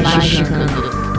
[0.00, 1.11] Magicando.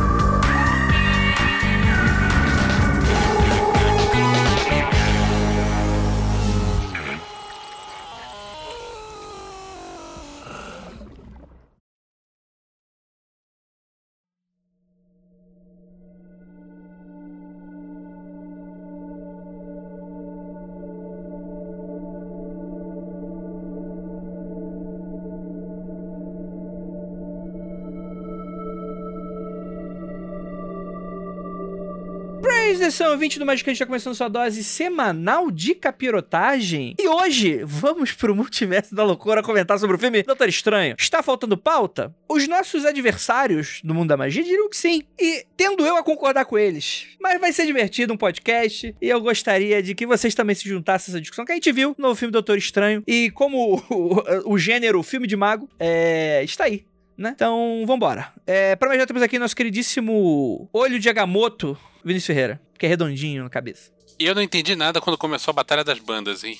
[32.93, 36.93] Atenção, ouvinte do Magicante, está começando sua dose semanal de capirotagem.
[36.99, 40.95] E hoje, vamos pro multiverso da loucura comentar sobre o filme Doutor Estranho.
[40.99, 42.13] Está faltando pauta?
[42.29, 45.01] Os nossos adversários do mundo da magia diriam que sim.
[45.19, 47.07] E tendo eu a concordar com eles.
[47.19, 48.95] Mas vai ser divertido um podcast.
[49.01, 51.71] E eu gostaria de que vocês também se juntassem a essa discussão que a gente
[51.71, 53.01] viu no filme Doutor Estranho.
[53.07, 56.85] E como o, o, o gênero filme de mago é, está aí
[57.17, 57.31] né?
[57.35, 58.33] Então, vambora.
[58.45, 62.89] É, pra mim já temos aqui nosso queridíssimo Olho de Agamotto, Vinícius Ferreira, que é
[62.89, 63.91] redondinho na cabeça.
[64.19, 66.59] E eu não entendi nada quando começou a Batalha das Bandas, hein?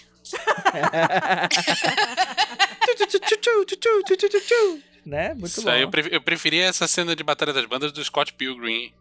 [5.06, 5.34] né?
[5.34, 5.70] Muito Isso bom.
[5.70, 8.94] aí, eu, pre eu preferia essa cena de Batalha das Bandas do Scott Pilgrim.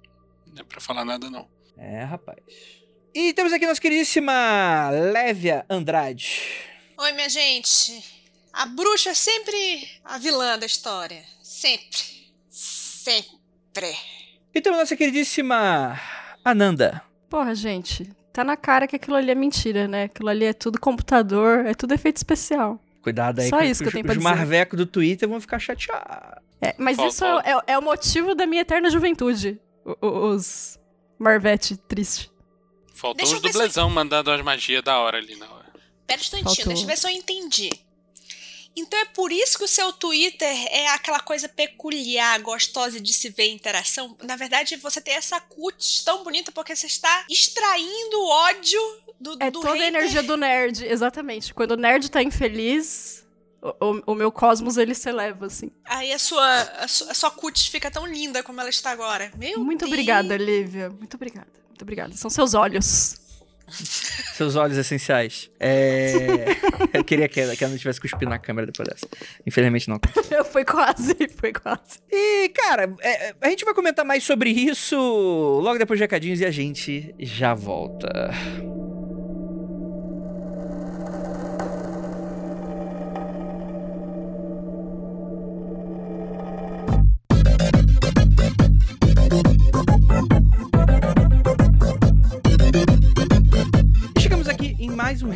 [0.52, 1.48] Não é pra falar nada, não.
[1.78, 2.38] É, rapaz.
[3.14, 6.40] E temos aqui nossa queridíssima Lévia Andrade.
[6.98, 8.21] Oi, minha gente.
[8.52, 11.22] A bruxa é sempre a vilã da história.
[11.42, 12.32] Sempre.
[12.50, 13.96] Sempre.
[14.54, 15.98] E temos nossa queridíssima
[16.44, 17.02] Ananda.
[17.30, 20.04] Porra, gente, tá na cara que aquilo ali é mentira, né?
[20.04, 22.78] Aquilo ali é tudo computador, é tudo efeito especial.
[23.02, 24.28] Cuidado aí Só que, isso que eu os, tenho pra os dizer.
[24.28, 26.42] marvecos do Twitter vão ficar chateados.
[26.60, 29.58] É, mas Fal- isso fal- é, é- o motivo da minha eterna juventude.
[30.00, 30.78] Os
[31.18, 32.30] Marvete triste.
[32.94, 35.72] Faltou Deixa se- dublezão mandando as magias da hora ali na hora.
[36.06, 36.66] Pera um instantinho, Faltou.
[36.66, 37.70] deixa eu ver se eu entendi.
[38.74, 43.28] Então é por isso que o seu Twitter é aquela coisa peculiar, gostosa de se
[43.28, 44.16] ver interação.
[44.22, 48.80] Na verdade, você tem essa cutis tão bonita porque você está extraindo o ódio
[49.20, 49.88] do, É do toda a hater.
[49.88, 51.52] energia do nerd, exatamente.
[51.52, 53.24] Quando o nerd tá infeliz,
[53.60, 55.70] o, o- o meu cosmos ele se eleva, assim.
[55.84, 59.30] Aí a sua, a sua, a sua cutis fica tão linda como ela está agora.
[59.36, 59.92] Meu Muito Deus.
[59.92, 60.88] obrigada, Lívia.
[60.90, 61.48] Muito obrigada.
[61.68, 62.16] Muito obrigada.
[62.16, 63.16] São seus olhos.
[64.34, 65.50] Seus olhos essenciais.
[65.58, 66.12] É...
[66.92, 69.06] eu queria que ela, que ela não tivesse cuspido na câmera depois dessa.
[69.46, 70.00] Infelizmente não.
[70.50, 71.98] foi quase, foi quase.
[72.10, 76.40] E, cara, é, é, a gente vai comentar mais sobre isso logo depois de recadinhos
[76.40, 78.30] e a gente já volta.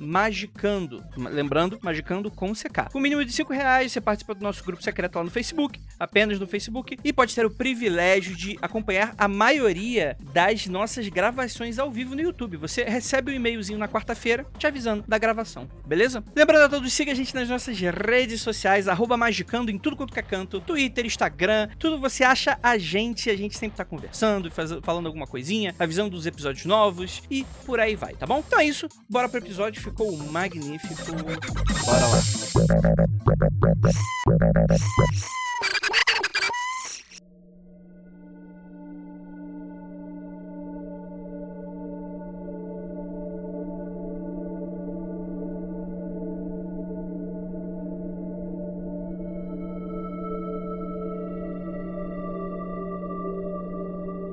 [0.00, 1.04] Magicando.
[1.16, 2.90] Lembrando, Magicando com CK.
[2.92, 5.80] Com o mínimo de 5 reais, você participa do nosso grupo secreto lá no Facebook,
[5.98, 11.78] apenas no Facebook, e pode ter o privilégio de acompanhar a maioria das nossas gravações
[11.78, 12.56] ao vivo no YouTube.
[12.58, 16.22] Você recebe um e-mailzinho na quarta-feira te avisando da gravação, beleza?
[16.34, 20.12] Lembrando a todos, siga a gente nas nossas redes sociais, arroba Magicando em tudo quanto
[20.12, 24.50] que é canto, Twitter, Instagram, tudo você acha a gente, a gente sempre tá conversando,
[24.50, 28.42] faz- falando alguma coisinha, avisando dos episódios novos e por aí vai, tá bom?
[28.46, 31.12] Então é isso, bora pro episódio, ficou magnífico.
[31.86, 32.20] Bora lá.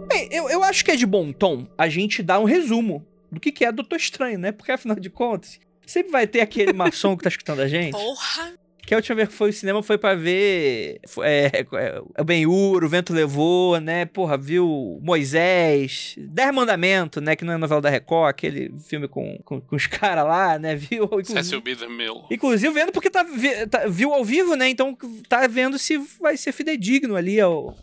[0.07, 3.39] Bem, eu, eu acho que é de bom tom a gente dar um resumo do
[3.39, 4.51] que, que é Doutor Estranho, né?
[4.51, 7.92] Porque afinal de contas, sempre vai ter aquele maçom que tá escutando a gente.
[7.92, 8.54] Porra.
[8.86, 12.83] Que a última vez que foi ao cinema foi pra ver é, é, o Ben-Hur,
[12.83, 14.06] O Vento Levou, né?
[14.06, 17.36] Porra, viu Moisés, Dez Mandamentos, né?
[17.36, 20.75] Que não é novela da Record, aquele filme com, com, com os caras lá, né?
[20.77, 21.10] Viu?
[21.24, 21.74] Cecil B.
[21.74, 22.25] DeMille.
[22.30, 23.25] Inclusive vendo porque tá,
[23.72, 24.69] tá- viu ao vivo, né?
[24.69, 24.95] Então
[25.27, 27.75] tá vendo se vai ser fidedigno ali ao,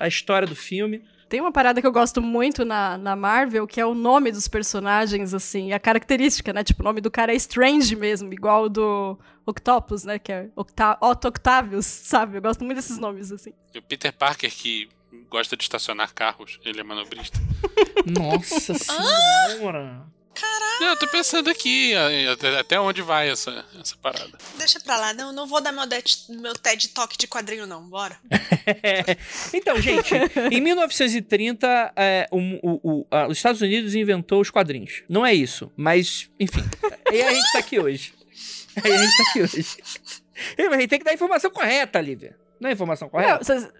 [0.00, 1.00] a história do filme.
[1.30, 4.48] Tem uma parada que eu gosto muito na, na Marvel, que é o nome dos
[4.48, 6.64] personagens, assim, a característica, né?
[6.64, 9.16] Tipo, o nome do cara é Strange mesmo, igual o do
[9.46, 10.18] Octopus, né?
[10.18, 12.38] Que é Octa Otto Octavius, sabe?
[12.38, 13.52] Eu gosto muito desses nomes, assim.
[13.72, 14.88] E o Peter Parker, que
[15.30, 17.38] gosta de estacionar carros, ele é manobrista.
[18.04, 20.02] Nossa senhora!
[20.80, 21.92] Não, eu tô pensando aqui,
[22.58, 24.38] até, onde vai essa, essa parada.
[24.56, 27.82] Deixa pra lá, não, não vou dar meu, det- meu TED Talk de quadrinho, não.
[27.88, 28.18] Bora.
[29.52, 30.14] então, gente,
[30.50, 35.02] em 1930, é, o- o- o- a- os Estados Unidos inventou os quadrinhos.
[35.08, 36.64] Não é isso, mas, enfim.
[37.08, 38.14] Aí a gente tá aqui hoje.
[38.82, 39.76] Aí a gente tá aqui hoje.
[40.56, 42.36] E, mas A gente tem que dar a informação correta, Lívia.
[42.58, 43.72] Não é a informação Não, correta?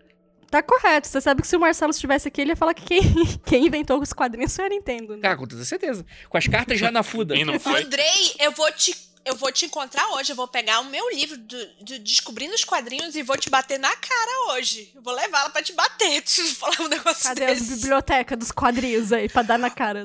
[0.50, 1.08] Tá correto.
[1.08, 3.00] Você sabe que se o Marcelo estivesse aqui, ele ia falar que quem,
[3.46, 5.16] quem inventou os quadrinhos foi a Nintendo.
[5.16, 5.28] Né?
[5.28, 6.04] Ah, com toda certeza.
[6.28, 7.36] Com as cartas já na fuda.
[7.36, 7.82] E não foi?
[7.84, 9.08] Andrei, eu vou te.
[9.22, 12.64] Eu vou te encontrar hoje, eu vou pegar o meu livro do, do Descobrindo os
[12.64, 14.90] Quadrinhos e vou te bater na cara hoje.
[14.94, 16.22] Eu vou levá-la pra te bater.
[16.24, 17.74] Deixa eu falar um negócio Cadê as desse.
[17.76, 19.98] bibliotecas dos quadrinhos aí pra dar na cara?
[19.98, 20.04] né?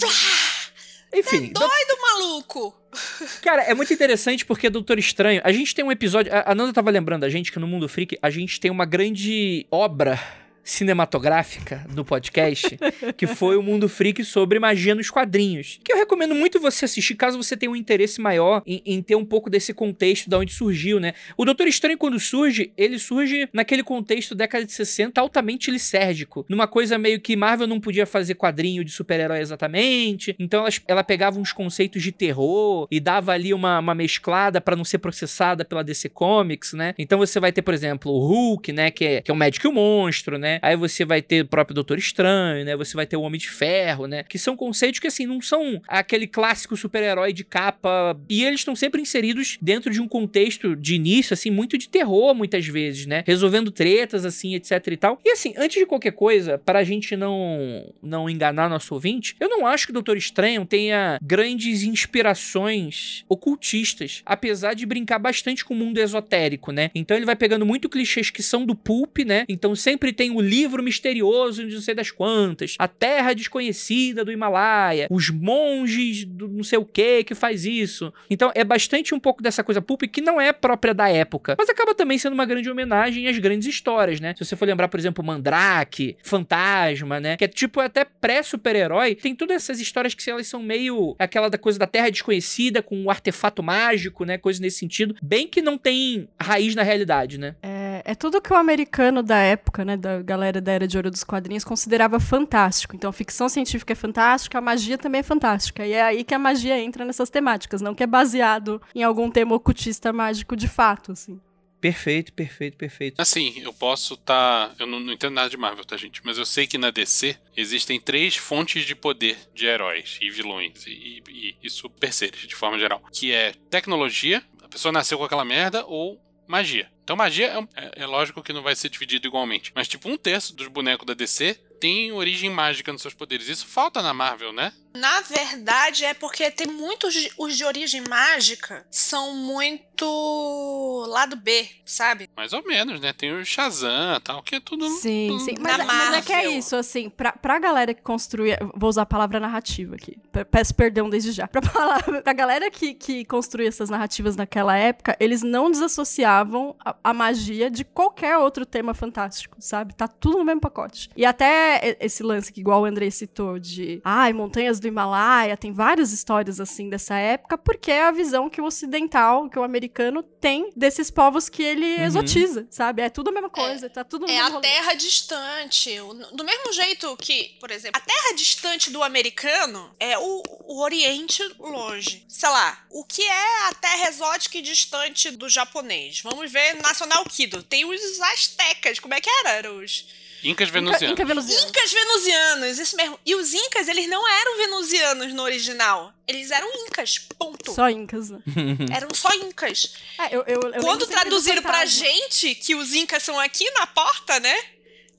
[1.15, 2.75] Enfim, do- Doido, maluco!
[3.41, 6.89] cara, é muito interessante porque Doutor Estranho, a gente tem um episódio, a Nanda tava
[6.91, 10.19] lembrando a gente que no Mundo Freak a gente tem uma grande obra
[10.65, 12.77] cinematográfica no podcast,
[13.15, 15.79] que foi o Mundo Freak sobre magia nos quadrinhos.
[15.83, 19.15] Que eu recomendo muito você assistir, caso você tenha um interesse maior em, em ter
[19.15, 21.13] um pouco desse contexto da onde surgiu, né?
[21.37, 26.43] O Doutor Estranho, quando surge, ele surge naquele contexto década de 60 altamente lisérgico.
[26.49, 30.35] Numa coisa meio que Marvel não podia fazer quadrinho de super-herói exatamente.
[30.39, 34.75] Então ela, ela pegava uns conceitos de terror e dava ali uma, uma mesclada pra
[34.75, 36.95] não ser processada pela DC Comics, né?
[36.97, 38.89] Então você vai ter, por exemplo, o Hulk, né?
[38.89, 40.54] Que é, que é o médico e o monstro, né?
[40.61, 42.75] Aí você vai ter o próprio Doutor Estranho, né?
[42.75, 44.23] Você vai ter o Homem de Ferro, né?
[44.23, 48.17] Que são conceitos que, assim, não são aquele clássico super-herói de capa.
[48.29, 52.33] E eles estão sempre inseridos dentro de um contexto de início, assim, muito de terror,
[52.33, 53.23] muitas vezes, né?
[53.25, 55.19] Resolvendo tretas, assim, etc e tal.
[55.23, 59.49] E, assim, antes de qualquer coisa, para a gente não, não enganar nosso ouvinte, eu
[59.49, 65.73] não acho que o Doutor Estranho tenha grandes inspirações ocultistas, apesar de brincar bastante com
[65.73, 66.91] o mundo esotérico, né?
[66.93, 69.45] Então ele vai pegando muito clichês que são do pulp, né?
[69.47, 74.31] Então sempre tem o livro misterioso de não sei das quantas, a terra desconhecida do
[74.31, 78.13] Himalaia, os monges do não sei o que que faz isso.
[78.29, 81.69] Então é bastante um pouco dessa coisa pulp que não é própria da época, mas
[81.69, 84.33] acaba também sendo uma grande homenagem às grandes histórias, né?
[84.37, 87.37] Se você for lembrar, por exemplo, Mandrake, Fantasma, né?
[87.37, 91.57] Que é tipo até pré-super-herói, tem todas essas histórias que elas são meio aquela da
[91.57, 94.37] coisa da terra desconhecida com um artefato mágico, né?
[94.37, 97.55] Coisa nesse sentido, bem que não tem raiz na realidade, né?
[97.61, 101.09] É, é tudo que o americano da época, né, da galera da Era de Ouro
[101.09, 102.95] dos Quadrinhos, considerava fantástico.
[102.95, 105.85] Então, ficção científica é fantástica, a magia também é fantástica.
[105.85, 109.31] E é aí que a magia entra nessas temáticas, não que é baseado em algum
[109.31, 111.41] tema ocultista mágico de fato, assim.
[111.81, 113.21] Perfeito, perfeito, perfeito.
[113.21, 114.71] Assim, eu posso tá.
[114.79, 116.21] Eu não, não entendo nada de Marvel, tá, gente?
[116.23, 120.85] Mas eu sei que na DC existem três fontes de poder de heróis e vilões
[120.87, 123.03] e, e, e super seres, de forma geral.
[123.11, 126.89] Que é tecnologia, a pessoa nasceu com aquela merda, ou magia.
[127.05, 129.71] Então magia é, um- é- é lógico que não vai ser dividido igualmente.
[129.75, 133.47] Mas tipo, um terço dos bonecos da DC tem origem mágica nos seus poderes.
[133.47, 134.73] Isso falta na Marvel, né?
[134.95, 141.67] Na verdade, é porque tem muitos de- os de origem mágica são muito lado B,
[141.85, 142.29] sabe?
[142.35, 143.13] Mais ou menos, né?
[143.13, 144.87] Tem o Shazam e tal, que é tudo.
[144.89, 145.55] Sim, hum, sim.
[145.59, 148.57] Mas, é- mas é que é isso, assim, pra, pra galera que construía.
[148.75, 150.17] Vou usar a palavra narrativa aqui.
[150.31, 151.47] pe- Peço perdão desde já.
[151.47, 156.95] Pra, palavra, pra galera que, que construía essas narrativas naquela época, eles não desassociavam a,
[157.03, 159.93] a magia de qualquer outro tema fantástico, sabe?
[159.95, 161.09] Tá tudo no mesmo pacote.
[161.15, 164.01] E até esse lance que, igual o André citou, de.
[164.03, 168.61] Ai, montanhas do Himalaia, tem várias histórias assim dessa época, porque é a visão que
[168.61, 172.03] o ocidental, que o americano tem desses povos que ele Uhum.
[172.03, 173.01] exotiza, sabe?
[173.01, 174.61] É tudo a mesma coisa, tá tudo no É mesmo a rolê.
[174.67, 175.95] terra distante.
[176.33, 181.41] Do mesmo jeito que, por exemplo, a terra distante do americano é o, o Oriente
[181.59, 182.25] longe.
[182.27, 186.21] Sei lá, o que é a terra exótica e distante do japonês?
[186.21, 187.63] Vamos ver Nacional Kido.
[187.63, 188.99] Tem os astecas.
[188.99, 189.49] Como é que era?
[189.51, 190.05] Eram os
[190.45, 191.11] Incas Inca, venusianos.
[191.13, 191.69] Inca venusiano.
[191.69, 193.19] Incas venusianos, isso mesmo.
[193.25, 196.13] E os Incas, eles não eram venusianos no original.
[196.27, 197.73] Eles eram Incas, ponto.
[197.73, 198.29] Só Incas.
[198.29, 198.39] né?
[198.95, 199.95] Eram só Incas.
[200.19, 204.39] É, eu, eu, eu Quando traduziram pra gente que os Incas são aqui na porta,
[204.39, 204.55] né?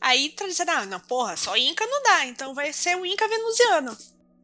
[0.00, 3.97] Aí traduziram, ah, não, porra, só Inca não dá, então vai ser o Inca venusiano.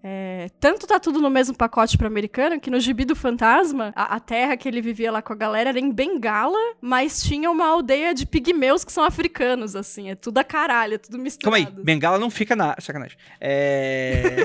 [0.04, 4.16] É, tanto tá tudo no mesmo pacote pro americano que no gibi do fantasma, a,
[4.16, 7.66] a, terra que ele vivia lá com a galera era em Bengala, mas tinha uma
[7.66, 10.10] aldeia de pigmeus que são africanos, assim.
[10.10, 11.56] É tudo a caralho, é tudo misturado.
[11.56, 12.74] Calma aí, Bengala não fica na.
[12.80, 13.16] Sacanagem.
[13.40, 14.38] É.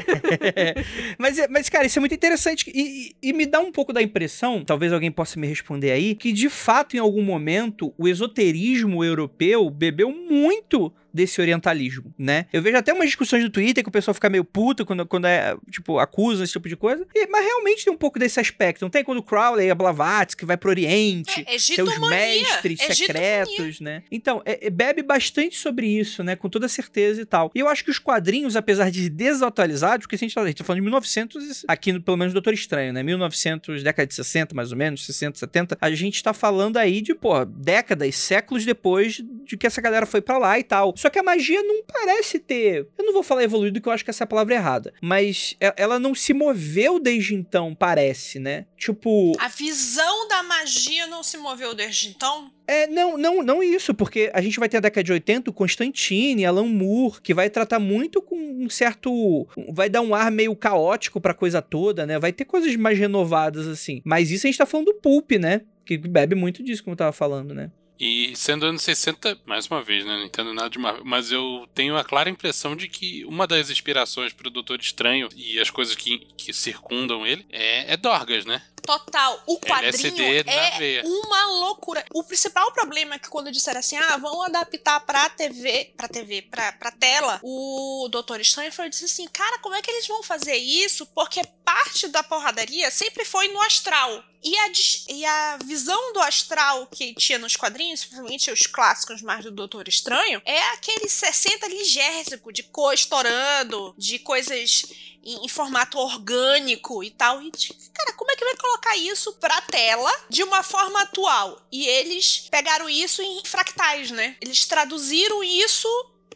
[1.18, 4.02] mas, mas, cara, isso é muito interessante e, e, e me dá um pouco da
[4.02, 9.04] impressão, talvez alguém possa me responder aí, que de fato, em algum momento, o esoterismo
[9.04, 12.46] europeu bebeu muito desse orientalismo, né?
[12.54, 15.26] Eu vejo até umas discussões no Twitter que o pessoal fica meio puto quando, quando
[15.26, 17.06] é, tipo, acusa esse tipo de coisa.
[17.14, 18.84] E, mas realmente tem um pouco desse aspecto.
[18.84, 23.80] Não tem quando o Crowley, a Blavatsky, vai pro Oriente, é, tem os mestres secretos,
[23.82, 24.04] né?
[24.12, 26.36] Então, é, é, bebe bastante sobre isso, né?
[26.36, 27.52] Com toda certeza e tal.
[27.56, 30.58] E eu acho que os quadrinhos, apesar de desatualizados, porque a gente tá, a gente
[30.58, 33.02] tá falando de 1900, aqui no, pelo menos Doutor Estranho, né?
[33.02, 37.16] 1900, década de 60, mais ou menos, 60, 70, a gente tá falando aí de,
[37.16, 40.94] pô, décadas, séculos depois de que essa galera foi para lá e tal.
[40.96, 42.88] Só que a magia não parece ter.
[42.98, 44.94] Eu não vou falar evoluído, que eu acho que essa é a palavra errada.
[45.02, 48.66] Mas ela não se moveu desde então, parece, né?
[48.78, 49.34] Tipo.
[49.40, 52.52] A visão da magia não se moveu desde então?
[52.68, 55.54] É, não, não, não isso, porque a gente vai ter a década de 80 o
[55.54, 59.48] Constantine, Alan Moore, que vai tratar muito com um certo.
[59.70, 62.20] Vai dar um ar meio caótico pra coisa toda, né?
[62.20, 64.02] Vai ter coisas mais renovadas, assim.
[64.04, 65.62] Mas isso a gente tá falando do Pulp, né?
[65.86, 67.72] Que bebe muito disso, como eu tava falando, né?
[68.00, 70.18] E sendo anos 60, mais uma vez, né?
[70.18, 71.04] Não entendo nada de Marvel.
[71.04, 75.60] Mas eu tenho a clara impressão de que uma das inspirações pro Doutor Estranho e
[75.60, 78.62] as coisas que, que circundam ele é, é Dorgas, né?
[78.88, 79.44] Total.
[79.46, 82.06] O quadrinho é uma loucura.
[82.14, 86.44] O principal problema é que quando disseram assim, ah, vamos adaptar pra TV, pra TV,
[86.44, 90.24] pra, pra tela, o Doutor Estranho foi disse assim, cara, como é que eles vão
[90.24, 91.06] fazer isso?
[91.08, 94.24] Porque parte da porradaria sempre foi no astral.
[94.42, 94.72] E a,
[95.10, 99.90] e a visão do astral que tinha nos quadrinhos, principalmente os clássicos mais do Doutor
[99.90, 104.84] Estranho, é aquele 60 ligérgico de cor estourando, de coisas
[105.28, 107.42] em, em, formato orgânico e tal.
[107.42, 107.52] E,
[107.94, 111.62] cara, como é que vai colocar isso pra tela de uma forma atual?
[111.72, 114.38] E eles pegaram isso em fractais, né?
[114.42, 115.88] Eles traduziram isso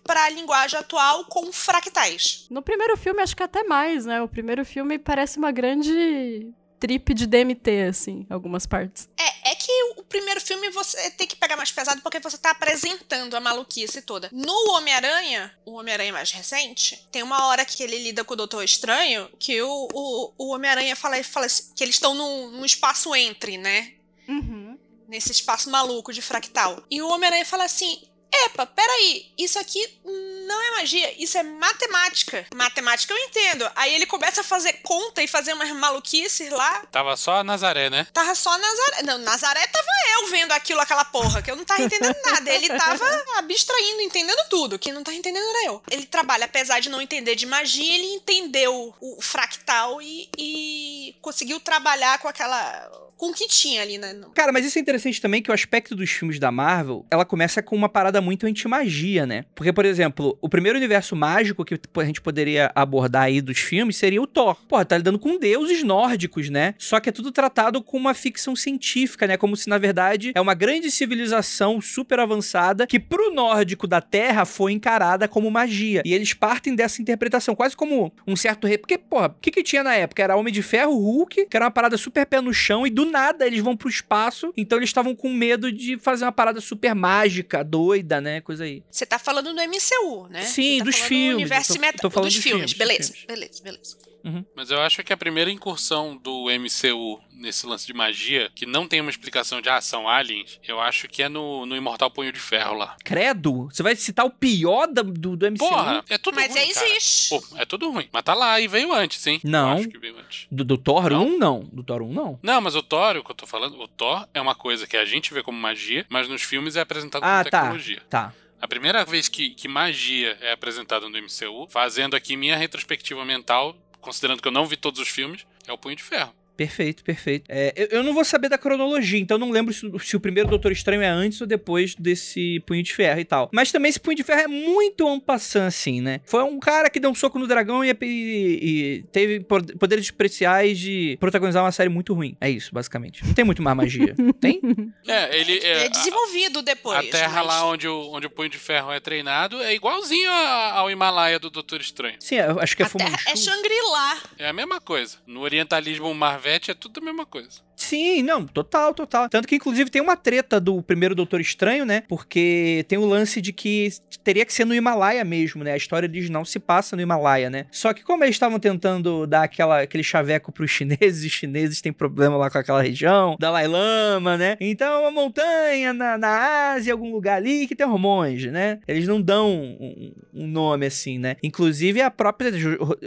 [0.03, 2.48] para a linguagem atual com fractais.
[2.50, 4.21] No primeiro filme, acho que até mais, né?
[4.21, 9.07] O primeiro filme parece uma grande trip de DMT, assim, algumas partes.
[9.15, 12.50] É, é que o primeiro filme você tem que pegar mais pesado porque você tá
[12.50, 14.29] apresentando a maluquice toda.
[14.33, 18.63] No Homem-Aranha, o Homem-Aranha mais recente, tem uma hora que ele lida com o Doutor
[18.63, 23.15] Estranho que o, o, o Homem-Aranha fala, fala assim, que eles estão num, num espaço
[23.15, 23.93] entre, né?
[24.27, 24.75] Uhum.
[25.07, 26.83] Nesse espaço maluco de fractal.
[26.89, 28.01] E o Homem-Aranha fala assim:
[28.33, 30.00] Epa, peraí, isso aqui
[30.47, 32.45] não é magia, isso é matemática.
[32.55, 33.69] Matemática eu entendo.
[33.75, 36.85] Aí ele começa a fazer conta e fazer umas maluquices lá.
[36.91, 38.07] Tava só a Nazaré, né?
[38.13, 39.03] Tava só a Nazaré.
[39.03, 39.88] Não, Nazaré tava
[40.19, 42.50] eu vendo aquilo, aquela porra, que eu não tava entendendo nada.
[42.50, 43.05] Ele tava
[43.38, 44.79] abstraindo, entendendo tudo.
[44.79, 45.83] Quem não tava entendendo era eu.
[45.91, 51.59] Ele trabalha, apesar de não entender de magia, ele entendeu o fractal e, e conseguiu
[51.59, 54.16] trabalhar com aquela com o que tinha ali, né?
[54.34, 57.62] Cara, mas isso é interessante também que o aspecto dos filmes da Marvel, ela começa
[57.62, 59.46] com uma parada muito anti-magia, né?
[59.54, 63.96] Porque, por exemplo, o primeiro universo mágico que a gente poderia abordar aí dos filmes
[63.96, 64.58] seria o Thor.
[64.68, 66.74] Porra, tá lidando com deuses nórdicos, né?
[66.80, 69.38] Só que é tudo tratado com uma ficção científica, né?
[69.38, 74.46] Como se, na verdade, é uma grande civilização super avançada que pro nórdico da Terra
[74.46, 76.01] foi encarada como magia.
[76.04, 78.66] E eles partem dessa interpretação, quase como um certo...
[78.66, 78.80] Re...
[78.80, 80.24] Porque, porra, o que que tinha na época?
[80.24, 83.11] Era Homem de Ferro, Hulk, que era uma parada super pé no chão e do
[83.12, 84.51] nada eles vão pro espaço.
[84.58, 88.41] Então eles estavam com medo de fazer uma parada super mágica, doida, né?
[88.41, 88.84] Coisa aí.
[88.89, 90.41] Você tá falando do MCU, né?
[90.44, 91.32] Sim, tá dos filmes.
[91.32, 92.72] Do universo tô, tô falando dos, dos filmes.
[92.72, 92.74] filmes.
[92.74, 93.25] Beleza, filmes.
[93.27, 94.11] beleza, beleza.
[94.24, 94.46] Uhum.
[94.56, 98.88] Mas eu acho que a primeira incursão do MCU nesse lance de magia, que não
[98.88, 102.32] tem uma explicação de ah, são aliens, eu acho que é no, no Imortal Punho
[102.32, 102.96] de Ferro lá.
[103.04, 103.68] Credo?
[103.72, 105.58] Você vai citar o pior da, do, do MCU?
[105.58, 106.60] Porra, é tudo Mas ruim.
[106.60, 106.86] é, cara.
[106.88, 107.30] existe.
[107.30, 108.08] Pô, é tudo ruim.
[108.13, 109.40] Mas tá lá e veio antes, hein?
[109.44, 109.72] Não.
[109.72, 110.46] Eu acho que veio antes.
[110.51, 111.25] Do, do Thor Não?
[111.25, 111.60] 1, não.
[111.72, 112.40] Do Thor 1, não.
[112.44, 114.96] Não, mas o Thor, o que eu tô falando, o Thor é uma coisa que
[114.96, 117.60] a gente vê como magia, mas nos filmes é apresentado Ah, como tá.
[117.62, 118.01] tecnologia.
[118.08, 118.34] Tá.
[118.62, 123.75] A primeira vez que, que magia é apresentada no MCU, fazendo aqui minha retrospectiva mental,
[124.01, 126.34] considerando que eu não vi todos os filmes, é o Punho de Ferro.
[126.55, 127.46] Perfeito, perfeito.
[127.50, 130.20] É, eu, eu não vou saber da cronologia, então eu não lembro se, se o
[130.20, 133.50] primeiro Doutor Estranho é antes ou depois desse Punho de Ferro e tal.
[133.51, 136.22] Mas também esse Punho de Ferro é muito en passant, assim, né?
[136.25, 140.05] Foi um cara que deu um soco no dragão e, e- e teve pod- poderes
[140.05, 142.36] especiais de protagonizar uma série muito ruim.
[142.39, 143.25] É isso, basicamente.
[143.25, 144.13] Não tem muito mais magia.
[144.39, 144.62] tem?
[145.08, 145.58] É, ele.
[145.60, 147.00] É, É, desenvolvido depois.
[147.00, 150.29] a terra mas- lá onde o, onde o Punho de Ferro é treinado é igualzinho
[150.29, 152.17] a- ao Himalaia do Doutor Estranho.
[152.20, 153.38] Sim, eu acho que é A terra é Fumanchu.
[153.50, 154.17] Shangri-La.
[154.38, 155.17] É a mesma coisa.
[155.25, 157.62] No orientalismo Marvete é tudo a mesma coisa.
[157.75, 159.28] Sim, não, total, total.
[159.30, 162.04] Tanto que, inclusive, tem uma treta do primeiro Doutor Estranho, né?
[162.08, 163.90] Porque tem o lance de que
[164.24, 165.74] teria que ser no Himalaia mesmo, né?
[165.74, 167.66] A história original se passa no Himalaia, né?
[167.72, 171.92] Só que como eles estavam tentando dar aquela, aquele chaveco pros chineses, os chineses têm
[171.92, 174.58] problema lá com aquela região, Dalai Lama, né?
[174.60, 178.80] Então, uma montanha na, na Ásia, algum lugar ali que tem hormônios, né?
[178.88, 181.36] Eles não dão um, um nome assim, né?
[181.42, 182.51] Inclusive, a própria...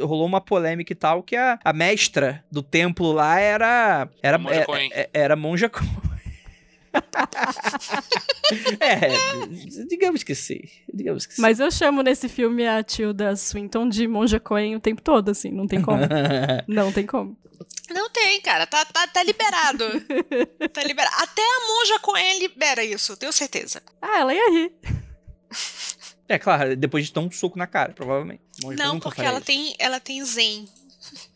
[0.00, 4.08] Rolou uma polêmica e tal, que a, a mestra do templo lá era...
[4.22, 4.90] era Monja Coen.
[4.92, 5.90] é- era monja Coen.
[8.80, 9.08] é,
[9.88, 10.60] digamos que sim.
[10.92, 11.42] Digamos que sim.
[11.42, 15.50] Mas eu chamo nesse filme a Tilda Swinton de Monja Coen o tempo todo, assim,
[15.50, 15.98] não tem como.
[16.68, 17.36] não tem como.
[17.90, 18.66] Não tem, cara.
[18.66, 19.84] Tá, tá, tá liberado.
[20.72, 21.16] tá liberado.
[21.18, 23.82] Até a Monja Coen libera isso, tenho certeza.
[24.00, 24.72] Ah, ela ia rir.
[26.28, 28.42] É claro, depois de dar um soco na cara, provavelmente.
[28.62, 29.46] Monja Não, porque ela isso.
[29.46, 30.66] tem, ela tem zen.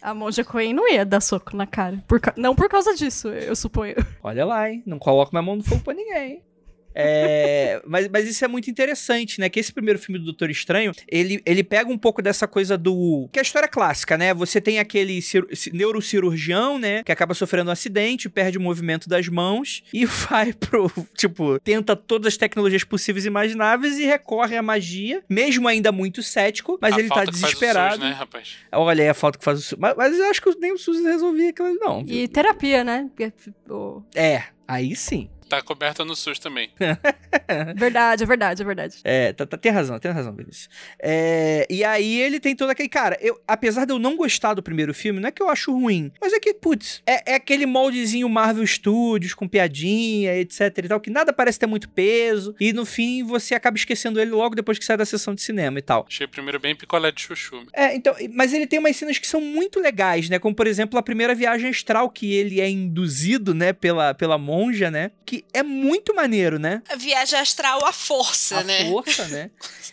[0.02, 2.02] A Monja Coen não ia dar soco na cara.
[2.08, 3.94] Por ca- Não por causa disso, eu suponho.
[4.22, 4.82] Olha lá, hein?
[4.86, 6.42] Não coloca minha mão no fogo pra ninguém?
[7.00, 9.48] É, mas, mas isso é muito interessante, né?
[9.48, 13.28] Que esse primeiro filme do Doutor Estranho, ele, ele pega um pouco dessa coisa do.
[13.32, 14.34] Que é a história clássica, né?
[14.34, 17.02] Você tem aquele cir- ci- neurocirurgião, né?
[17.02, 20.90] Que acaba sofrendo um acidente, perde o movimento das mãos e vai pro.
[21.16, 26.22] Tipo, tenta todas as tecnologias possíveis e imagináveis e recorre à magia, mesmo ainda muito
[26.22, 28.04] cético, mas A ele tá falta que faz o SUS, desesperado.
[28.04, 28.56] né, rapaz?
[28.72, 29.78] Olha aí a falta que faz o SUS.
[29.78, 32.04] Mas, mas eu acho que nem o SUS resolvia aquilo, não.
[32.04, 32.16] viu?
[32.16, 33.08] E terapia, né?
[33.20, 33.32] É,
[33.72, 35.28] o- É, aí sim.
[35.48, 36.70] Tá coberta no SUS também.
[37.76, 38.96] Verdade, é verdade, é verdade.
[39.04, 40.68] É, tá, tá- tem razão, tem razão, Vinícius.
[41.00, 42.88] É, e aí ele tem todo aquele.
[42.88, 45.72] Cara, eu, apesar de eu não gostar do primeiro filme, não é que eu acho
[45.72, 50.88] ruim, mas é que, putz, é, é aquele moldezinho Marvel Studios com piadinha, etc e
[50.88, 54.54] tal, que nada parece ter muito peso, e no fim você acaba esquecendo ele logo
[54.54, 56.06] depois que sai da sessão de cinema e tal.
[56.08, 57.64] Achei o primeiro bem picolé de chuchu.
[57.72, 60.38] É, então, mas ele tem umas cenas que são muito legais, né?
[60.38, 64.90] Como, por exemplo, a primeira viagem astral que ele é induzido, né, pela, pela monja,
[64.90, 65.10] né?
[65.24, 66.82] Que é muito maneiro, né?
[66.96, 68.88] Viagem astral à força, a né?
[68.88, 69.50] força, né?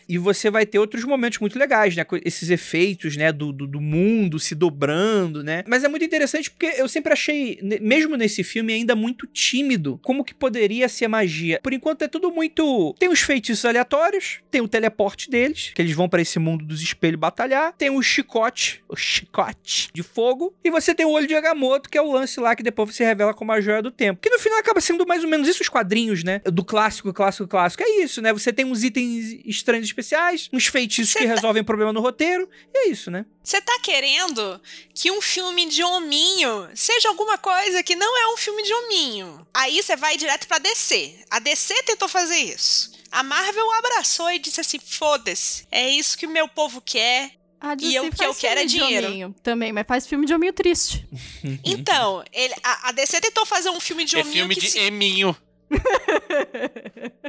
[0.07, 2.05] E você vai ter outros momentos muito legais, né?
[2.23, 3.31] Esses efeitos, né?
[3.31, 5.63] Do, do, do mundo se dobrando, né?
[5.67, 10.23] Mas é muito interessante porque eu sempre achei, mesmo nesse filme, ainda muito tímido, como
[10.23, 11.59] que poderia ser magia.
[11.61, 12.95] Por enquanto é tudo muito.
[12.99, 16.81] Tem os feitiços aleatórios, tem o teleporte deles, que eles vão pra esse mundo dos
[16.81, 21.35] espelhos batalhar, tem o chicote, o chicote de fogo, e você tem o olho de
[21.35, 24.21] Agamotto, que é o lance lá que depois você revela como a joia do tempo.
[24.21, 26.39] Que no final acaba sendo mais ou menos isso os quadrinhos, né?
[26.45, 27.83] Do clássico, clássico, clássico.
[27.83, 28.31] É isso, né?
[28.33, 32.49] Você tem uns itens estranhos especiais, uns feitiços Cê que tá- resolvem problema no roteiro,
[32.73, 33.25] e é isso, né?
[33.43, 34.61] Você tá querendo
[34.93, 39.45] que um filme de hominho seja alguma coisa que não é um filme de hominho.
[39.53, 41.15] Aí você vai direto pra DC.
[41.29, 42.91] A DC tentou fazer isso.
[43.11, 47.31] A Marvel abraçou e disse assim: foda-se, é isso que o meu povo quer.
[47.65, 49.07] A DC E eu- que faz eu quero é filme de dinheiro.
[49.07, 51.05] hominho Também, mas faz filme de hominho triste.
[51.65, 54.69] Então, ele- a, a DC tentou fazer um filme de é hominho filme que de
[54.69, 55.35] se- eminho.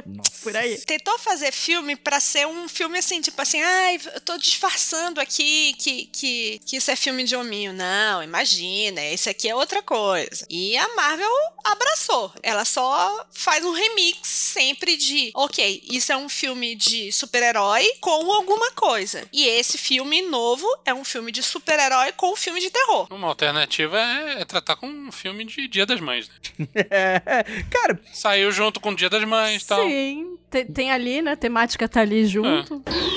[0.05, 0.31] Nossa.
[0.41, 0.77] Por aí.
[0.79, 5.73] tentou fazer filme pra ser um filme assim, tipo assim, ai, eu tô disfarçando aqui
[5.73, 7.73] que, que, que isso é filme de hominho.
[7.73, 10.45] Não, imagina, esse aqui é outra coisa.
[10.49, 11.29] E a Marvel
[11.65, 12.31] abraçou.
[12.41, 18.31] Ela só faz um remix sempre de, ok, isso é um filme de super-herói com
[18.31, 19.27] alguma coisa.
[19.33, 23.07] E esse filme novo é um filme de super-herói com um filme de terror.
[23.11, 26.35] Uma alternativa é, é tratar com um filme de Dia das Mães, né?
[27.69, 27.99] Cara,
[28.37, 29.83] Saiu junto com o Dia das Mães e tal.
[29.87, 31.35] Sim, te- tem ali, né?
[31.35, 32.83] Temática tá ali junto.
[32.85, 33.16] É,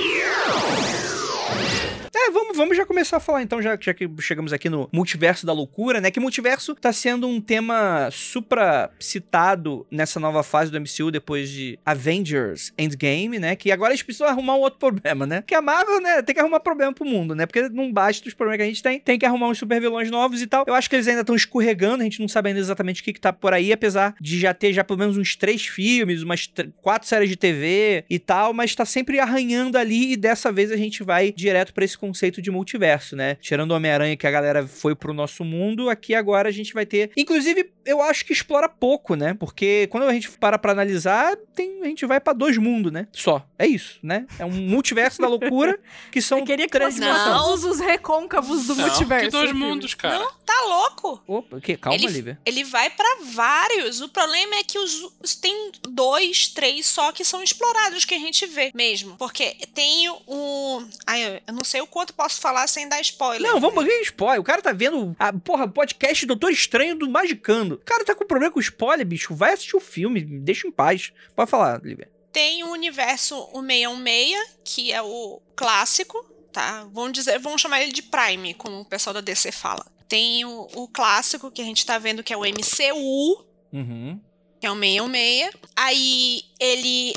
[2.32, 5.52] vamos, vamos já começar a falar então, já, já que chegamos aqui no multiverso da
[5.52, 6.10] loucura, né?
[6.10, 11.78] Que multiverso tá sendo um tema supra citado nessa nova fase do MCU depois de
[11.84, 13.56] Avengers Endgame, né?
[13.56, 15.42] Que agora eles precisam arrumar um outro problema, né?
[15.46, 17.46] Que a Marvel, né, tem que arrumar problema pro mundo, né?
[17.46, 20.10] Porque não basta os problemas que a gente tem, tem que arrumar uns super vilões
[20.10, 20.64] novos e tal.
[20.66, 23.12] Eu acho que eles ainda estão escorregando, a gente não sabe ainda exatamente o que,
[23.12, 26.46] que tá por aí, apesar de já ter já pelo menos uns três filmes, umas
[26.46, 30.70] tr- quatro séries de TV e tal, mas tá sempre arranhando ali e dessa vez
[30.72, 33.36] a gente vai direto pra esse conceito de multiverso, né?
[33.40, 36.84] Tirando o Homem-Aranha que a galera foi pro nosso mundo, aqui agora a gente vai
[36.84, 37.10] ter.
[37.16, 39.34] Inclusive, eu acho que explora pouco, né?
[39.34, 43.06] Porque quando a gente para pra analisar, tem, a gente vai pra dois mundos, né?
[43.12, 43.46] Só.
[43.58, 44.26] É isso, né?
[44.38, 45.78] É um multiverso da loucura
[46.10, 49.26] que são Eu queria que três todos os recôncavos do Não, multiverso.
[49.26, 50.18] que dois mundos, cara.
[50.18, 51.22] Não, tá louco.
[51.26, 52.38] Opa, que, calma, Ele- Lívia.
[52.44, 54.00] Ele vai pra vários.
[54.00, 58.18] O problema é que os, os- tem dois, três só que são explorados que a
[58.18, 59.16] gente vê mesmo.
[59.16, 60.82] Porque tem o.
[61.06, 63.50] Ai, eu não sei o quanto posso falar sem dar spoiler.
[63.50, 64.40] Não, vamos ver spoiler.
[64.40, 67.74] O cara tá vendo a porra, podcast Doutor Estranho do Magicando.
[67.76, 69.34] O cara tá com problema com spoiler, bicho.
[69.34, 71.12] Vai assistir o filme, me deixa em paz.
[71.36, 72.10] Pode falar, Lívia.
[72.32, 76.86] Tem o universo 616, que é o clássico, tá?
[76.92, 79.84] Vamos dizer, vamos chamar ele de Prime, como o pessoal da DC fala.
[80.08, 84.20] Tem o, o clássico que a gente tá vendo que é o MCU, Uhum.
[84.60, 85.50] que é o 616.
[85.76, 87.12] Aí ele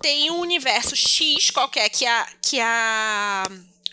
[0.00, 3.44] tem um universo X qualquer que a, que a,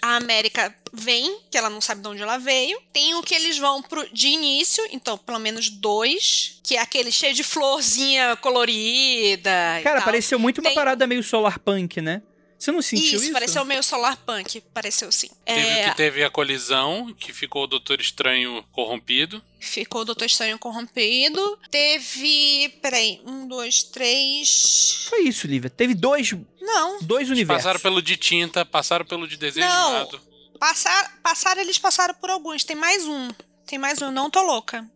[0.01, 2.79] a América vem, que ela não sabe de onde ela veio.
[2.91, 7.11] Tem o que eles vão pro, de início, então pelo menos dois, que é aquele
[7.11, 9.51] cheio de florzinha colorida.
[9.83, 12.21] Cara, pareceu muito uma Tem- parada meio solar punk, né?
[12.61, 13.23] Você não sentiu isso?
[13.23, 15.29] Isso, pareceu meio solar punk, pareceu sim.
[15.43, 19.43] Teve o É, que teve a colisão, que ficou o Doutor Estranho corrompido.
[19.59, 21.57] ficou o Doutor Estranho corrompido.
[21.71, 22.69] Teve.
[22.79, 25.07] Peraí, um, dois, três.
[25.09, 25.71] Foi isso, Lívia.
[25.71, 27.63] Teve dois, Não, dois universos.
[27.63, 29.87] Passaram pelo de tinta, passaram pelo de desenho Não.
[29.95, 30.21] animado.
[30.59, 32.63] passar, passaram, eles passaram por alguns.
[32.63, 33.29] Tem mais um.
[33.65, 34.87] Tem mais um, não tô louca.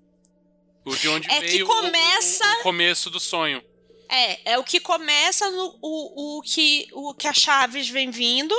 [0.86, 3.64] O de onde É que veio o- começa- o, o começo do sonho.
[4.10, 8.56] É, é o que começa no o, o, que, o que a Chaves vem vindo.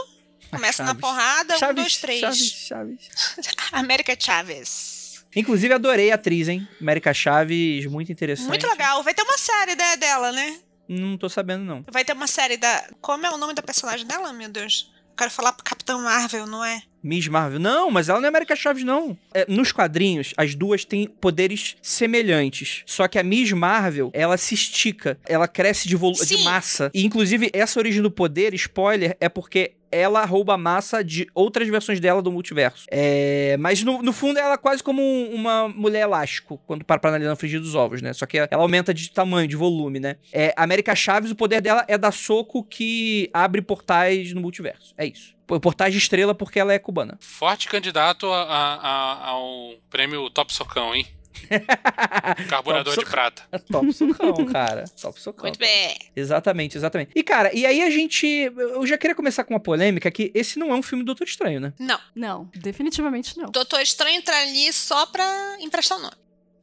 [0.50, 1.00] Começa na Chaves.
[1.00, 2.20] porrada, um, Chaves, dois, três.
[2.20, 3.08] Chaves, Chaves.
[3.72, 5.24] América Chaves.
[5.34, 6.66] Inclusive, adorei a atriz, hein?
[6.80, 8.48] América Chaves, muito interessante.
[8.48, 9.02] Muito legal.
[9.02, 10.58] Vai ter uma série né, dela, né?
[10.88, 11.84] Não tô sabendo, não.
[11.90, 12.88] Vai ter uma série da.
[13.00, 14.90] Como é o nome da personagem dela, meu Deus?
[15.16, 16.82] Quero falar pro Capitão Marvel, não é?
[17.06, 17.60] Miss Marvel.
[17.60, 19.16] Não, mas ela não é América Chaves, não.
[19.32, 22.82] É, nos quadrinhos, as duas têm poderes semelhantes.
[22.84, 25.18] Só que a Miss Marvel, ela se estica.
[25.26, 26.90] Ela cresce de, de massa.
[26.92, 31.98] E, inclusive, essa origem do poder, spoiler, é porque ela rouba massa de outras versões
[32.00, 32.84] dela do multiverso.
[32.90, 37.00] É, mas no, no fundo ela é quase como um- uma mulher elástico, quando para
[37.00, 38.12] pra analisar no frigir dos ovos, né?
[38.12, 40.16] Só que ela aumenta de tamanho, de volume, né?
[40.32, 44.94] É, América Chaves, o poder dela é dar soco que abre portais no multiverso.
[44.98, 45.34] É isso.
[45.62, 47.16] Portais de estrela porque ela é cubana.
[47.20, 51.06] Forte candidato a- a- a- ao prêmio Top Socão, hein?
[52.48, 53.42] Carburador de prata.
[53.70, 54.84] Top socão, cara.
[55.00, 55.44] Top socão.
[55.44, 55.96] Muito bem.
[56.14, 57.10] Exatamente, exatamente.
[57.14, 58.26] E, cara, e aí a gente.
[58.26, 61.24] Eu já queria começar com uma polêmica que esse não é um filme do Doutor
[61.24, 61.72] Estranho, né?
[61.78, 61.98] Não.
[62.14, 63.50] Não, definitivamente não.
[63.50, 66.16] Doutor Estranho entra ali só pra emprestar o nome.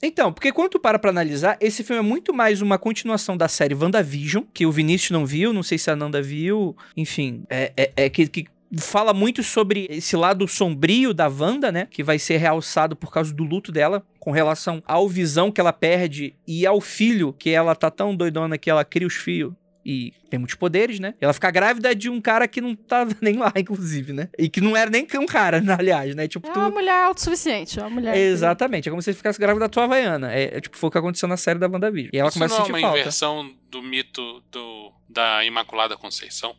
[0.06, 3.48] Então, porque quando tu para pra analisar, esse filme é muito mais uma continuação da
[3.48, 7.72] série WandaVision, que o Vinícius não viu, não sei se a Nanda viu, enfim, é,
[7.78, 8.46] é, é que, que
[8.80, 13.34] fala muito sobre esse lado sombrio da Wanda, né, que vai ser realçado por causa
[13.34, 17.76] do luto dela, com relação ao visão que ela perde e ao filho, que ela
[17.76, 19.54] tá tão doidona que ela cria os filhos.
[19.86, 21.14] E tem muitos poderes, né?
[21.20, 24.30] Ela fica grávida de um cara que não tava nem lá, inclusive, né?
[24.40, 26.26] E que não era nem um cara, aliás, né?
[26.26, 26.60] Tipo, É tu...
[26.60, 28.14] uma mulher autossuficiente, é uma mulher.
[28.14, 30.32] que- Exatamente, é como se você ficasse grávida da tua Havaiana.
[30.34, 32.12] É, é, tipo, foi o que aconteceu na série da WandaVision.
[32.14, 33.00] E ela Isso começa não a é sentir uma falta.
[33.02, 36.56] inversão do mito do, da Imaculada Conceição?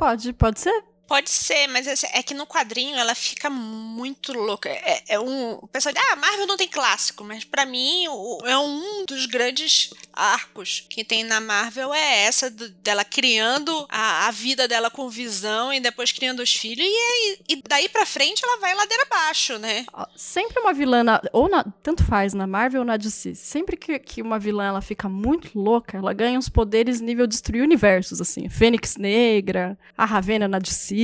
[0.00, 0.89] Pode, pode ser.
[1.10, 4.68] Pode ser, mas esse- é que no quadrinho ela fica muito louca.
[4.68, 5.54] É, é um.
[5.54, 9.26] O pessoal diz, ah, Marvel não tem clássico, mas pra mim o- é um dos
[9.26, 14.88] grandes arcos que tem na Marvel é essa do- dela criando a, a vida dela
[14.88, 16.86] com visão e depois criando os filhos.
[16.88, 19.84] E, e daí pra frente ela vai ladeira abaixo, né?
[20.14, 23.98] Sempre uma vilã, na- ou na, tanto faz na Marvel ou na DC, sempre que,
[23.98, 28.48] que uma vilã ela fica muito louca, ela ganha uns poderes nível destruir universos, assim.
[28.48, 30.99] Fênix Negra, a Ravena na DC.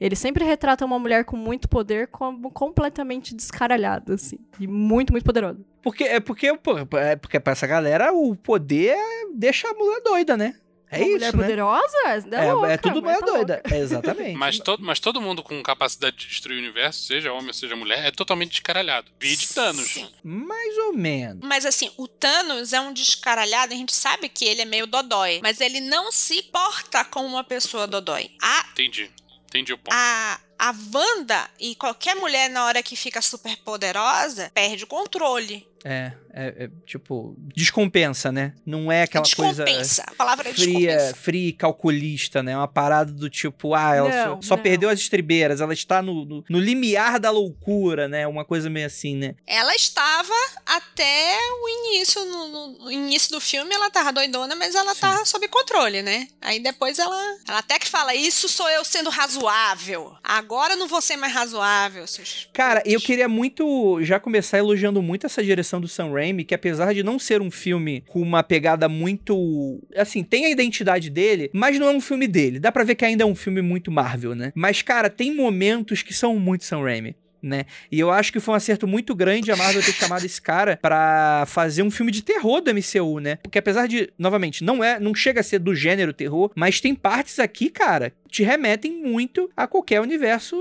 [0.00, 4.38] Ele sempre retrata uma mulher com muito poder como completamente descaralhada, assim.
[4.60, 5.60] E muito, muito poderosa.
[5.82, 8.96] Porque, é porque, pô, é porque pra essa galera o poder
[9.34, 10.54] deixa a mulher doida, né?
[10.92, 11.42] É uma isso, mulher né?
[11.42, 11.96] poderosa?
[12.04, 13.62] É, É, louca, é tudo mulher tá doida.
[13.70, 14.36] É, exatamente.
[14.36, 17.74] Mas, todo, mas todo mundo com capacidade de destruir o universo, seja homem ou seja
[17.74, 19.10] mulher, é totalmente descaralhado.
[19.18, 19.88] Vide Thanos.
[19.88, 20.06] Sim.
[20.22, 21.38] Mais ou menos.
[21.42, 25.40] Mas assim, o Thanos é um descaralhado, a gente sabe que ele é meio dodói,
[25.42, 28.30] mas ele não se porta como uma pessoa dodói.
[28.42, 29.10] A Entendi.
[29.52, 29.94] Entendi o ponto.
[29.94, 35.68] a, a Wanda e qualquer mulher na hora que fica super poderosa perde o controle.
[35.84, 38.54] É, é, é, tipo, descompensa, né?
[38.64, 40.04] Não é aquela coisa descompensa.
[40.06, 41.16] a palavra é fria, descompensa.
[41.16, 42.56] fria e calculista, né?
[42.56, 44.62] Uma parada do tipo, ah, ela Não, só, só não.
[44.62, 48.26] perdeu as estribeiras, ela está no, no, no limiar da loucura, né?
[48.26, 49.34] Uma coisa meio assim, né?
[49.46, 50.32] Ela estava
[50.64, 55.46] até o início, no, no- início do filme, ela tava doidona, mas ela tava sob
[55.48, 56.28] controle, né?
[56.40, 60.14] Aí depois ela, ela até que fala, isso sou eu sendo razoável.
[60.22, 62.48] Agora não vou ser mais razoável, seus...
[62.52, 66.92] Cara, eu queria muito já começar elogiando muito essa direção do Sam Raimi, que apesar
[66.94, 69.80] de não ser um filme com uma pegada muito.
[69.96, 72.58] Assim, tem a identidade dele, mas não é um filme dele.
[72.58, 74.52] Dá pra ver que ainda é um filme muito Marvel, né?
[74.54, 77.16] Mas, cara, tem momentos que são muito Sam Raimi.
[77.42, 77.64] Né?
[77.90, 80.78] E eu acho que foi um acerto muito grande a Marvel ter chamado esse cara
[80.80, 83.34] pra fazer um filme de terror do MCU, né?
[83.42, 86.94] Porque apesar de, novamente, não é, não chega a ser do gênero terror, mas tem
[86.94, 90.56] partes aqui, cara, que te remetem muito a qualquer universo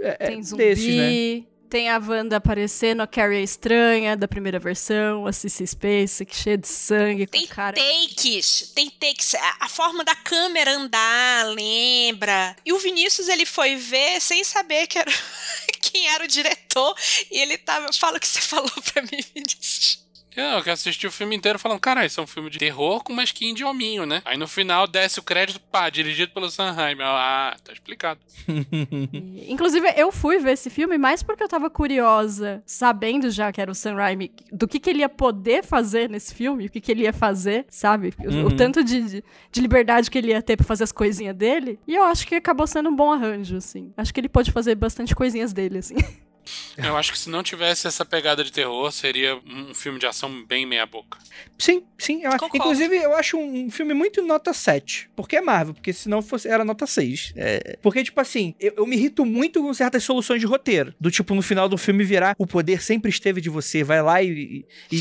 [0.00, 1.44] é, é, Tem zumbi, desses, né?
[1.74, 6.36] Tem a Wanda aparecendo, a Carrie a Estranha, da primeira versão, a Cissy Space, que
[6.36, 7.74] cheia de sangue, com Tem cara...
[7.74, 9.34] takes, tem takes.
[9.34, 12.54] A, a forma da câmera andar, lembra.
[12.64, 15.10] E o Vinícius, ele foi ver sem saber que era,
[15.82, 16.94] quem era o diretor
[17.28, 17.92] e ele tava.
[17.92, 20.03] Fala o que você falou pra mim, Vinícius.
[20.36, 23.12] Eu que assisti o filme inteiro falando, caralho, isso é um filme de terror com
[23.12, 24.20] uma skin de hominho, né?
[24.24, 26.96] Aí no final desce o crédito, pá, dirigido pelo Sanheim.
[27.00, 28.20] Ah, tá explicado.
[29.48, 33.70] Inclusive, eu fui ver esse filme mais porque eu tava curiosa, sabendo já que era
[33.70, 36.90] o Sam Raimi, do que, que ele ia poder fazer nesse filme, o que, que
[36.90, 38.12] ele ia fazer, sabe?
[38.18, 38.46] O, Uhum.
[38.46, 41.78] o tanto de, de, de liberdade que ele ia ter pra fazer as coisinhas dele.
[41.86, 43.92] E eu acho que acabou sendo um bom arranjo, assim.
[43.96, 45.94] Acho que ele pode fazer bastante coisinhas dele, assim.
[46.76, 50.44] Eu acho que se não tivesse essa pegada de terror, seria um filme de ação
[50.46, 51.18] bem meia-boca.
[51.58, 52.22] Sim, sim.
[52.22, 52.56] eu- Concordo.
[52.56, 55.08] inclusive, eu acho um filme muito nota 7.
[55.16, 57.32] Porque é Marvel, porque se não fosse, era nota 6.
[57.36, 60.94] É, porque, tipo assim, eu, eu me irrito muito com certas soluções de roteiro.
[61.00, 63.82] Do tipo, no final do filme virar o poder sempre esteve de você.
[63.84, 64.64] Vai lá e.
[64.90, 65.00] e- e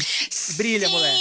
[0.57, 1.15] brilha, Sim, mulher.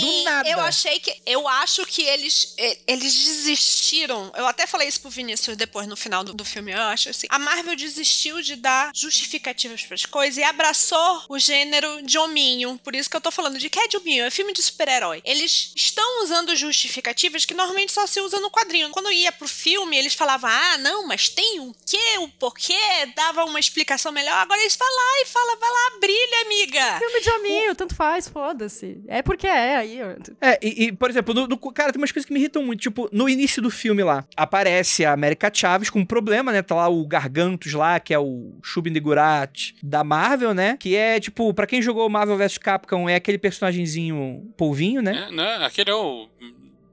[0.00, 0.48] Do nada.
[0.48, 1.14] Eu achei que.
[1.26, 2.54] Eu acho que eles,
[2.86, 4.32] eles desistiram.
[4.36, 6.72] Eu até falei isso pro Vinícius depois no final do, do filme.
[6.72, 7.26] Eu acho assim.
[7.30, 12.78] A Marvel desistiu de dar justificativas pras coisas e abraçou o gênero de hominho.
[12.82, 15.20] Por isso que eu tô falando de que é de hominho, é filme de super-herói.
[15.24, 18.90] Eles estão usando justificativas que normalmente só se usa no quadrinho.
[18.90, 22.78] Quando ia pro filme, eles falavam: ah, não, mas tem o quê, o porquê,
[23.14, 24.36] dava uma explicação melhor.
[24.36, 26.98] Agora eles falam lá e falam: vai lá, brilha, amiga.
[26.98, 28.98] filme de hominho, tanto faz, foda-se.
[29.08, 30.16] É porque é, aí.
[30.40, 32.80] É, e, e, por exemplo, no, no- cara, tem umas coisas que me irritam muito.
[32.80, 36.62] Tipo, no início do filme lá, aparece a América Chaves com um problema, né?
[36.62, 40.76] Tá lá o Gargantos lá, que é o Shubinigurat da Marvel, né?
[40.78, 45.28] Que é, tipo, pra quem jogou Marvel vs Capcom, é aquele personagemzinho polvinho, né?
[45.28, 45.64] É, né?
[45.64, 46.28] Aquele é o.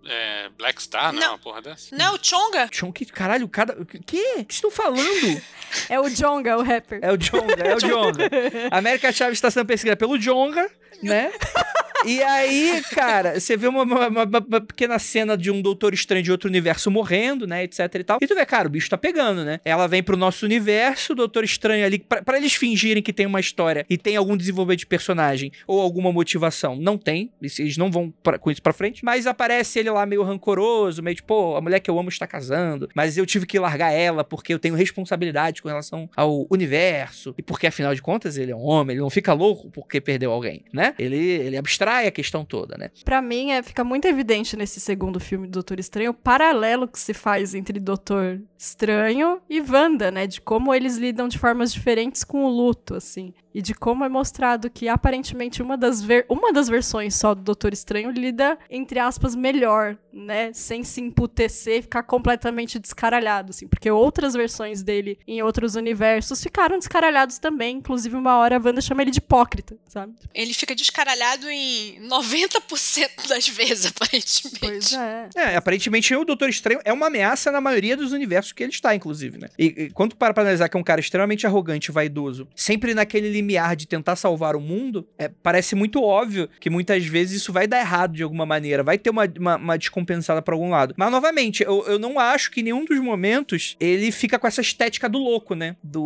[0.08, 1.32] é, Black Star, não, é Não.
[1.34, 1.96] uma porra dessa?
[1.96, 2.70] Não, o Chonga?
[2.72, 3.74] Chon, que caralho, cada.
[3.82, 3.98] O que?
[3.98, 5.02] O que vocês estão falando?
[5.90, 7.00] É o Jonga, o rapper.
[7.02, 8.30] É o Jonga, é o Jonga.
[8.72, 10.70] A América Chaves está sendo perseguida pelo Jonga,
[11.04, 11.32] né?
[12.06, 16.24] E aí, cara, você vê uma, uma- uma- uma pequena cena de um Doutor Estranho
[16.24, 18.20] de outro universo morrendo, né, etc e tal.
[18.22, 19.60] E tu vê, cara, o bicho tá pegando, né?
[19.66, 23.40] Ela vem pro nosso universo, o Doutor Estranho ali, pra eles fingirem que tem uma
[23.40, 26.76] história e tem algum desenvolvimento de personagem ou alguma motivação.
[26.76, 30.24] Não tem, eles não vão pra- com isso pra frente, mas aparece ele lá meio
[30.24, 33.58] rancoroso, meio tipo, pô, a mulher que eu amo está casando, mas eu tive que
[33.58, 38.38] largar ela porque eu tenho responsabilidade com relação ao universo e porque afinal de contas
[38.38, 40.94] ele é um homem, ele não fica louco porque perdeu alguém, né?
[41.00, 41.58] Ele, ele
[41.96, 42.90] abstrai a questão toda, né?
[43.04, 47.00] Pra mim, é, fica muito evidente nesse segundo filme do Doutor Estranho o paralelo que
[47.00, 50.28] se faz entre Doutor Estranho e Wanda, né?
[50.28, 53.34] De como eles lidam de formas diferentes com o luto, assim.
[53.56, 57.42] E de como é mostrado que, aparentemente, uma das, ver- uma das versões só do
[57.42, 60.52] Doutor Estranho lida, entre aspas, melhor, né?
[60.52, 63.66] Sem se emputecer e ficar completamente descaralhado, assim.
[63.66, 67.78] Porque outras versões dele em outros universos ficaram descaralhados também.
[67.78, 70.14] Inclusive, uma hora a Wanda chama ele de hipócrita, sabe?
[70.34, 74.60] Ele fica descaralhado em 90% das vezes, aparentemente.
[74.60, 75.30] Pois é.
[75.36, 78.94] É, aparentemente o Doutor Estranho é uma ameaça na maioria dos universos que ele está,
[78.94, 79.48] inclusive, né?
[79.58, 82.94] E, e quando para pra analisar que é um cara extremamente arrogante e vaidoso, sempre
[82.94, 87.54] naquele limiar de tentar salvar o mundo, é, parece muito óbvio que muitas vezes isso
[87.54, 90.96] vai dar errado de alguma maneira, vai ter uma, uma, uma descompensada pra algum lado.
[90.98, 94.62] Mas, novamente, eu, eu não acho que em nenhum dos momentos ele fica com essa
[94.62, 95.76] estética do louco, né?
[95.84, 96.06] Do.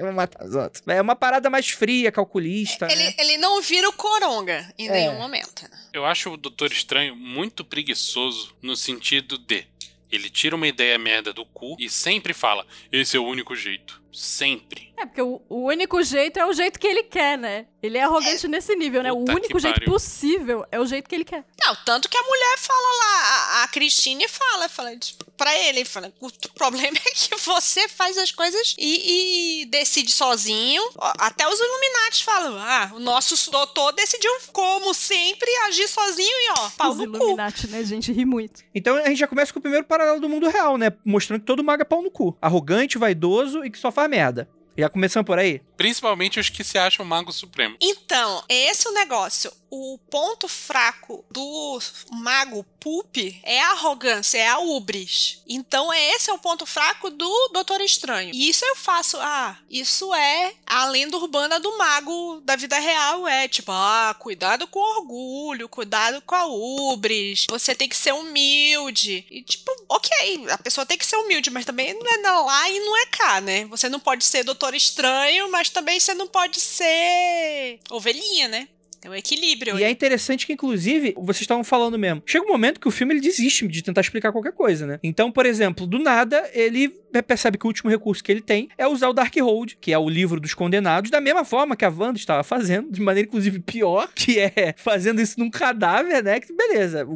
[0.00, 0.82] Vou matar os outros.
[0.86, 2.86] É uma parada mais fria, calculista.
[2.86, 2.92] né?
[2.92, 4.92] Ele, ele não vira o Coronga em É.
[4.92, 5.64] nenhum momento.
[5.92, 9.64] Eu acho o Doutor Estranho muito preguiçoso no sentido de.
[10.12, 14.02] Ele tira uma ideia merda do cu e sempre fala: esse é o único jeito.
[14.14, 14.94] Sempre.
[14.96, 17.66] É, porque o, o único jeito é o jeito que ele quer, né?
[17.82, 19.12] Ele é arrogante nesse nível, né?
[19.12, 19.92] O Puta único que jeito pariu.
[19.92, 21.44] possível é o jeito que ele quer.
[21.62, 23.20] Não, tanto que a mulher fala lá,
[23.60, 28.16] a, a Christine fala, fala tipo, pra ele, fala, o problema é que você faz
[28.16, 30.82] as coisas e, e decide sozinho.
[31.18, 36.70] Até os Illuminati falam, ah, o nosso doutor decidiu, como sempre, agir sozinho e ó,
[36.78, 37.16] pau Os no cu.
[37.16, 37.78] Illuminati, né?
[37.78, 38.62] A gente ri muito.
[38.72, 40.92] Então a gente já começa com o primeiro paralelo do mundo real, né?
[41.04, 42.34] Mostrando que todo mago é pau no cu.
[42.40, 44.48] Arrogante, vaidoso e que só faz merda.
[44.76, 45.60] Já começando por aí?
[45.76, 47.76] Principalmente os que se acham Mago Supremo.
[47.80, 49.52] Então, esse é o negócio.
[49.70, 51.80] O ponto fraco do
[52.12, 55.42] mago Poop é a arrogância, é a ubris.
[55.48, 58.30] Então, esse é o ponto fraco do Doutor Estranho.
[58.32, 59.16] E isso eu faço.
[59.18, 63.26] Ah, isso é a lenda urbana do mago da vida real.
[63.26, 67.46] É tipo, ah, cuidado com o orgulho, cuidado com a ubris.
[67.50, 69.26] Você tem que ser humilde.
[69.28, 72.78] E tipo, ok, a pessoa tem que ser humilde, mas também não é lá e
[72.80, 73.64] não é cá, né?
[73.66, 78.68] Você não pode ser Doutor Estranho, mas também você não pode ser ovelhinha, né?
[79.04, 79.78] Tem um equilíbrio.
[79.78, 82.22] E é interessante que, inclusive, vocês estavam falando mesmo.
[82.24, 84.98] Chega um momento que o filme ele desiste de tentar explicar qualquer coisa, né?
[85.02, 86.88] Então, por exemplo, do nada, ele
[87.28, 90.08] percebe que o último recurso que ele tem é usar o Darkhold, que é o
[90.08, 94.08] livro dos condenados, da mesma forma que a Wanda estava fazendo, de maneira inclusive pior,
[94.14, 96.40] que é fazendo isso num cadáver, né?
[96.40, 97.06] Que beleza.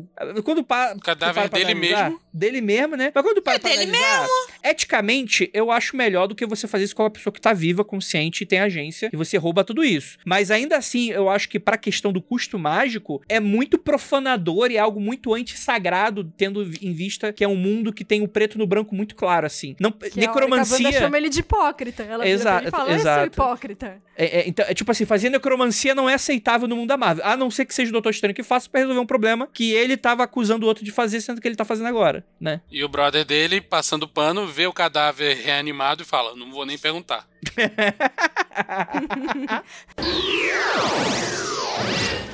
[0.45, 2.21] Quando pa, O cadáver para dele analisar- mesmo.
[2.35, 3.11] Dele mesmo, né?
[3.15, 4.29] Mas quando para É pra dele analisar,
[4.63, 7.83] eticamente, eu acho melhor do que você fazer isso com uma pessoa que tá viva,
[7.83, 10.19] consciente e tem agência, e você rouba tudo isso.
[10.25, 14.77] Mas ainda assim, eu acho que pra questão do custo mágico, é muito profanador e
[14.77, 18.59] é algo muito antissagrado, tendo em vista que é um mundo que tem o preto
[18.59, 19.77] no branco muito claro, assim.
[19.79, 20.87] Não, Que é a A necromancia.
[20.87, 22.03] Wanda chama ele de hipócrita.
[22.03, 23.19] Ela pra ele Exato, fala, "Esse é exato.
[23.21, 24.03] seu hipócrita.
[24.17, 27.25] É, é, então, é tipo assim, fazer necromancia não é aceitável no mundo da Marvel.
[27.25, 29.73] A não ser que seja o Doutor Estranho que faça pra resolver um problema que
[29.73, 32.61] ele tava acusando o outro de fazer, sendo que ele tá fazendo agora, né?
[32.71, 36.77] E o brother dele, passando pano, vê o cadáver reanimado e fala: Não vou nem
[36.77, 37.29] perguntar.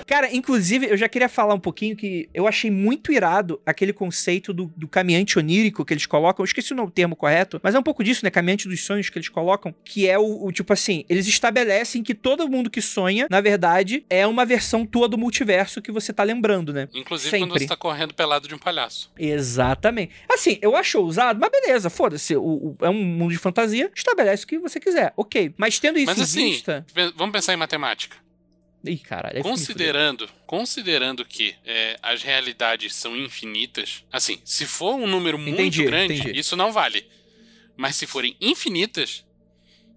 [0.07, 4.53] Cara, inclusive, eu já queria falar um pouquinho que eu achei muito irado aquele conceito
[4.53, 6.43] do, do caminhante onírico que eles colocam.
[6.43, 8.31] Eu esqueci o termo correto, mas é um pouco disso, né?
[8.31, 12.15] Caminhante dos sonhos que eles colocam, que é o, o tipo assim, eles estabelecem que
[12.15, 16.23] todo mundo que sonha, na verdade, é uma versão tua do multiverso que você tá
[16.23, 16.89] lembrando, né?
[16.95, 17.49] Inclusive Sempre.
[17.49, 19.11] quando você tá correndo pelado de um palhaço.
[19.19, 20.13] Exatamente.
[20.29, 22.35] Assim, eu acho ousado, mas beleza, foda-se.
[22.35, 22.39] É
[22.89, 25.13] um mundo de fantasia, estabelece o que você quiser.
[25.17, 25.55] Ok.
[25.57, 26.87] Mas tendo isso Mas em assim, vista.
[27.17, 28.17] Vamos pensar em matemática.
[28.85, 29.37] Ih, caralho.
[29.37, 35.39] aí me Considerando, considerando que é, as realidades são infinitas, assim, se for um número
[35.39, 36.39] muito Entendi, grande, entendi.
[36.39, 37.07] isso não vale.
[37.77, 39.25] Mas se forem infinitas,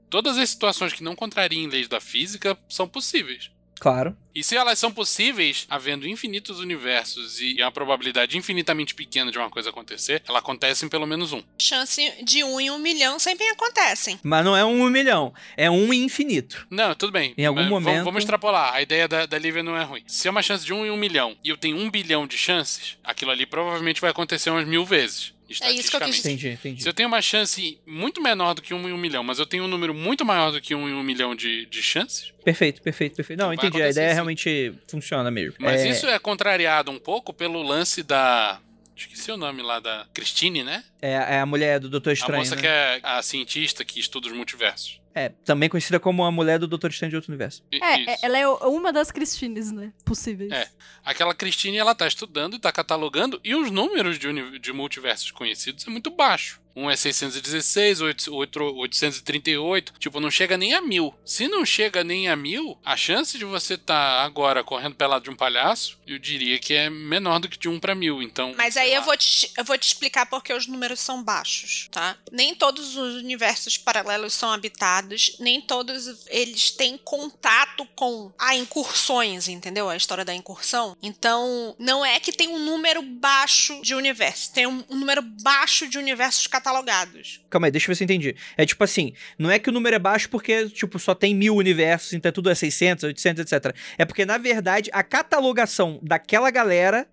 [0.09, 3.51] todas as situações que não contrariem leis da física são possíveis.
[3.79, 4.15] Claro.
[4.33, 9.49] E se elas são possíveis, havendo infinitos universos e a probabilidade infinitamente pequena de uma
[9.49, 11.41] coisa acontecer, ela acontece em pelo menos um.
[11.59, 14.19] Chance de um em um milhão sempre acontecem.
[14.23, 16.67] Mas não é um um milhão, é um infinito.
[16.69, 17.33] Não, tudo bem.
[17.37, 18.73] Em algum mas vamos- momento- Vamos, extrapolar.
[18.75, 20.03] A ideia da, da Lívia não é ruim.
[20.05, 22.37] Se é uma chance de um em um milhão e eu tenho um bilhão de
[22.37, 25.33] chances, aquilo ali provavelmente vai acontecer umas mil vezes.
[25.61, 26.31] É isso que eu quis dizer.
[26.31, 26.83] Entendi, entendi.
[26.83, 29.45] Se eu tenho uma chance muito menor do que um em um milhão, mas eu
[29.45, 32.81] tenho um número muito maior do que um em um milhão de, de chances, Perfeito,
[32.81, 33.37] perfeito, perfeito.
[33.37, 33.81] Não, entendi.
[33.81, 34.13] A ideia sim.
[34.13, 35.55] realmente funciona mesmo.
[35.59, 38.61] mas É, isso é contrariado um pouco pelo lance da.
[38.95, 40.81] Esqueci o nome lá da Christine, né?
[41.01, 42.39] é, é a mulher do Doutor a Estranho.
[42.39, 42.61] moça né?
[42.61, 45.01] que é a cientista que estuda os multiversos.
[45.17, 47.63] É, também conhecida como a mulher do Doutor Estranho de outro universo.
[47.71, 48.25] I- É, isso.
[48.25, 49.91] ela é o- uma das Cristines, né?
[50.05, 50.51] Possíveis.
[50.51, 50.67] É.
[51.03, 55.87] Aquela Christine, ela tá estudando e tá catalogando, e os números de, de multiversos conhecidos
[55.87, 56.61] é muito baixo.
[56.79, 61.11] Um é 616, oito- outro 838, tipo, não chega nem a mil.
[61.25, 65.31] Se não chega nem a mil, a chance de você tá agora correndo pelado de
[65.31, 68.53] um palhaço, eu diria que é menor do que de um pra mil, então...
[68.55, 72.15] Mas aí eu vou, te, eu vou te explicar porque os números são baixos, tá?
[72.31, 79.47] Nem todos os universos paralelos são habitados, nem todos eles têm contato com a incursões,
[79.47, 79.89] entendeu?
[79.89, 80.95] A história da incursão.
[81.01, 85.87] Então, não é que tem um número baixo de universos, tem um, um número baixo
[85.87, 87.41] de universos catalogados.
[87.49, 88.35] Calma aí, deixa eu ver se eu entendi.
[88.57, 91.55] É tipo assim, não é que o número é baixo porque, tipo, só tem mil
[91.55, 93.75] universos, então tudo é 600, 800, etc.
[93.97, 97.07] É porque, na verdade, a catalogação daquela galera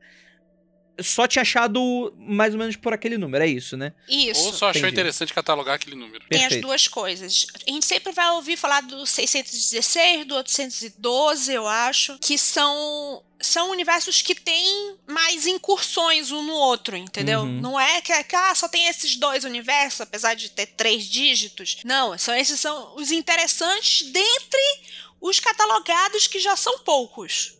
[1.02, 3.92] só tinha achado mais ou menos por aquele número, é isso, né?
[4.08, 4.46] Isso.
[4.46, 4.94] Ou só achou entendi.
[4.94, 6.24] interessante catalogar aquele número.
[6.28, 6.66] Tem as Perfeito.
[6.66, 7.46] duas coisas.
[7.66, 13.70] A gente sempre vai ouvir falar do 616, do 812, eu acho, que são são
[13.70, 17.40] universos que têm mais incursões um no outro, entendeu?
[17.40, 17.60] Uhum.
[17.60, 21.78] Não é que, que ah, só tem esses dois universos, apesar de ter três dígitos.
[21.84, 24.80] Não, são esses são os interessantes dentre
[25.24, 27.58] os catalogados que já são poucos.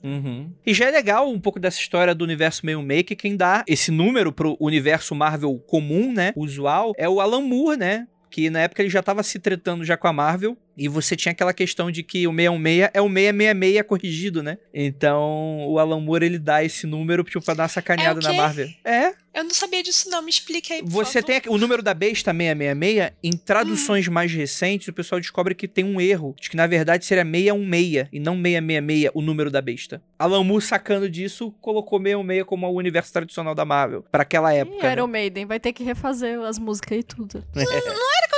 [0.66, 3.64] E já é legal um pouco dessa história do universo meio meio que quem dá
[3.66, 6.34] esse número pro universo Marvel comum, né?
[6.36, 8.06] Usual, é o Alan Moore, né?
[8.30, 10.58] Que na época ele já tava se tretando já com a Marvel.
[10.76, 14.58] E você tinha aquela questão de que o 616 é o 666 corrigido, né?
[14.74, 18.32] Então o Alan Moore ele dá esse número tipo, pra dar uma sacaneada É na?
[18.34, 18.68] Marvel.
[18.84, 21.26] É, Eu não sabia disso não, me explique aí, por você favor.
[21.26, 25.66] tem aqui- o número da besta 666, em traduções mais recentes, o pessoal descobre que
[25.66, 29.60] tem um erro, de que na verdade seria 616 e não 666 o número da
[29.60, 30.02] besta.
[30.18, 34.58] Alan Moore sacando disso, colocou 616 como o universo tradicional da Marvel, pra aquela E
[34.58, 34.92] época.
[34.92, 35.12] Iron né?
[35.12, 37.44] Maiden vai ter que refazer as músicas e tudo.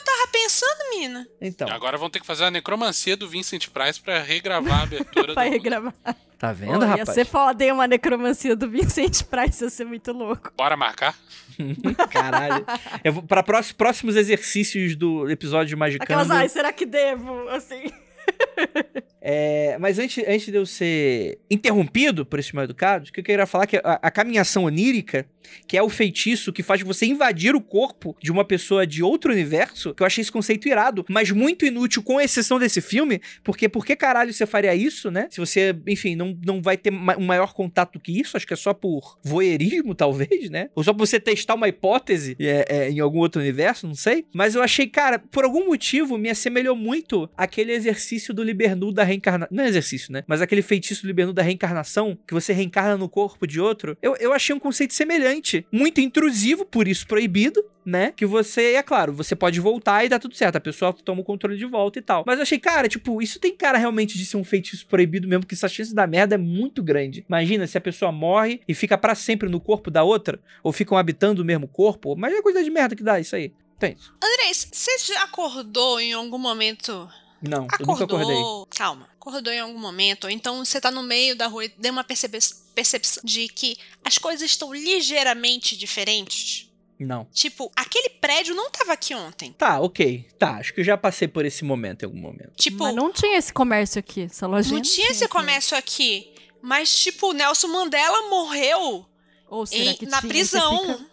[0.06, 1.26] Tava pensando, mina.
[1.40, 5.34] Então, Agora vão ter que fazer a necromancia do Vincent Price pra regravar a abertura
[5.34, 5.52] Vai do...
[5.52, 5.92] regravar.
[6.38, 7.10] Tá vendo, Pô, ia rapaz?
[7.10, 7.72] ser foda, hein?
[7.72, 10.52] Uma necromancia do Vincent Price ia ser muito louco.
[10.56, 11.14] Bora marcar?
[12.10, 12.64] Caralho.
[13.02, 16.04] Eu vou, pra próximos exercícios do episódio de Magicando...
[16.04, 17.48] Aquelas, ai, será que devo?
[17.48, 17.90] Assim.
[19.28, 23.24] É, mas antes, antes de eu ser interrompido por esse mal educado, o que eu
[23.24, 25.26] queria falar é que a, a caminhação onírica,
[25.66, 29.32] que é o feitiço que faz você invadir o corpo de uma pessoa de outro
[29.32, 33.68] universo, que eu achei esse conceito irado, mas muito inútil, com exceção desse filme, porque
[33.68, 35.26] por que caralho você faria isso, né?
[35.28, 38.54] Se você, enfim, não, não vai ter ma- um maior contato que isso, acho que
[38.54, 40.70] é só por voyeurismo, talvez, né?
[40.72, 44.24] Ou só pra você testar uma hipótese é, é, em algum outro universo, não sei.
[44.32, 49.04] Mas eu achei, cara, por algum motivo me assemelhou muito aquele exercício do Libernu da
[49.04, 49.54] reencarnação.
[49.54, 50.24] Não é exercício, né?
[50.26, 53.96] Mas aquele feitiço do Libernu da reencarnação, que você reencarna no corpo de outro.
[54.02, 55.66] Eu, eu achei um conceito semelhante.
[55.70, 58.12] Muito intrusivo, por isso proibido, né?
[58.16, 60.56] Que você, é claro, você pode voltar e dá tudo certo.
[60.56, 62.24] A pessoa toma o controle de volta e tal.
[62.26, 65.46] Mas eu achei, cara, tipo, isso tem cara realmente de ser um feitiço proibido mesmo,
[65.46, 67.24] que essa chance da merda é muito grande.
[67.28, 70.98] Imagina se a pessoa morre e fica pra sempre no corpo da outra, ou ficam
[70.98, 72.16] habitando o mesmo corpo.
[72.16, 73.52] Mas é coisa de merda que dá isso aí.
[73.78, 74.14] Tem isso.
[74.22, 77.08] Andrés, você já acordou em algum momento?
[77.48, 78.36] Não, eu nunca acordei.
[78.36, 78.66] Acordou.
[78.66, 79.08] Calma.
[79.20, 82.04] Acordou em algum momento, ou então você tá no meio da rua e deu uma
[82.04, 86.70] percepção de que as coisas estão ligeiramente diferentes.
[86.98, 87.26] Não.
[87.32, 89.52] Tipo, aquele prédio não tava aqui ontem.
[89.52, 90.26] Tá, ok.
[90.38, 92.52] Tá, acho que eu já passei por esse momento em algum momento.
[92.56, 94.76] Tipo, Mas não tinha esse comércio aqui, essa lojinha.
[94.76, 96.32] não tinha esse comércio aqui.
[96.62, 99.06] Mas, tipo, Nelson Mandela morreu
[99.48, 100.28] Ou será em- que na tinha?
[100.28, 100.78] prisão.
[100.78, 101.06] Fica-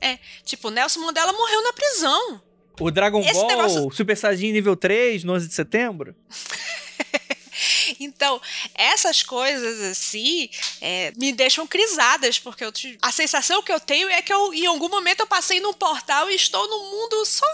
[0.00, 2.42] É, tipo, Nelson Mandela morreu na prisão.
[2.78, 6.14] O Dragon Esse Ball negócio- Super Saiyajin nível 3, no 11 de setembro?
[7.98, 8.40] Então,
[8.74, 10.50] essas coisas assim
[10.80, 12.70] é, me deixam crisadas, porque eu
[13.00, 16.30] a sensação que eu tenho é que eu, em algum momento eu passei num portal
[16.30, 17.46] e estou num mundo só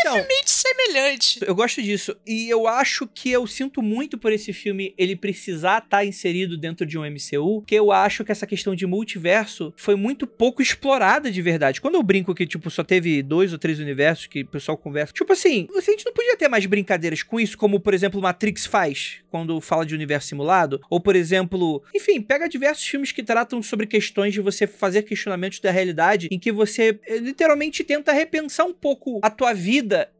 [0.00, 1.40] Então, levemente semelhante.
[1.42, 2.16] Eu gosto disso.
[2.26, 6.86] E eu acho que eu sinto muito por esse filme ele precisar estar inserido dentro
[6.86, 11.30] de um MCU, que eu acho que essa questão de multiverso foi muito pouco explorada
[11.30, 11.80] de verdade.
[11.80, 15.12] Quando eu brinco que, tipo, só teve dois ou três universos que o pessoal conversa,
[15.12, 18.66] tipo assim, a gente não podia ter mais brincadeiras com isso, como, por exemplo, Matrix
[18.66, 23.62] faz, quando fala de universo simulado, ou, por exemplo, enfim, pega diversos filmes que tratam
[23.62, 28.66] sobre questões de você fazer questionamentos da realidade, em que você eh, literalmente tenta repensar
[28.66, 29.61] um pouco a tua vida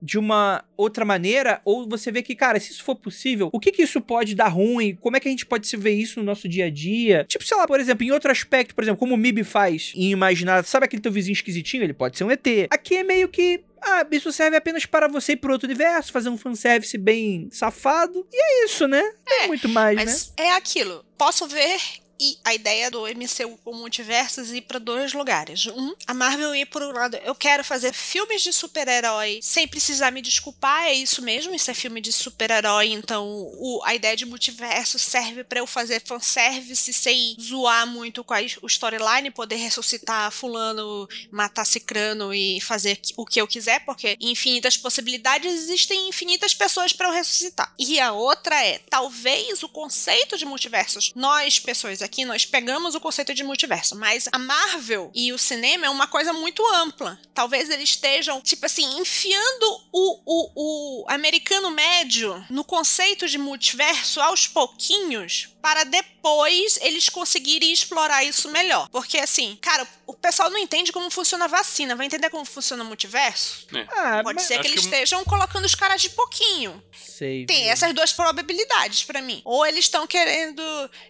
[0.01, 3.73] de uma outra maneira, ou você vê que, cara, se isso for possível, o que
[3.73, 4.97] que isso pode dar ruim?
[5.01, 7.25] Como é que a gente pode se ver isso no nosso dia a dia?
[7.29, 10.11] Tipo, sei lá, por exemplo, em outro aspecto, por exemplo, como o MIB faz em
[10.11, 11.85] imaginar, sabe aquele teu vizinho esquisitinho?
[11.85, 12.47] Ele pode ser um ET.
[12.71, 16.29] Aqui é meio que ah, isso serve apenas para você ir pro outro universo, fazer
[16.29, 18.27] um fanservice bem safado.
[18.33, 19.03] E é isso, né?
[19.27, 20.05] Não é muito mais, né?
[20.05, 21.05] Mas é aquilo.
[21.19, 21.81] Posso ver
[22.23, 25.67] e a ideia do MCU com multiversos ir para dois lugares.
[25.67, 27.17] Um, a Marvel ir por um lado.
[27.17, 31.75] Eu quero fazer filmes de super-herói sem precisar me desculpar, é isso mesmo, isso é
[31.75, 33.27] filme de super-herói, então
[33.59, 38.39] o- a ideia de multiverso serve para eu fazer fanservice sem zoar muito com a,
[38.63, 44.77] o storyline, poder ressuscitar fulano, matar cicrano e fazer o que eu quiser, porque infinitas
[44.77, 47.73] possibilidades existem infinitas pessoas para eu ressuscitar.
[47.79, 53.01] E a outra é, talvez o conceito de multiversos, nós pessoas aqui, nós pegamos o
[53.01, 57.19] conceito de multiverso, mas a Marvel e o cinema é uma coisa muito ampla.
[57.35, 64.21] Talvez eles estejam, tipo assim, enfiando o, o, o americano médio no conceito de multiverso
[64.21, 68.89] aos pouquinhos para depois eles conseguirem explorar isso melhor.
[68.91, 72.83] Porque assim, cara, o pessoal não entende como funciona a vacina, vai entender como funciona
[72.83, 73.67] o multiverso?
[73.97, 76.83] Ah, Pode ser que eles que- estejam colocando os caras de pouquinho.
[77.01, 77.47] Sei.
[77.47, 77.71] Tem viu?
[77.73, 79.41] essas duas probabilidades pra mim.
[79.45, 80.63] Ou eles estão querendo,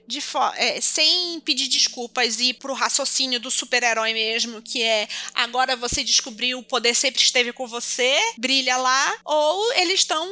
[0.06, 5.74] de fo- é, sem pedir desculpas, ir pro raciocínio do super-herói mesmo, que é agora
[5.76, 9.14] você descobriu, o poder sempre esteve com você, brilha lá.
[9.24, 10.28] Ou eles estão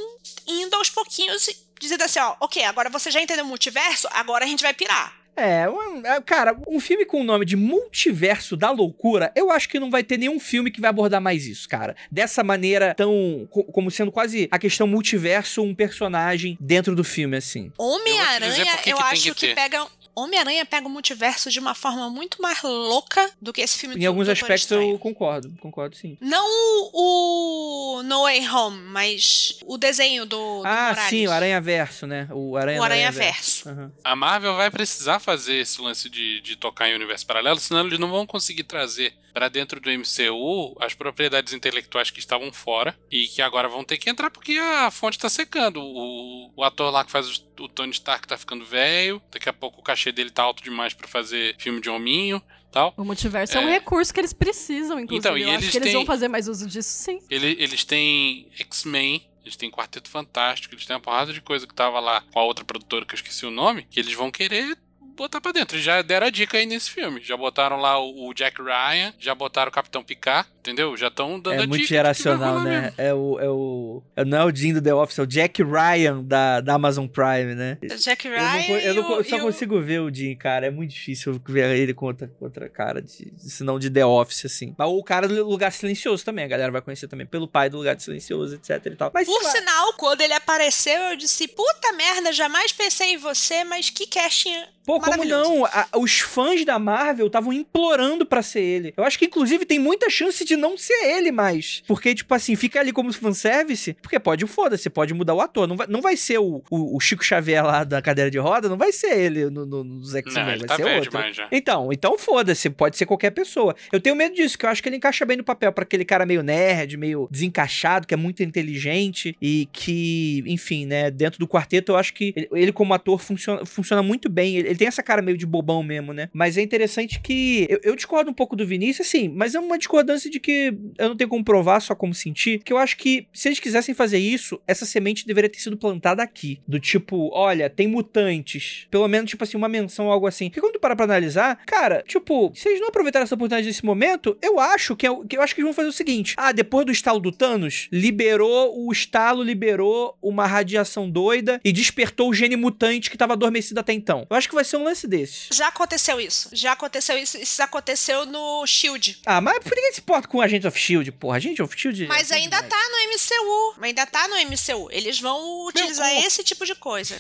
[0.46, 4.44] indo aos pouquinhos e dizendo assim: ó, ok, agora você já entendeu o multiverso, agora
[4.44, 5.18] a gente vai pirar.
[5.36, 9.68] É, um- é, cara, um filme com o nome de Multiverso da Loucura, eu acho
[9.70, 11.96] que não vai ter nenhum filme que vai abordar mais isso, cara.
[12.10, 13.46] Dessa maneira, tão.
[13.50, 17.72] co- como sendo quase a questão multiverso, um personagem dentro do filme, assim.
[17.78, 19.86] Homem-Aranha, eu que tem acho que que, pega.
[20.14, 24.00] Homem-Aranha pega o multiverso de uma forma muito mais louca do que esse filme Em
[24.00, 24.92] do alguns aspectos Estranho.
[24.92, 26.16] eu concordo, concordo sim.
[26.20, 26.44] Não
[26.92, 31.08] o, o No Way Home, mas o desenho do, do ah, Morales.
[31.10, 32.28] sim, o Aranha Verso, né?
[32.30, 33.64] O Aranha O Aranha Aranha-Verso.
[33.64, 33.68] Verso.
[33.68, 33.92] Aham.
[34.04, 37.98] A Marvel vai precisar fazer esse lance de, de tocar em universo paralelo, senão eles
[37.98, 43.26] não vão conseguir trazer pra dentro do MCU as propriedades intelectuais que estavam fora e
[43.28, 45.80] que agora vão ter que entrar porque a fonte tá secando.
[45.82, 49.52] O, o ator lá que faz o, o Tony Stark tá ficando velho, daqui a
[49.52, 52.94] pouco o cachê dele tá alto demais pra fazer filme de hominho tal.
[52.96, 53.60] O multiverso é.
[53.60, 53.72] um É.
[53.72, 55.18] recurso que eles precisam, inclusive.
[55.18, 57.18] Então, e Eu acho eles que eles têm- vão fazer mais uso disso, sim.
[57.28, 61.74] Ele- eles têm X-Men, eles têm Quarteto Fantástico, eles têm uma porrada de coisa que
[61.74, 64.78] tava lá com a outra produtora que eu esqueci o nome, que eles vão querer
[65.20, 65.78] botar pra dentro.
[65.78, 67.20] Já deram a dica aí nesse filme.
[67.22, 70.96] Já botaram lá o, o Jack Ryan, já botaram o Capitão Picard, entendeu?
[70.96, 71.68] Já estão dando É a dica.
[71.68, 72.80] muito de que geracional, né?
[72.82, 72.94] mesmo.
[72.98, 74.02] É o, é o.
[74.16, 77.06] é- Não é o Jim do The Office, é o Jack Ryan da, da Amazon
[77.06, 77.78] Prime, né?
[77.98, 80.12] Jack Eu, Ryan não, eu não e co- o- eu só o- consigo ver o
[80.12, 80.66] Jim, cara.
[80.66, 84.04] É muito difícil ver ele com outra, com outra cara, de, se não de The
[84.06, 84.74] Office, assim.
[84.78, 87.76] Mas o cara do Lugar Silencioso também, a galera vai conhecer também pelo pai do
[87.78, 89.10] Lugar Silencioso, etc e tal.
[89.12, 93.64] Mas, Por lá, sinal, quando ele apareceu, eu disse: puta merda, jamais pensei em você,
[93.64, 94.54] mas que casting
[94.90, 95.64] Pô, como não?
[95.66, 98.94] A- os fãs da Marvel estavam implorando pra ser ele.
[98.96, 101.82] Eu acho que, inclusive, tem muita chance de não ser ele mais.
[101.86, 103.96] Porque, tipo assim, fica ali como fanservice.
[104.02, 105.66] Porque pode, foda-se, pode mudar o ator.
[105.66, 108.68] Não vai, não vai ser o, o, o Chico Xavier lá da cadeira de roda,
[108.68, 111.10] não vai ser ele no, no, nos X-Men, Não, ele vai tá ser velho outro.
[111.10, 111.48] demais já.
[111.52, 113.74] Então, então foda-se, pode ser qualquer pessoa.
[113.92, 116.04] Eu tenho medo disso, que eu acho que ele encaixa bem no papel pra aquele
[116.04, 121.46] cara meio nerd, meio desencaixado, que é muito inteligente e que, enfim, né, dentro do
[121.48, 124.56] quarteto eu acho que ele, ele como ator funciona, funciona muito bem.
[124.56, 126.30] Ele, ele tem essa cara meio de bobão mesmo, né?
[126.32, 129.76] Mas é interessante que eu, eu discordo um pouco do Vinícius, assim, mas é uma
[129.76, 133.26] discordância de que eu não tenho como provar, só como sentir, que eu acho que
[133.30, 136.58] se eles quisessem fazer isso, essa semente deveria ter sido plantada aqui.
[136.66, 138.86] Do tipo, olha, tem mutantes.
[138.90, 140.48] Pelo menos, tipo assim, uma menção algo assim.
[140.48, 144.36] Porque quando para pra analisar, cara, tipo, se eles não aproveitaram essa oportunidade nesse momento,
[144.42, 146.52] eu acho que, é o- que eu acho que eles vão fazer o seguinte: ah,
[146.52, 152.34] depois do estalo do Thanos, liberou o estalo, liberou uma radiação doida e despertou o
[152.34, 154.26] gene mutante que tava adormecido até então.
[154.30, 155.48] Eu acho que ser um lance desses.
[155.52, 156.48] Já aconteceu isso.
[156.52, 157.38] Já aconteceu isso.
[157.38, 159.20] Isso aconteceu no Shield.
[159.26, 161.36] Ah, mas por que ninguém se importa com o Agent of Shield, porra?
[161.36, 162.06] Agent of Shield.
[162.06, 162.72] Mas é ainda demais.
[162.72, 163.74] tá no MCU.
[163.78, 164.88] Mas ainda tá no MCU.
[164.90, 167.16] Eles vão utilizar esse tipo de coisa.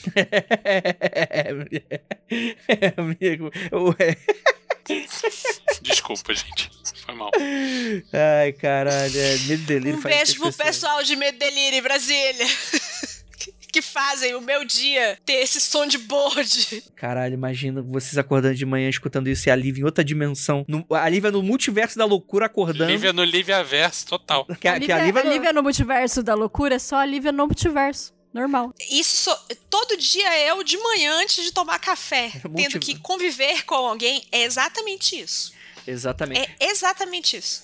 [0.64, 1.48] É,
[2.96, 3.50] amigo.
[3.72, 3.94] o-
[5.82, 6.70] Desculpa, gente.
[7.04, 7.30] Foi mal.
[8.42, 9.18] Ai, caralho.
[9.18, 12.46] É, medo delírio Um faz beijo pro pessoal de Medo Delírio Brasília.
[13.72, 16.82] que fazem o meu dia ter esse som de board.
[16.96, 20.64] Caralho, imagina vocês acordando de manhã escutando isso e a Lívia em outra dimensão.
[20.68, 22.90] No, a Lívia no multiverso da loucura acordando.
[22.90, 24.44] Lívia no Lívia Verso, total.
[24.60, 26.96] Que a, a que Lívia, a Lívia a Lívia no multiverso da loucura é só
[26.96, 28.12] a Lívia no multiverso.
[28.32, 28.72] Normal.
[28.90, 33.64] Isso so- todo dia eu, de manhã, antes de tomar café, Multi- tendo que conviver
[33.64, 35.52] com alguém, é exatamente isso.
[35.86, 36.48] Exatamente.
[36.60, 37.62] É exatamente isso.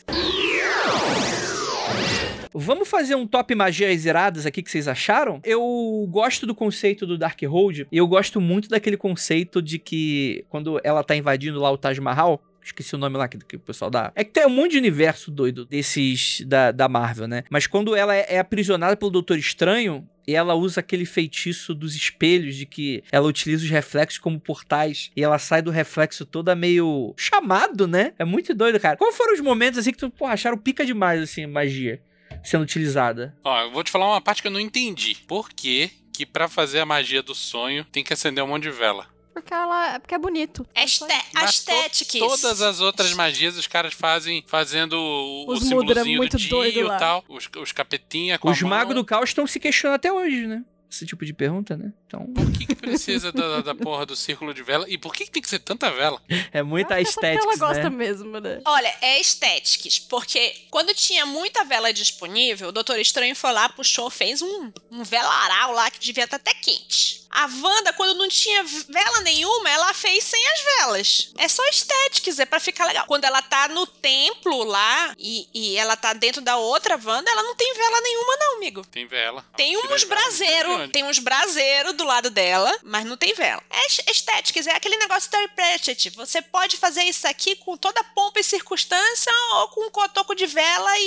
[2.53, 5.41] Vamos fazer um top magias iradas aqui que vocês acharam?
[5.45, 10.81] Eu gosto do conceito do Darkhold e eu gosto muito daquele conceito de que quando
[10.83, 13.91] ela tá invadindo lá o Taj Mahal, esqueci o nome lá que, que o pessoal
[13.91, 14.13] dá.
[14.15, 17.45] É que tem um monte de universo doido desses da, da Marvel, né?
[17.51, 21.95] Mas quando ela é, é aprisionada pelo Doutor Estranho, e ela usa aquele feitiço dos
[21.95, 25.13] espelhos, de que ela utiliza os reflexos como portais.
[25.15, 28.13] E ela sai do reflexo toda meio chamado, né?
[28.19, 28.97] É muito doido, cara.
[28.97, 32.03] Qual foram os momentos assim que tu, acharam pica demais, assim, magia
[32.49, 33.37] sendo utilizada?
[33.45, 35.17] Ó, eu vou te falar uma parte que eu não entendi.
[35.27, 38.71] Por que que pra fazer a magia do sonho tem que acender um monte de
[38.71, 39.07] vela?
[39.35, 40.65] Porque ela porque é bonito.
[40.65, 42.19] To- Aesthetics.
[42.19, 45.67] Todas as outras magias os caras fazem fazendo o, Os o Mudra
[46.03, 46.97] símbolozinho muito do doido dia e lá.
[46.97, 47.25] tal.
[47.29, 50.63] Os, os capetinha com Os magos do caos estão se questionando até hoje, né?
[50.97, 51.93] Esse tipo de pergunta, né?
[52.07, 54.87] Então, Por que, que precisa da, da porra do círculo de vela?
[54.89, 56.21] E por que, que tem que ser tanta vela?
[56.53, 57.91] é muita é estética, ela gosta né?
[57.91, 58.63] mesmo, né?
[58.65, 64.09] Olha, é estéticos, porque quando tinha muita vela disponível, o Doutor Estranho foi lá, puxou,
[64.09, 67.27] fez um, um velaral lá que devia estar até quente.
[67.37, 71.33] A Wanda, quando não tinha vela nenhuma, ela fez sem as velas.
[71.37, 73.05] É só estéticos, é pra ficar legal.
[73.07, 77.43] Quando ela tá no templo lá e, e ela tá dentro da outra Wanda, ela
[77.43, 78.87] não tem vela nenhuma, não, amigo.
[78.87, 79.45] Tem vela.
[79.55, 83.63] Tem uns braseiros, tem uns braseiros do lado dela, mas não tem vela.
[83.71, 86.11] É es- estéticas, é aquele negócio Terry Pratchett.
[86.11, 90.47] Você pode fazer isso aqui com toda pompa e circunstância ou com um cotoco de
[90.47, 91.03] vela e,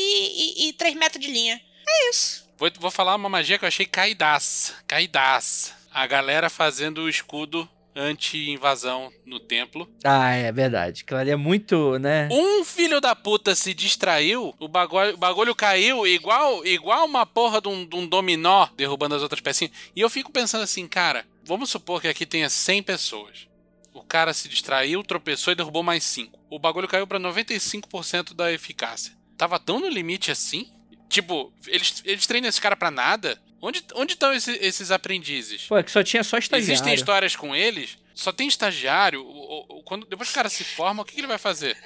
[0.65, 1.61] e, e 3 metros de linha.
[1.87, 2.47] É isso.
[2.57, 4.73] Vou, vou falar uma magia que eu achei caidaz.
[4.87, 5.73] Caidaz.
[5.91, 9.89] A galera fazendo o escudo anti-invasão no templo.
[10.03, 11.03] Ah, é verdade.
[11.11, 12.29] Ali é muito, né?
[12.31, 17.61] Um filho da puta se distraiu, o bagulho, o bagulho caiu igual igual uma porra
[17.61, 19.73] de um, de um dominó derrubando as outras pecinhas.
[19.95, 23.47] E eu fico pensando assim, cara, vamos supor que aqui tenha 100 pessoas.
[23.93, 26.39] O cara se distraiu, tropeçou e derrubou mais 5.
[26.49, 29.13] O bagulho caiu pra 95% da eficácia.
[29.37, 30.71] Tava tão no limite assim?
[31.09, 33.41] Tipo, eles, eles treinam esse cara pra nada?
[33.61, 35.63] Onde onde estão esse- esses aprendizes?
[35.67, 36.73] Pô, é que só tinha só estagiário.
[36.73, 37.97] Existem histórias com eles?
[38.15, 39.21] Só tem estagiário?
[39.25, 41.77] O- quando, depois que o cara se forma, o que, que ele vai fazer?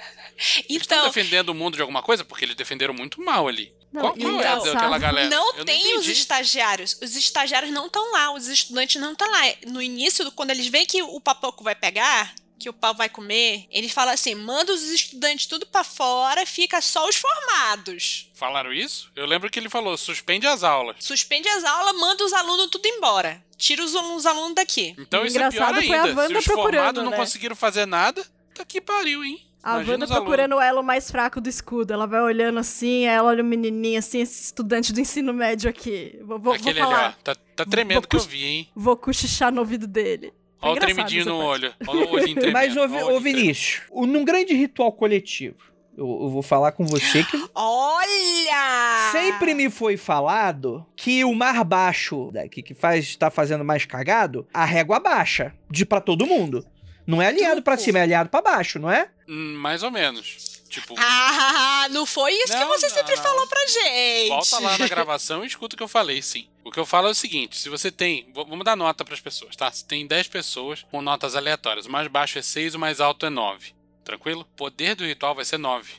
[0.68, 2.24] Eles estão Então, defendendo o mundo de alguma coisa?
[2.24, 3.72] Porque eles defenderam muito mal ali.
[3.92, 5.28] Não, qual qual é engraçado- aquela galera?
[5.28, 6.12] não Eu tem os entendi.
[6.12, 6.98] estagiários.
[7.00, 9.42] Os estagiários não estão lá, os estudantes não estão lá.
[9.68, 13.66] No início, quando eles veem que o papoco vai pegar, que o pau vai comer,
[13.70, 18.30] ele fala assim: manda os estudantes tudo pra fora, fica só os formados.
[18.34, 19.10] Falaram isso?
[19.14, 20.96] Eu lembro que ele falou: suspende as aulas.
[21.00, 23.42] Suspende as aulas, manda os alunos tudo embora.
[23.56, 24.94] Tira os, os alunos daqui.
[24.98, 26.26] Então O isso é pior engraçado foi a ainda.
[26.28, 27.16] Se os procurando, formados não né?
[27.16, 28.24] conseguiram fazer nada,
[28.54, 29.40] tá que pariu, hein?
[29.62, 30.24] A Imagina Wanda os alunos.
[30.28, 31.92] procurando o elo mais fraco do escudo.
[31.94, 35.70] Ela vai olhando assim, aí ela olha o menininho assim, esse estudante do ensino médio
[35.70, 36.18] aqui.
[36.22, 36.96] Vou, vou, Aquele vou ali, ó.
[36.98, 37.18] falar.
[37.24, 38.68] Tá, tá tremendo Vou que eu vi, hein?
[38.76, 40.34] Vou cochichar no ouvido dele.
[40.64, 41.46] Olha o tremidinho no parte.
[41.48, 41.74] olho.
[41.86, 42.52] Olha o olhinho tremendo.
[42.52, 45.56] Mas, ô, Vinícius, o- num grande ritual coletivo,
[45.96, 49.10] eu, eu vou falar com você que Olha!
[49.12, 54.46] sempre me foi falado que o mar baixo, daqui que faz tá fazendo mais cagado,
[54.52, 56.64] a régua baixa, de pra todo mundo.
[57.06, 57.84] Não é alinhado pra Truco.
[57.84, 59.08] cima, é alinhado pra baixo, não é?
[59.28, 60.53] Hum, Mais ou menos.
[60.74, 63.22] Tipo, Ah, não foi isso que Não, você não, sempre não.
[63.22, 64.28] falou pra gente.
[64.28, 66.48] volta lá na gravação e escuta o que eu falei, sim.
[66.64, 68.28] O que eu falo é o seguinte: se você tem.
[68.34, 69.70] Vamos dar nota pras pessoas, tá?
[69.70, 73.24] Se tem 10 pessoas com notas aleatórias, o mais baixo é 6, o mais alto
[73.26, 73.72] é 9.
[74.04, 74.40] Tranquilo?
[74.40, 75.92] O poder do ritual vai ser 9.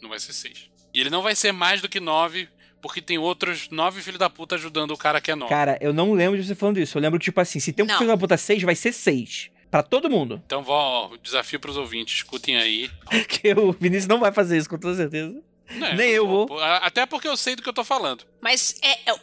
[0.00, 0.70] Não vai ser 6.
[0.94, 2.48] E ele não vai ser mais do que 9,
[2.80, 5.50] porque tem outros 9 filhos da puta ajudando o cara que é 9.
[5.50, 6.96] Cara, eu não lembro de você falando isso.
[6.96, 7.98] Eu lembro que, tipo assim, se tem um Não.
[7.98, 9.50] filho da puta 6, vai ser 6.
[9.74, 10.40] Pra todo mundo.
[10.46, 12.88] Então, ó, desafio pros ouvintes, escutem aí.
[13.28, 15.34] Que o Vinícius não vai fazer isso, com toda certeza.
[15.68, 16.46] Né, Nem eu vou.
[16.60, 18.24] Até porque eu sei do que eu tô falando.
[18.40, 19.20] Mas é, é-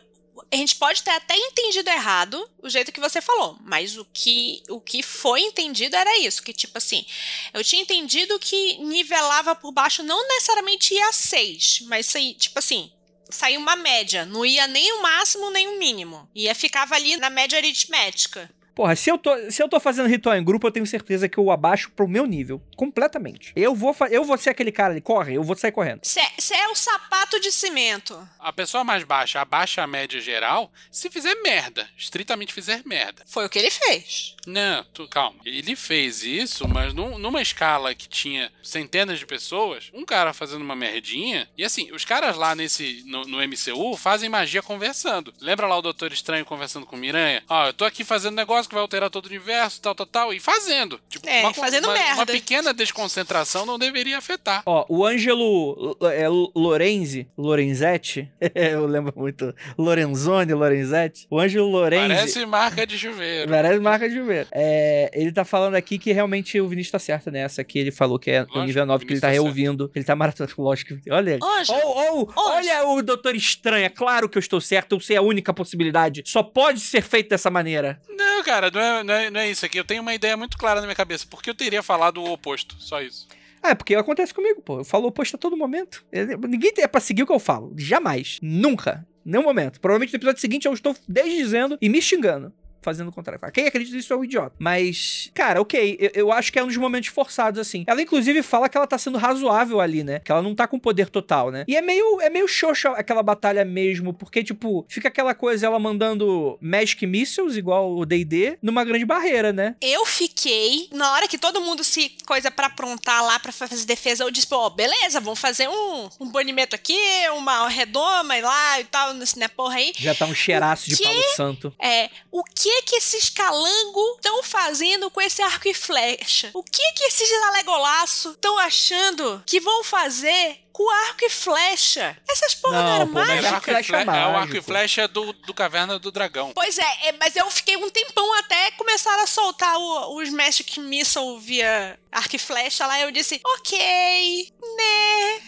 [0.51, 4.61] a gente pode ter até entendido errado o jeito que você falou, mas o que,
[4.69, 7.05] o que foi entendido era isso, que tipo assim,
[7.53, 12.91] eu tinha entendido que nivelava por baixo não necessariamente ia a 6, mas tipo assim,
[13.29, 17.29] saiu uma média, não ia nem o máximo nem o mínimo, ia ficava ali na
[17.29, 18.51] média aritmética.
[18.73, 21.37] Porra, se eu, tô, se eu tô fazendo ritual em grupo, eu tenho certeza que
[21.37, 22.61] eu abaixo pro meu nível.
[22.75, 23.51] Completamente.
[23.55, 26.01] Eu vou, eu vou ser aquele cara ali, corre, eu vou sair correndo.
[26.03, 26.19] Você
[26.53, 28.17] é o sapato de cimento.
[28.39, 31.87] A pessoa mais baixa abaixa a média geral se fizer merda.
[31.97, 33.23] Estritamente fizer merda.
[33.25, 34.35] Foi o que ele fez.
[34.47, 35.39] Não, tu, calma.
[35.45, 40.61] Ele fez isso, mas num- numa escala que tinha centenas de pessoas, um cara fazendo
[40.61, 41.47] uma merdinha.
[41.57, 45.33] E assim, os caras lá nesse no, no MCU fazem magia conversando.
[45.39, 47.43] Lembra lá o Doutor Estranho conversando com Miranha?
[47.49, 50.33] Ó, eu tô aqui fazendo negócio que vai alterar todo o universo, tal, tal, tal.
[50.33, 50.99] E fazendo.
[51.09, 52.15] Tipo, É, uma, fazendo uma, merda.
[52.15, 54.63] Uma pequena desconcentração não deveria afetar.
[54.65, 61.27] Ó, o Ângelo é, Lorenzi, Lorenzetti, eu lembro muito, Lorenzoni, Lorenzetti.
[61.29, 62.07] O Ângelo Lorenzi...
[62.15, 63.49] Parece marca de chuveiro.
[63.49, 64.47] Parece marca de ver.
[64.51, 68.17] É, ele tá falando aqui que realmente o Vinícius tá certo nessa, que ele falou
[68.19, 70.53] que é no Lógico, nível 9, o que ele tá tá reouvindo, ele tá maratonando,
[70.57, 70.95] lógico.
[71.01, 74.95] que- Olha, Ângelo, Oh, oh, olha o Doutor Estranho, é claro que eu estou certo,
[74.95, 76.23] eu sei a única possibilidade.
[76.25, 78.01] Só pode ser feito dessa maneira.
[78.09, 79.79] Não, cara, não é, não, é, não é isso aqui.
[79.79, 81.25] Eu tenho uma ideia muito clara na minha cabeça.
[81.29, 82.75] Porque eu teria falado o oposto.
[82.79, 83.27] Só isso.
[83.63, 84.79] Ah, é porque acontece comigo, pô.
[84.79, 86.03] Eu falo oposto a todo momento.
[86.49, 87.73] Ninguém é pra seguir o que eu falo.
[87.77, 88.39] Jamais.
[88.41, 89.05] Nunca.
[89.23, 89.79] Nenhum momento.
[89.79, 92.51] Provavelmente no episódio seguinte eu estou desdizendo e me xingando.
[92.81, 93.39] Fazendo o contrário.
[93.51, 94.55] Quem acredita nisso é um idiota.
[94.57, 95.97] Mas, cara, ok.
[95.99, 97.83] Eu, eu acho que é um dos momentos forçados, assim.
[97.87, 100.19] Ela, inclusive, fala que ela tá sendo razoável ali, né?
[100.19, 101.63] Que ela não tá com poder total, né?
[101.67, 104.13] E é meio, é meio xoxa aquela batalha mesmo.
[104.13, 109.53] Porque, tipo, fica aquela coisa ela mandando Magic Missiles, igual o D&D, numa grande barreira,
[109.53, 109.75] né?
[109.79, 114.23] Eu fiquei, na hora que todo mundo se coisa pra aprontar lá pra fazer defesa,
[114.23, 116.97] eu disse, pô, beleza, vamos fazer um, um banimento aqui,
[117.37, 119.93] uma redoma e lá e tal, nesse né, porra aí.
[119.97, 121.73] Já tá um cheiraço de palo santo.
[121.79, 126.51] É, o que que esses calangos estão fazendo com esse arco e flecha?
[126.53, 132.17] O que que esses alegolaço estão achando que vão fazer com arco e flecha?
[132.29, 133.53] Essas porra não, Não, eram pô, mas É, mágicas?
[133.53, 136.51] arco e flecha é o arco e flecha do, do Caverna do Dragão.
[136.53, 140.79] Pois é, é, mas eu fiquei um tempão até começar a soltar o- os Magic
[140.79, 142.99] Missile via arco e flecha lá.
[143.01, 145.41] Eu disse, ok, né?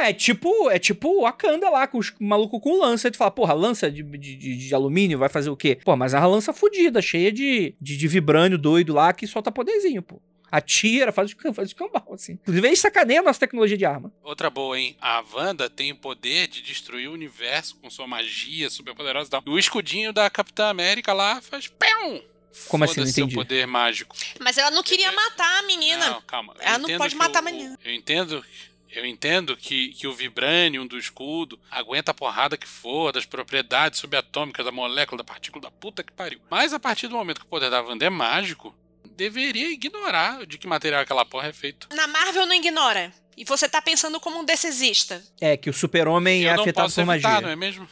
[0.00, 3.08] É tipo, é tipo o Wakanda lá, com os malucos com lança.
[3.08, 5.78] Aí tu fala, porra, lança de, de, de- de alumínio vai fazer o quê?
[5.84, 9.50] Pô, mas é uma lança fodida, cheia de, de, de vibrânio doido lá, que solta
[9.52, 10.20] poderzinho, pô.
[10.50, 12.32] Atira, faz o, faz o cambal, assim.
[12.32, 14.12] Inclusive, eles sacaneiam a nossa tecnologia de arma.
[14.22, 14.96] Outra boa, hein?
[15.00, 19.30] A Wanda tem o poder de destruir o universo com sua magia super poderosa e
[19.30, 19.42] tal.
[19.46, 22.22] E o escudinho da Capitã América lá faz pão.
[22.68, 23.00] Como assim?
[23.00, 23.36] Não seu entendi.
[23.36, 24.16] poder mágico.
[24.40, 26.10] Mas ela não queria matar a menina.
[26.10, 26.54] Não, calma.
[26.58, 27.78] Eu Ela não pode matar a menina.
[27.84, 28.44] Eu entendo.
[28.92, 34.00] Eu entendo que, que o vibranium do escudo aguenta a porrada que for, das propriedades
[34.00, 36.40] subatômicas da molécula, da partícula da puta que pariu.
[36.50, 38.74] Mas a partir do momento que o poder da Wanda é mágico,
[39.20, 41.88] deveria ignorar de que material aquela porra é feito.
[41.94, 43.12] Na Marvel não ignora.
[43.36, 45.22] E você tá pensando como um decisista.
[45.40, 47.40] É, que o super-homem é não afetado posso por evitar, magia.
[47.42, 47.86] não é mesmo?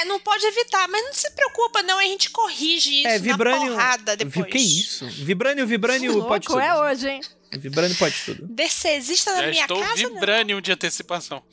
[0.00, 3.24] É, não pode evitar, mas não se preocupa não, a gente corrige isso É, na
[3.24, 3.72] vibrânio.
[3.72, 4.46] porrada depois.
[4.46, 5.06] Vi- Que isso?
[5.08, 6.60] Vibrânio, vibrânio Louco pode tudo.
[6.60, 7.20] é hoje, hein?
[7.52, 8.46] Vibrânio pode tudo.
[8.48, 10.14] Decesista da Já minha estou casa, não.
[10.14, 11.42] vibranium de antecipação.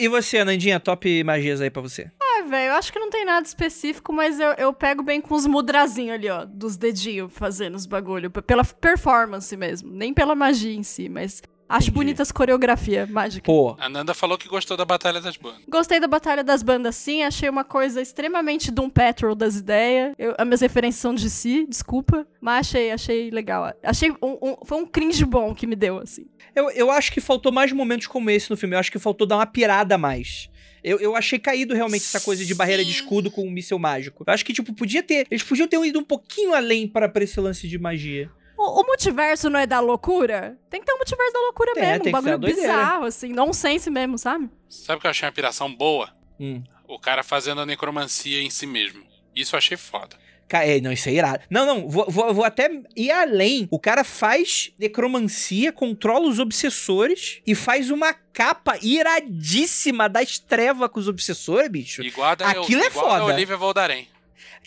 [0.00, 2.08] E você, Nandinha, top magias aí pra você?
[2.48, 5.46] Velho, eu acho que não tem nada específico, mas eu, eu pego bem com os
[5.46, 8.30] mudrazinhos ali, ó, dos dedinhos fazendo os bagulho.
[8.30, 9.90] Pela performance mesmo.
[9.92, 11.94] Nem pela magia em si, mas Acho Entendi.
[11.96, 13.44] bonita as coreografias mágicas.
[13.44, 15.60] Pô, A Nanda falou que gostou da Batalha das Bandas.
[15.68, 17.22] Gostei da Batalha das Bandas, sim.
[17.22, 20.14] Achei uma coisa extremamente Doom Patrol das ideias.
[20.18, 22.26] Eu, as minhas referências são de si, desculpa.
[22.40, 23.70] Mas achei, achei legal.
[23.82, 26.24] Achei um, um- foi um cringe bom que me deu, assim.
[26.56, 28.74] eu, eu acho que faltou mais momentos como esse no filme.
[28.74, 30.48] Eu acho que faltou dar uma pirada a mais.
[30.88, 33.00] Eu, eu achei caído realmente essa coisa de barreira de Sim.
[33.00, 34.24] escudo com um míssil mágico.
[34.26, 35.26] Eu acho que, tipo, podia ter.
[35.30, 38.30] Eles podiam ter ido um pouquinho além para pra esse lance de magia.
[38.56, 40.58] O, o multiverso não é da loucura?
[40.68, 42.04] Tem que ter um multiverso da loucura É, mesmo.
[42.04, 43.28] tem Um bagulho bizarro, assim.
[43.32, 44.48] Nonsense mesmo, sabe?
[44.68, 46.10] Sabe o que eu achei uma piração boa?
[46.40, 46.62] Hum.
[46.88, 49.02] O cara fazendo a necromancia em si mesmo.
[49.36, 50.16] Isso eu achei foda.
[50.50, 51.40] É, não, isso é irado.
[51.50, 53.68] Não, não, vou, vou, vou até ir além.
[53.70, 61.00] O cara faz necromancia, controla os obsessores e faz uma capa iradíssima das trevas com
[61.00, 62.02] os obsessores, bicho.
[62.02, 63.34] Igual a Aquilo é igual a foda.
[63.34, 64.08] Olivia Valdarem.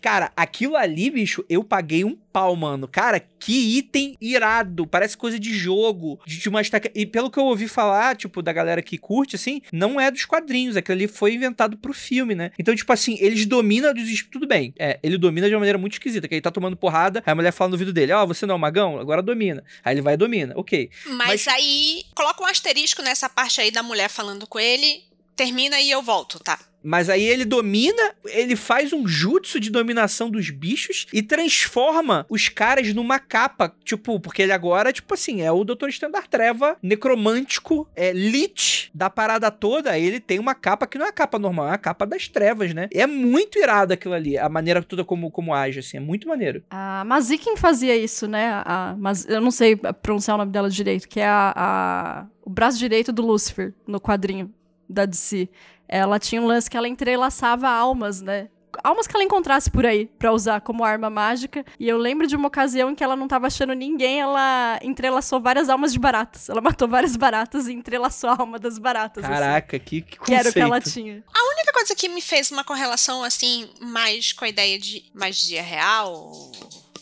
[0.02, 2.88] Cara, aquilo ali, bicho, eu paguei um pau, mano.
[2.88, 4.88] Cara, que item irado.
[4.88, 6.20] Parece coisa de jogo.
[6.26, 6.90] De, de uma estaca...
[6.96, 10.26] E pelo que eu ouvi falar, tipo, da galera que curte, assim, não é dos
[10.26, 10.78] quadrinhos.
[10.78, 12.52] Aquilo ali foi inventado pro filme, né?
[12.58, 14.24] Então, tipo assim, eles dominam dos.
[14.32, 14.74] Tudo bem.
[14.80, 16.28] É, ele domina de uma maneira muito esquisita.
[16.28, 18.54] Que ele tá tomando porrada, aí a mulher fala no ouvido dele: Ó, você não
[18.54, 19.00] é um magão?
[19.00, 19.64] Agora domina.
[19.84, 20.54] Aí ele vai e domina.
[20.56, 20.90] Ok.
[21.08, 25.04] Mas, Mas- aí, coloca um asterisco nessa parte aí da mulher falando com ele.
[25.46, 26.60] Termina e eu volto, tá?
[26.84, 32.50] Mas aí ele domina, ele faz um jutsu de dominação dos bichos e transforma os
[32.50, 33.72] caras numa capa.
[33.84, 35.90] Tipo, porque ele agora, tipo assim, é o Dr.
[35.90, 39.98] Standard Treva necromântico, é lich da parada toda.
[39.98, 42.74] Ele tem uma capa que não é a capa normal, é a capa das trevas,
[42.74, 42.88] né?
[42.92, 46.64] É muito irado aquilo ali, a maneira toda como, como age, assim, é muito maneiro.
[46.70, 48.62] A Mazikin fazia isso, né?
[48.66, 52.50] A, mas eu não sei pronunciar o nome dela direito, que é a, a- o
[52.50, 54.52] braço direito do Lucifer no quadrinho
[54.92, 55.50] da DC.
[55.88, 58.48] Ela tinha um lance que ela entrelaçava almas, né?
[58.86, 61.66] Almas que ela encontrasse por aí pra usar como arma mágica.
[61.78, 65.42] E eu lembro de uma ocasião em que ela não tava achando ninguém, ela entrelaçou
[65.42, 66.48] várias almas de baratas.
[66.48, 69.26] Ela matou várias baratas e entrelaçou a alma das baratas.
[69.26, 70.94] assim, Caraca, que, que que era o que ela conceito.
[70.94, 71.24] tinha.
[71.36, 75.62] A única coisa que me fez uma correlação, assim, mais com a ideia de magia
[75.62, 76.32] real,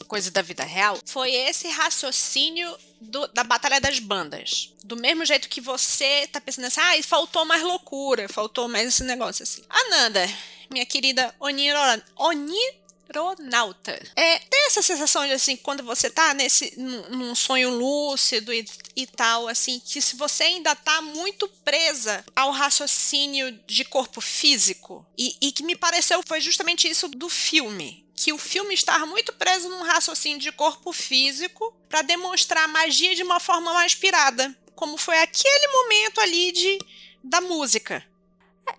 [0.09, 4.73] coisa da vida real, foi esse raciocínio do- da Batalha das Bandas.
[4.83, 9.03] Do mesmo jeito que você tá pensando assim, ah, faltou mais loucura, faltou mais esse
[9.03, 9.63] negócio assim.
[9.69, 10.27] Ananda,
[10.69, 11.77] minha querida Oniro,
[12.17, 18.65] Onironauta, é, tem essa sensação de assim, quando você tá nesse, num sonho lúcido e,
[18.95, 25.05] e tal, assim, que se você ainda tá muito presa ao raciocínio de corpo físico,
[25.17, 28.08] e, e que me pareceu foi justamente isso do filme.
[28.21, 33.15] Que o filme está muito preso num raciocínio de corpo físico para demonstrar a magia
[33.15, 34.53] de uma forma mais pirada.
[34.75, 36.79] Como foi aquele momento ali de,
[37.23, 38.05] da música.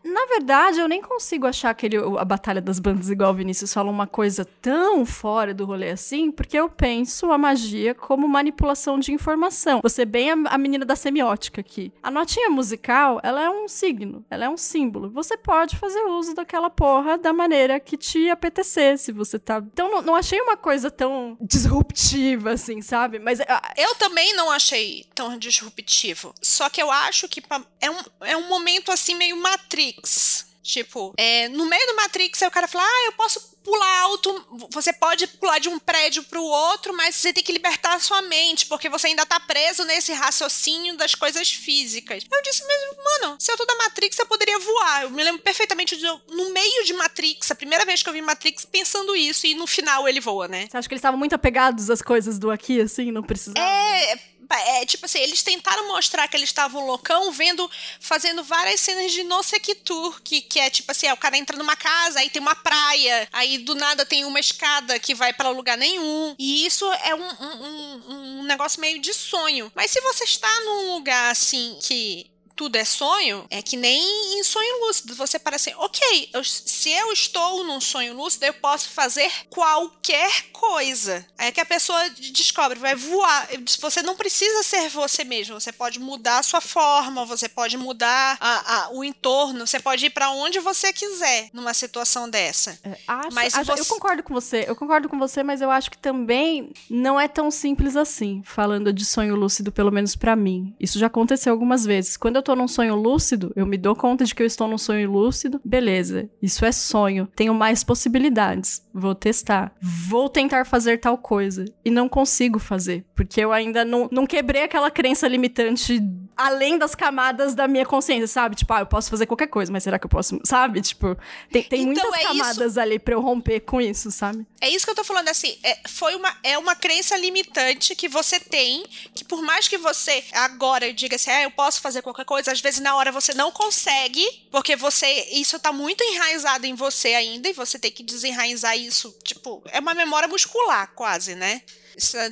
[0.04, 3.90] Na verdade, eu nem consigo achar aquele, a Batalha das Bandas igual o Vinícius fala
[3.90, 9.12] uma coisa tão fora do rolê assim, porque eu penso a magia como manipulação de
[9.12, 9.80] informação.
[9.82, 11.92] Você bem a, a menina da semiótica aqui.
[12.02, 15.10] A notinha musical, ela é um signo, ela é um símbolo.
[15.10, 19.58] Você pode fazer uso daquela porra da maneira que te apetecer, se você tá...
[19.58, 23.18] Então, não, não achei uma coisa tão disruptiva, assim, sabe?
[23.18, 26.34] Mas ah, Eu também não achei tão disruptivo.
[26.40, 27.42] Só que eu acho que
[27.80, 29.36] é um, é um momento assim meio
[29.80, 30.50] Matrix.
[30.62, 34.68] Tipo, é, no meio do Matrix, aí o cara fala: Ah, eu posso pular alto.
[34.70, 38.20] Você pode pular de um prédio pro outro, mas você tem que libertar a sua
[38.22, 42.24] mente, porque você ainda tá preso nesse raciocínio das coisas físicas.
[42.30, 45.02] Eu disse mesmo, mano, se eu tô da Matrix, eu poderia voar.
[45.04, 48.12] Eu me lembro perfeitamente de eu, no meio de Matrix, a primeira vez que eu
[48.12, 50.68] vi Matrix, pensando isso, e no final ele voa, né?
[50.70, 53.58] você acha que eles estavam muito apegados às coisas do aqui, assim, não precisava?
[53.58, 54.18] É,
[54.58, 57.70] é, tipo assim, eles tentaram mostrar que eles estavam loucão, vendo,
[58.00, 61.56] fazendo várias cenas de no sequitur, que, que é tipo assim, é, o cara entra
[61.56, 65.50] numa casa, aí tem uma praia, aí do nada tem uma escada que vai pra
[65.50, 66.34] lugar nenhum.
[66.38, 69.70] E isso é um, um, um- um negócio meio de sonho.
[69.74, 72.29] Mas se você está num lugar assim que
[72.60, 75.14] tudo é sonho, é que nem em sonho lúcido.
[75.14, 81.24] Você parece, ok, eu- se eu estou num sonho lúcido, eu posso fazer qualquer coisa.
[81.38, 83.48] Aí que a pessoa descobre, vai voar.
[83.80, 85.58] Você não precisa ser você mesmo.
[85.58, 90.04] Você pode mudar a sua forma, você pode mudar a- a- o entorno, você pode
[90.04, 92.78] ir pra onde você quiser numa situação dessa.
[92.84, 95.70] É, acho, Mas acho- você- eu concordo com você, eu concordo com você, mas eu
[95.70, 100.36] acho que também não é tão simples assim, falando de sonho lúcido, pelo menos pra
[100.36, 100.74] mim.
[100.78, 102.18] Isso já aconteceu algumas vezes.
[102.18, 104.78] Quando eu tô num sonho lúcido, eu me dou conta de que eu estou num
[104.78, 111.18] sonho lúcido, beleza, isso é sonho, tenho mais possibilidades, vou testar, vou tentar fazer tal
[111.18, 116.00] coisa, e não consigo fazer, porque eu ainda não, não quebrei aquela crença limitante
[116.40, 118.56] além das camadas da minha consciência, sabe?
[118.56, 120.80] Tipo, ah, eu posso fazer qualquer coisa, mas será que eu posso, sabe?
[120.80, 121.14] Tipo,
[121.52, 124.46] tem, tem Então, muitas é camadas ali pra eu romper com isso, sabe?
[124.58, 128.08] É isso que eu tô falando, assim, é, foi uma, é uma crença limitante que
[128.08, 128.84] você tem,
[129.14, 132.60] que por mais que você agora diga assim, ah, eu posso fazer qualquer coisa, às
[132.60, 137.48] vezes na hora você não consegue, porque você, isso tá muito enraizado em você ainda,
[137.48, 141.62] e você tem que desenraizar isso, tipo, é uma memória muscular quase, né?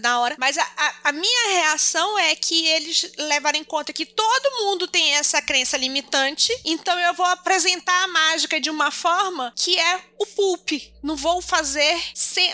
[0.01, 0.37] Na hora.
[0.39, 4.87] Mas a, a, a minha reação é que eles levaram em conta que todo mundo
[4.87, 10.01] tem essa crença limitante, então eu vou apresentar a mágica de uma forma que é
[10.19, 10.71] o pulp.
[11.03, 11.97] Não vou fazer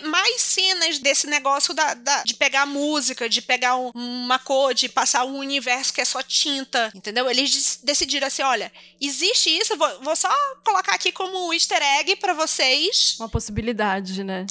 [0.03, 4.89] mais cenas desse negócio da, da- de pegar música, de pegar um- uma cor, de
[4.89, 7.29] passar um universo que é só tinta, entendeu?
[7.31, 10.29] Eles decidiram assim, olha, existe isso, vou, vou só
[10.65, 14.47] colocar aqui como um easter egg pra vocês, Uma possibilidade, né?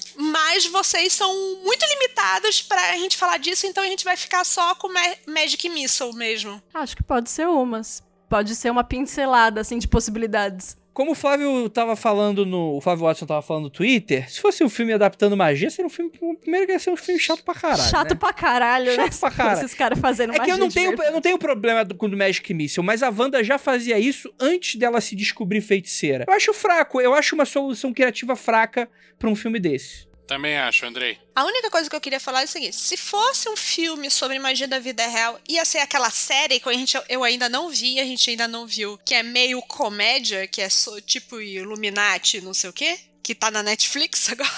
[0.53, 1.33] Mas vocês são
[1.63, 5.67] muito limitados pra gente falar disso, então a gente vai ficar só com Ma- Magic
[5.67, 6.61] Missile mesmo.
[6.73, 8.03] Acho que pode ser umas.
[8.29, 10.77] Pode ser uma pincelada, assim, de possibilidades.
[10.93, 12.77] Como o Flávio tava falando no.
[12.77, 15.89] O Flávio Watson tava falando no Twitter, se fosse um filme adaptando magia, seria um
[15.89, 16.11] filme.
[16.39, 17.89] Primeiro que ia ser um filme chato pra caralho.
[17.89, 18.15] Chato né?
[18.15, 18.95] pra caralho, né?
[19.11, 19.57] Chato pra caralho.
[19.65, 22.15] Esses caras fazendo É que eu magia não tenho, eu não tenho problema com o
[22.15, 26.25] Magic Missile, mas a Wanda já fazia isso antes dela se descobrir feiticeira.
[26.27, 28.87] Eu acho fraco, eu acho uma solução criativa fraca
[29.17, 30.07] pra um filme desse.
[30.27, 31.19] Também acho, Andrei.
[31.35, 34.39] A única coisa que eu queria falar é o seguinte: se fosse um filme sobre
[34.39, 37.99] magia da vida real, ia ser aquela série que a gente, eu ainda não vi,
[37.99, 42.53] a gente ainda não viu, que é meio comédia, que é só, tipo Illuminati, não
[42.53, 44.49] sei o quê, que tá na Netflix agora.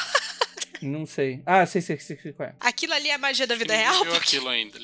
[0.82, 1.42] Não sei.
[1.46, 2.56] Ah, sei, sei, sei, sei qual é.
[2.60, 3.94] Aquilo ali é magia da vida Ele real?
[3.96, 4.78] não viu Porque aquilo ainda.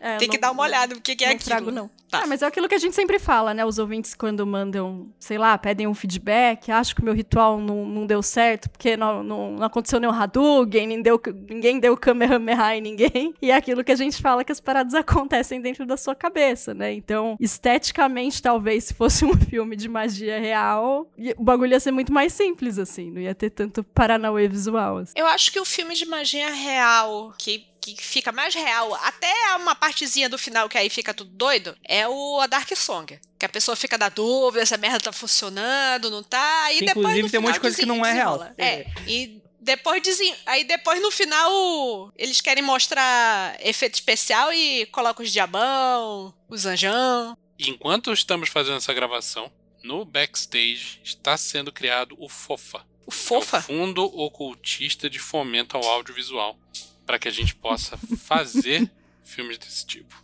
[0.00, 1.48] É, tem que não- dar uma olhada no que, que é não aquilo.
[1.48, 1.90] trago, não.
[2.10, 2.22] Tá.
[2.24, 3.64] Ah, mas é aquilo que a gente sempre fala, né?
[3.64, 7.86] Os ouvintes, quando mandam, sei lá, pedem um feedback, acho que o meu ritual não,
[7.86, 12.76] não deu certo, porque não, não, não aconteceu nenhum Hadouken, nem deu, ninguém deu Kamehameha
[12.76, 13.34] em ninguém.
[13.40, 16.74] E é aquilo que a gente fala que as paradas acontecem dentro da sua cabeça,
[16.74, 16.92] né?
[16.92, 22.12] Então, esteticamente, talvez, se fosse um filme de magia real, o bagulho ia ser muito
[22.12, 23.10] mais simples, assim.
[23.10, 24.98] Não ia ter tanto paranauê visual.
[24.98, 25.09] assim.
[25.14, 29.74] Eu acho que o filme de magia real, que, que fica mais real, até uma
[29.74, 33.18] partezinha do final que aí fica tudo doido, é o a Dark Song.
[33.38, 36.72] Que a pessoa fica na dúvida se a merda tá funcionando, não tá.
[36.72, 38.42] E depois inclusive, tem um monte de coisa que não é real.
[38.58, 38.86] É.
[39.06, 40.34] E depois desen...
[40.46, 47.36] aí depois no final eles querem mostrar efeito especial e colocam os diabão, os anjão.
[47.58, 49.52] Enquanto estamos fazendo essa gravação,
[49.82, 52.84] no backstage está sendo criado o FOFA.
[53.10, 53.60] O É o fofa.
[53.62, 56.56] Fundo Ocultista de Fomento ao Audiovisual.
[57.04, 58.88] Para que a gente possa fazer
[59.24, 60.14] filmes desse tipo.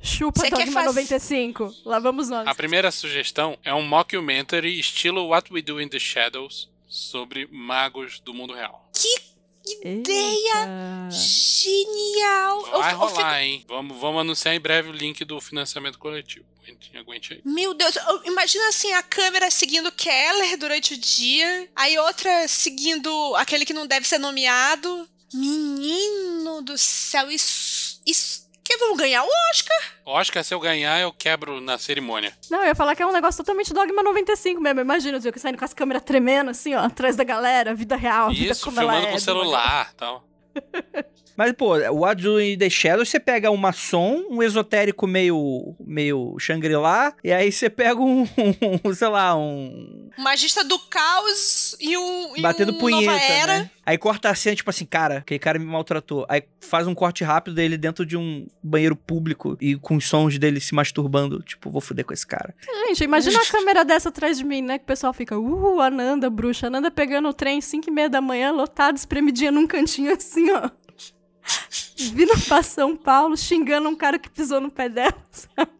[0.00, 1.74] Chupa Você Dogma faz- 95.
[1.84, 2.46] Lá vamos nós.
[2.46, 8.20] A primeira sugestão é um mockumentary estilo What We Do in the Shadows sobre magos
[8.20, 8.87] do mundo real.
[9.84, 11.08] Ideia!
[11.10, 12.66] Genial!
[12.66, 13.64] Eu- Vai eu fico- rolar, hein?
[13.68, 16.44] Vamos, vamos anunciar em breve o link do financiamento coletivo.
[16.62, 17.40] Aguente, aguente aí.
[17.44, 23.34] Meu Deus, eu- imagina assim, a câmera seguindo Keller durante o dia, aí outra seguindo
[23.36, 25.08] aquele que não deve ser nomeado.
[25.32, 28.00] Menino do céu, isso.
[28.06, 29.78] isso que vamos ganhar o Oscar?
[30.04, 32.32] Oscar, se eu ganhar, eu quebro na cerimônia.
[32.50, 34.80] Não, eu ia falar que é um negócio totalmente Dogma 95 mesmo.
[34.80, 38.30] Imagina o Tio saindo com as câmeras tremendo, assim, ó, atrás da galera, vida real,
[38.30, 39.10] vida Isso, como ela filmando é.
[39.10, 40.24] com do celular tal.
[41.38, 46.36] Mas, pô, o Do in the Shadows, você pega um maçom, um esotérico meio, meio
[46.36, 48.22] Shangri-La, e aí você pega um,
[48.84, 50.10] um, sei lá, um...
[50.18, 52.36] Magista do caos e um.
[52.36, 53.58] e Batendo um punheta, Nova Era.
[53.60, 53.70] né?
[53.86, 56.26] Aí corta a cena, tipo assim, cara, aquele cara me maltratou.
[56.28, 60.36] Aí faz um corte rápido dele dentro de um banheiro público e com os sons
[60.40, 61.40] dele se masturbando.
[61.40, 62.52] Tipo, vou foder com esse cara.
[62.88, 64.76] Gente, imagina a câmera dessa atrás de mim, né?
[64.76, 66.66] Que o pessoal fica, uh, Ananda, bruxa.
[66.66, 70.68] Ananda pegando o trem 5 e meia da manhã, lotado, espremidinha num cantinho assim, ó.
[71.98, 75.72] Vindo pra São Paulo, xingando um cara que pisou no pé dela, sabe?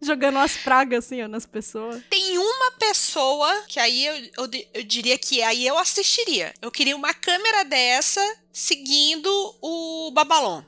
[0.00, 2.02] Jogando umas pragas, assim, ó, nas pessoas.
[2.10, 6.52] Tem uma pessoa que aí eu, eu, eu diria que aí eu assistiria.
[6.60, 8.20] Eu queria uma câmera dessa
[8.52, 9.28] seguindo
[9.62, 10.62] o Babalon.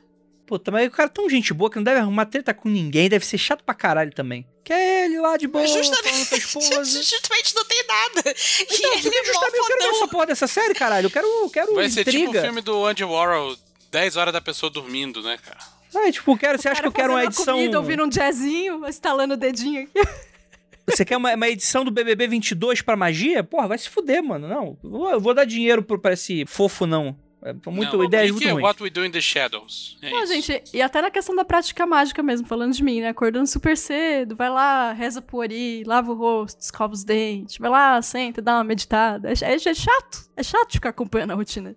[0.47, 3.09] Puta, mas o cara é tão gente boa que não deve arrumar treta com ninguém,
[3.09, 4.47] deve ser chato pra caralho também.
[4.65, 5.81] Que é ele lá de boa, com a
[6.39, 7.03] esposa.
[7.03, 8.35] Justamente não tem nada.
[8.71, 11.07] Então, e ele é justamente, eu quero ver essa porra dessa série, caralho.
[11.07, 12.43] Eu quero, eu quero Vai ser tipo o intriga.
[12.43, 13.57] filme do Andy Warhol,
[13.97, 15.59] 10 horas da pessoa dormindo, né, cara?
[15.95, 17.55] Ah, tipo, quero, você acha que eu quero uma edição...
[17.57, 19.93] Comida, ouvindo um jazzinho, estalando o dedinho aqui.
[20.87, 23.43] Você quer uma, uma edição do BBB 22 pra magia?
[23.43, 24.47] Porra, vai se fuder, mano.
[24.47, 27.17] Não, eu vou, eu vou dar dinheiro pro, pra esse fofo, não.
[27.43, 28.63] É muito, Não, ideia muito que é ruim.
[28.63, 29.99] What We Do in the Shadows.
[30.01, 30.33] É Não, isso.
[30.33, 33.09] gente, e até na questão da prática mágica mesmo, falando de mim, né?
[33.09, 37.71] Acordando super cedo, vai lá, reza pro Ori, lava o rosto, escova os dentes, vai
[37.71, 39.29] lá, senta, dá uma meditada.
[39.31, 40.31] É, é- é chato.
[40.37, 41.75] É chato ficar acompanhando a rotina.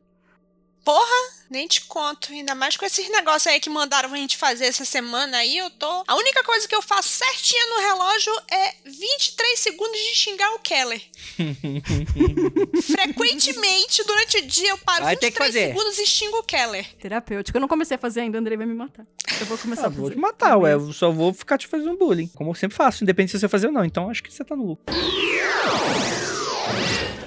[0.86, 1.39] Porra!
[1.50, 2.32] Nem te conto.
[2.32, 5.70] Ainda mais com esses negócios aí que mandaram a gente fazer essa semana aí, eu
[5.72, 6.04] tô.
[6.08, 10.60] A única coisa que eu faço certinha no relógio é 23 segundos de xingar o
[10.60, 11.02] Keller.
[12.84, 15.68] Frequentemente, durante o dia, eu paro Vai ter que 23 fazer.
[15.74, 16.86] segundos e xingo o Keller.
[16.98, 17.58] Terapêutico.
[17.58, 19.06] Eu não comecei a fazer ainda, o Andrei vai me matar.
[19.40, 20.16] Eu vou começar Ah, a vou fazer.
[20.16, 20.74] te matar, ué.
[20.74, 22.28] Eu só vou ficar te fazendo bullying.
[22.36, 23.84] Como eu sempre faço, independente se você fazer ou não.
[23.86, 24.86] Então acho que você tá no lucro.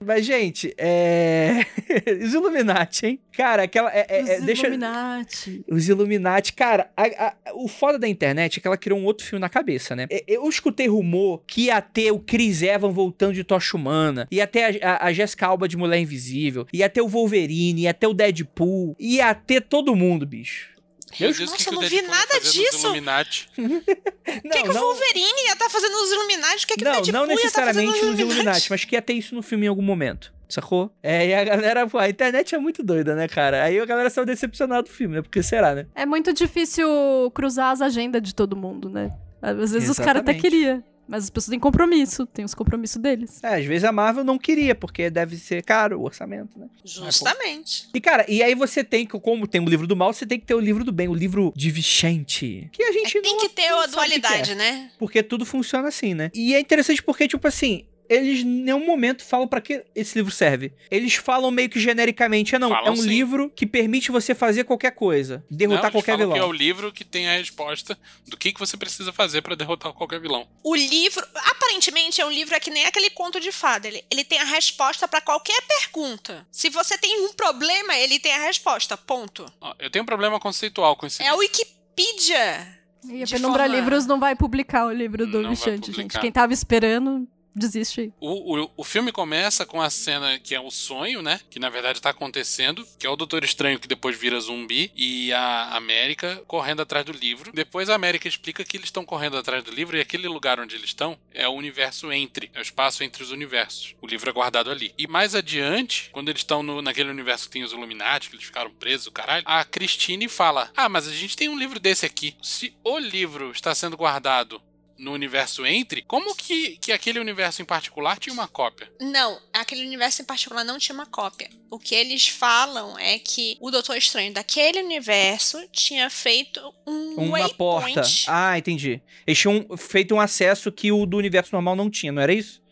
[0.05, 1.64] Mas, gente, é.
[2.24, 3.20] Os Illuminati, hein?
[3.32, 3.90] Cara, aquela.
[3.92, 4.66] É, é- é- Os deixa...
[4.66, 5.64] Illuminati.
[5.68, 6.53] Os Illuminati.
[6.53, 9.48] Cara, a- a- o foda da internet é que ela criou um outro filme na
[9.48, 10.07] cabeça, né?
[10.26, 14.82] Eu escutei rumor que ia ter o Chris Evans voltando de Tocha Humana, ia ter
[14.84, 18.14] a, a, a Jessica Alba de Mulher Invisível, ia ter o Wolverine, ia ter o
[18.14, 20.71] Deadpool, ia ter todo mundo, bicho.
[21.18, 22.86] Deus, o Nossa, que que eu o não vi nada disso.
[22.86, 23.48] Illuminati?
[23.56, 26.64] Não, O que, que o não, Wolverine ia estar fazendo nos Illuminati?
[26.64, 28.94] O que, que o não, Deadpool não ia tá necessariamente fazendo nos Illuminati, mas que
[28.94, 30.32] ia ter isso no filme em algum momento.
[30.48, 30.94] Sacou?
[31.02, 33.64] É, e a galera, pô, a internet é muito doida, né, cara?
[33.64, 35.22] Aí a galera saiu decepcionada do filme, né?
[35.22, 35.86] Porque será, né?
[35.94, 36.86] É muito difícil
[37.34, 39.10] cruzar as agendas de todo mundo, né?
[39.40, 40.84] Às vezes os caras até Exatamente.
[41.12, 43.38] Mas as pessoas têm compromisso, tem os compromissos deles.
[43.44, 46.66] É, às vezes a Marvel não queria, porque deve ser caro o orçamento, né?
[46.82, 47.86] Justamente.
[47.92, 50.40] E, cara, e aí você tem, que, como tem o livro do mal, você tem
[50.40, 52.70] que ter o livro do bem, o livro de Vicente.
[52.72, 53.94] Que a É, gente tem não, que ter não a que que é.
[53.96, 54.90] dualidade, né?
[54.98, 56.30] Porque tudo funciona assim, né?
[56.34, 60.30] E é interessante porque, tipo assim, eles em nenhum momento falam pra que esse livro
[60.32, 60.72] serve.
[60.90, 63.09] Eles falam meio que genericamente, ah, não, Falam é um sim.
[63.09, 66.32] livro que permite você fazer qualquer coisa, derrotar Não, qualquer vilão.
[66.34, 69.55] que é o livro que tem a resposta do que, que você precisa fazer pra
[69.55, 70.46] derrotar qualquer vilão.
[70.62, 73.88] O livro, aparentemente, é um livro é que nem aquele conto de fada.
[73.88, 76.46] Ele, ele tem a resposta pra qualquer pergunta.
[76.50, 78.96] Se você tem um problema, ele tem a resposta.
[78.96, 79.46] Ponto.
[79.78, 82.78] Eu tenho um problema conceitual com esse É a Wikipedia.
[83.05, 86.18] E a Penumbra forma- Livros não vai publicar o livro do Vicente, gente.
[86.20, 88.12] Quem tava esperando, desiste.
[88.20, 91.40] O, o, o filme começa com a cena que é o sonho, né?
[91.50, 95.32] Que na verdade tá acontecendo, que é o Doutor Estranho que depois vira zumbi e
[95.32, 97.53] a América correndo atrás do livro.
[97.53, 100.74] Depois a América explica que eles estão correndo atrás do livro e aquele lugar onde
[100.74, 103.94] eles estão é o universo entre, é o espaço entre os universos.
[104.00, 104.92] O livro é guardado ali.
[104.96, 108.70] E mais adiante, quando eles estão naquele universo que tem os Illuminati, que eles ficaram
[108.70, 112.36] presos, o caralho, a Christine fala: Ah, mas a gente tem um livro desse aqui.
[112.42, 114.61] Se o livro está sendo guardado
[114.99, 118.90] no universo entre, como que, que aquele universo em particular tinha uma cópia?
[119.01, 121.51] Não, aquele universo em particular não tinha uma cópia.
[121.70, 127.38] O que eles falam é que o Doutor Estranho daquele universo tinha feito um Uma
[127.40, 127.57] waypoint.
[127.57, 128.03] porta.
[128.28, 129.01] Ah, entendi.
[129.26, 132.62] Eles tinham feito um acesso que o do universo normal não tinha, não era isso?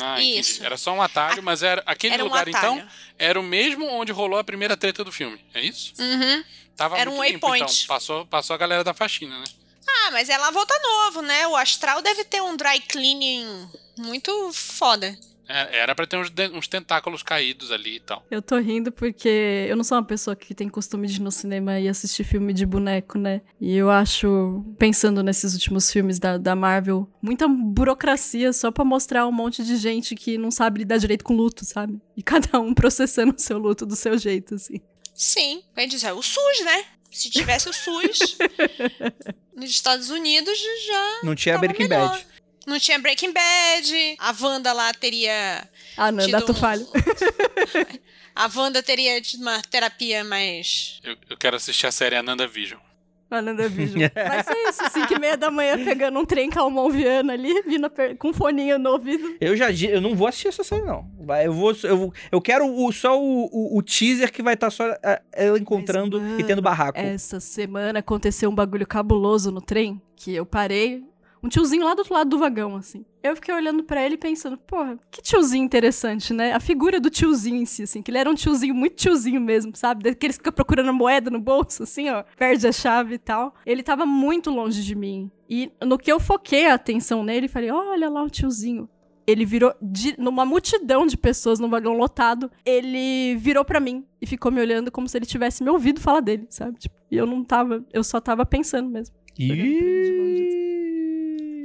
[0.00, 0.38] Ah, entendi.
[0.40, 0.64] Isso.
[0.64, 2.74] Era só um atalho, mas era aquele Era um lugar atalho.
[2.78, 2.88] então
[3.18, 5.38] era o mesmo onde rolou a primeira treta do filme.
[5.54, 5.92] É isso?
[5.98, 6.44] Uhum.
[6.76, 7.72] Tava Era um muito limpo, waypoint.
[7.84, 7.86] então.
[7.94, 9.44] Passou, passou a galera da faxina, né?
[10.04, 11.46] Ah, mas é lá volta novo, né?
[11.46, 13.68] O Astral deve ter um dry cleaning
[13.98, 15.16] muito foda.
[15.48, 18.24] É, era pra ter uns, uns tentáculos caídos ali e tal.
[18.30, 21.30] Eu tô rindo porque eu não sou uma pessoa que tem costume de ir no
[21.30, 23.40] cinema e assistir filme de boneco, né?
[23.60, 29.26] E eu acho, pensando nesses últimos filmes da, da Marvel, muita burocracia só pra mostrar
[29.26, 32.00] um monte de gente que não sabe lidar direito com luto, sabe?
[32.16, 34.80] E cada um processando o seu luto do seu jeito, assim.
[35.14, 36.84] Sim, a gente diz, é o SUS, né?
[37.10, 38.36] Se tivesse o SUS
[39.56, 42.10] nos Estados Unidos, já Não tinha Breaking melhor.
[42.10, 42.26] Bad.
[42.66, 45.68] Não tinha Breaking Bad, a Wanda lá teria.
[45.96, 46.86] Ah, não, dá tu um- falho.
[48.34, 51.00] A Wanda teria tido uma terapia mais.
[51.02, 52.78] Eu, eu quero assistir a série Ananda Vision.
[53.30, 54.02] Ananda Vision.
[54.14, 58.16] Vai ser isso, 5 e meia da manhã, pegando um trem calmon-viano ali, vindo per-
[58.16, 59.36] com um foninho no ouvido.
[59.40, 61.04] Eu já di- eu não vou assistir essa série, não.
[61.42, 61.72] Eu vou.
[61.82, 65.58] Eu, eu quero o- só o, o, o teaser que vai estar só é, ela
[65.58, 66.98] encontrando Mas, e tendo barraco.
[66.98, 71.02] Essa semana aconteceu um bagulho cabuloso no trem, que eu parei,
[71.42, 73.04] um tiozinho lá do outro lado do vagão, assim.
[73.22, 76.52] Eu fiquei olhando pra ele pensando, porra, que tiozinho interessante, né?
[76.52, 79.74] A figura do tiozinho em si, assim, que ele era um tiozinho, muito tiozinho mesmo,
[79.76, 80.04] sabe?
[80.04, 83.54] Daqueles que ficam procurando moeda no bolso, assim, ó, perde a chave e tal.
[83.64, 85.30] Ele tava muito longe de mim.
[85.48, 88.88] E no que eu foquei a atenção nele, falei, olha lá o tiozinho.
[89.26, 94.26] Ele virou, de- numa multidão de pessoas num vagão lotado, ele virou pra mim e
[94.26, 96.78] ficou me olhando como se ele tivesse me ouvido falar dele, sabe?
[96.78, 99.14] Tipo, e eu não tava, eu só tava pensando mesmo.
[99.36, 100.75] Ih.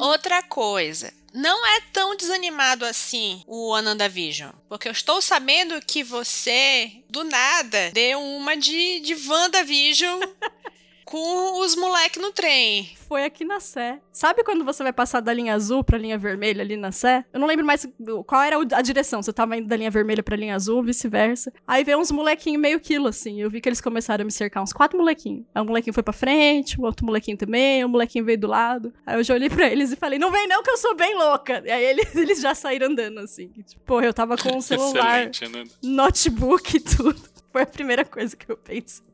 [0.02, 1.14] Outra coisa.
[1.32, 4.50] Não é tão desanimado assim o Ananda Vision.
[4.68, 10.20] Porque eu estou sabendo que você, do nada, deu uma de, de WandaVision
[11.12, 12.90] com os moleque no trem.
[13.10, 14.00] Foi aqui na Sé.
[14.14, 17.26] Sabe quando você vai passar da linha azul pra linha vermelha ali na Sé?
[17.34, 17.86] Eu não lembro mais
[18.26, 19.22] qual era a direção.
[19.22, 21.52] Você tava indo da linha vermelha pra linha azul, vice-versa.
[21.68, 23.42] Aí veio uns molequinhos meio quilo, assim.
[23.42, 25.44] Eu vi que eles começaram a me cercar, uns quatro molequinhos.
[25.54, 28.94] Aí um molequinho foi pra frente, o outro molequinho também, o molequinho veio do lado.
[29.06, 31.14] Aí eu já olhei pra eles e falei, não vem não que eu sou bem
[31.14, 31.62] louca.
[31.66, 33.50] E aí eles, eles já saíram andando, assim.
[33.50, 35.72] Tipo, porra, eu tava com o celular, Excelente, Ananda.
[35.84, 37.22] notebook e tudo.
[37.52, 39.11] Foi a primeira coisa que eu pensei.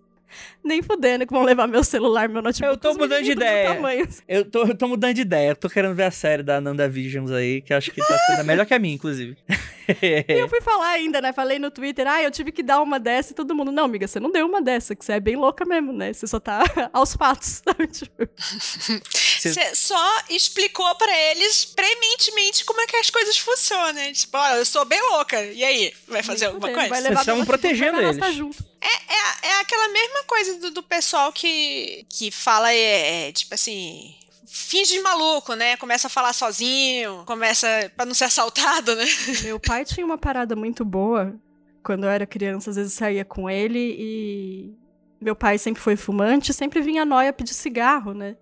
[0.64, 2.72] Nem fudendo que vão levar meu celular, meu notebook.
[2.74, 3.80] Eu tô mudando de ideia.
[4.28, 5.50] Eu tô, eu tô mudando de ideia.
[5.50, 8.18] Eu tô querendo ver a série da Nanda Visions aí, que eu acho que tá
[8.28, 9.38] sendo melhor que a minha, inclusive.
[9.88, 11.32] E eu fui falar ainda, né?
[11.32, 14.08] Falei no Twitter, ah, eu tive que dar uma dessa e todo mundo, não, amiga,
[14.08, 16.12] você não deu uma dessa, que você é bem louca mesmo, né?
[16.12, 17.88] Você só tá aos fatos, sabe?
[17.98, 18.30] Tipo,
[19.40, 24.12] Você só explicou pra eles prementemente como é que as coisas funcionam.
[24.12, 25.42] Tipo, olha, eu sou bem louca.
[25.42, 25.94] E aí?
[26.08, 26.90] Vai fazer alguma coisa?
[26.90, 28.36] Vai levar estavam meu notebook, protegendo eles.
[28.36, 28.77] Junto.
[28.82, 34.16] É, é aquela mesma coisa do, do pessoal que, que fala, é, é, tipo assim.
[34.50, 35.78] Finge de maluco, né?
[35.78, 39.06] Começa a falar sozinho, começa pra não ser assaltado, né?
[39.44, 41.36] Meu pai tinha uma parada muito boa.
[41.84, 44.78] Quando eu era criança, às vezes saía com ele e
[45.22, 48.36] meu pai sempre foi fumante, sempre vinha a noia pedir cigarro, né?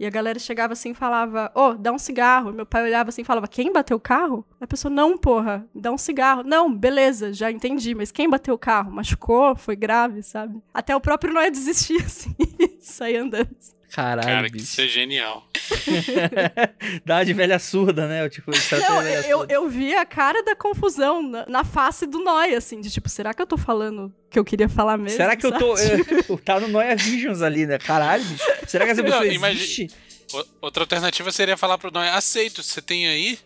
[0.00, 2.52] E a galera chegava assim e falava, ô, dá um cigarro.
[2.52, 4.44] Meu pai olhava assim e falava, quem bateu o carro?
[4.60, 6.42] A pessoa, não, porra, dá um cigarro.
[6.42, 8.90] Não, beleza, já entendi, mas quem bateu o carro?
[8.90, 9.54] Machucou?
[9.54, 10.60] Foi grave, sabe?
[10.74, 13.50] Até o próprio noia desistia, assim, e saía andando.
[13.92, 15.46] Caralho, Cara, que isso é genial.
[17.04, 18.26] Dá de velha surda, né?
[18.28, 19.52] Tipo, Não, eu, surda.
[19.52, 23.34] eu vi a cara da confusão na, na face do Noia, assim, de tipo, será
[23.34, 25.16] que eu tô falando o que eu queria falar mesmo?
[25.16, 25.76] Será que eu tô.
[25.76, 26.04] sabe?
[26.28, 27.76] eu- tá no Noia Visions ali, né?
[27.78, 28.44] Caralho, bicho.
[28.72, 29.90] Será que essa pessoa Não, imagina- existe?
[30.32, 33.38] O- Outra alternativa seria falar pro Noé, aceito, você tem aí?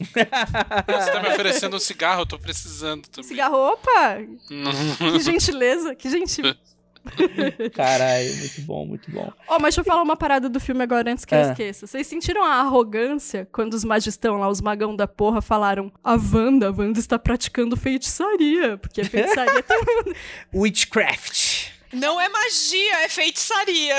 [0.02, 3.28] Você tá me oferecendo um cigarro, eu tô precisando também.
[3.28, 4.16] Cigarro, opa!
[4.98, 6.46] Que gentileza, que gentil.
[7.74, 9.32] Caralho, muito bom, muito bom.
[9.48, 11.50] Ó, mas deixa eu falar uma parada do filme agora antes que eu Ah.
[11.50, 11.86] esqueça.
[11.86, 16.68] Vocês sentiram a arrogância quando os magistão lá, os magão da porra, falaram a Wanda,
[16.68, 19.78] a Wanda está praticando feitiçaria, porque a feitiçaria tem...
[20.54, 21.51] Witchcraft.
[21.92, 23.96] Não é magia, é feitiçaria.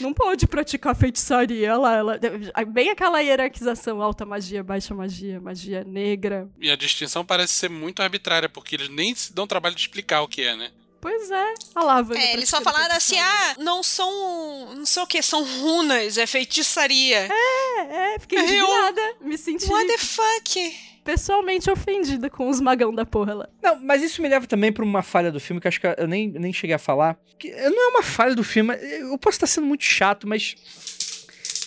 [0.00, 1.68] não pode praticar feitiçaria.
[1.68, 2.20] Ela, ela,
[2.66, 6.48] bem aquela hierarquização, alta magia, baixa magia, magia negra.
[6.60, 10.22] E a distinção parece ser muito arbitrária, porque eles nem se dão trabalho de explicar
[10.22, 10.70] o que é, né?
[11.00, 14.72] Pois é, a Wanda É, eles só falaram assim: ah, não são.
[14.76, 17.28] Não sei o que, são runas, é feitiçaria.
[17.28, 20.91] É, fiquei Eu- indignada, me senti What the fuck?
[21.04, 23.48] Pessoalmente ofendida com os magão da porra lá.
[23.62, 26.06] Não, mas isso me leva também pra uma falha do filme que acho que eu
[26.06, 27.18] nem, nem cheguei a falar.
[27.38, 30.54] Que não é uma falha do filme, eu posso estar sendo muito chato, mas.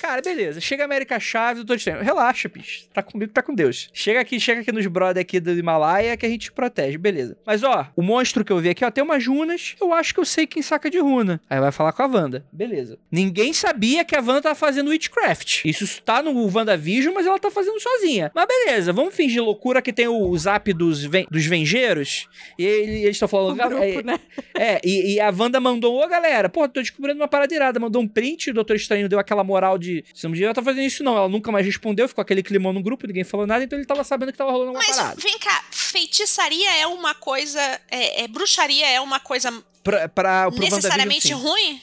[0.05, 0.61] Cara, beleza.
[0.61, 2.87] Chega a América Chaves, eu tô dizendo, relaxa, bicho.
[2.93, 3.89] Tá comigo, tá com Deus.
[3.91, 7.35] Chega aqui, chega aqui nos brother aqui do Himalaia que a gente te protege, beleza.
[7.43, 9.75] Mas ó, o monstro que eu vi aqui, ó, tem umas runas.
[9.81, 11.41] Eu acho que eu sei quem saca de runa.
[11.49, 12.45] Aí vai falar com a Wanda.
[12.51, 12.99] Beleza.
[13.11, 15.65] Ninguém sabia que a Wanda tava fazendo Witchcraft.
[15.65, 18.31] Isso tá no WandaVision, mas ela tá fazendo sozinha.
[18.35, 22.27] Mas beleza, vamos fingir loucura que tem o zap dos, ven dos Vengeiros.
[22.59, 23.57] E ele- eles estão falando.
[23.57, 24.19] grupo, é, né?
[24.53, 27.79] é, e, e a Wanda mandou, ô galera, pô, tô descobrindo uma parada irada.
[27.79, 29.94] Mandou um print, o Doutor Estranho deu aquela moral de.
[30.13, 31.15] Você não devia estar fazendo isso, não.
[31.17, 34.03] Ela nunca mais respondeu, ficou aquele climão no grupo, ninguém falou nada, então ele tava
[34.03, 35.15] sabendo que tava rolando uma Mas parada.
[35.21, 37.59] vem cá, feitiçaria é uma coisa.
[37.89, 39.51] É, é- bruxaria é uma coisa
[39.83, 41.79] Pra, pra, pro necessariamente ruim?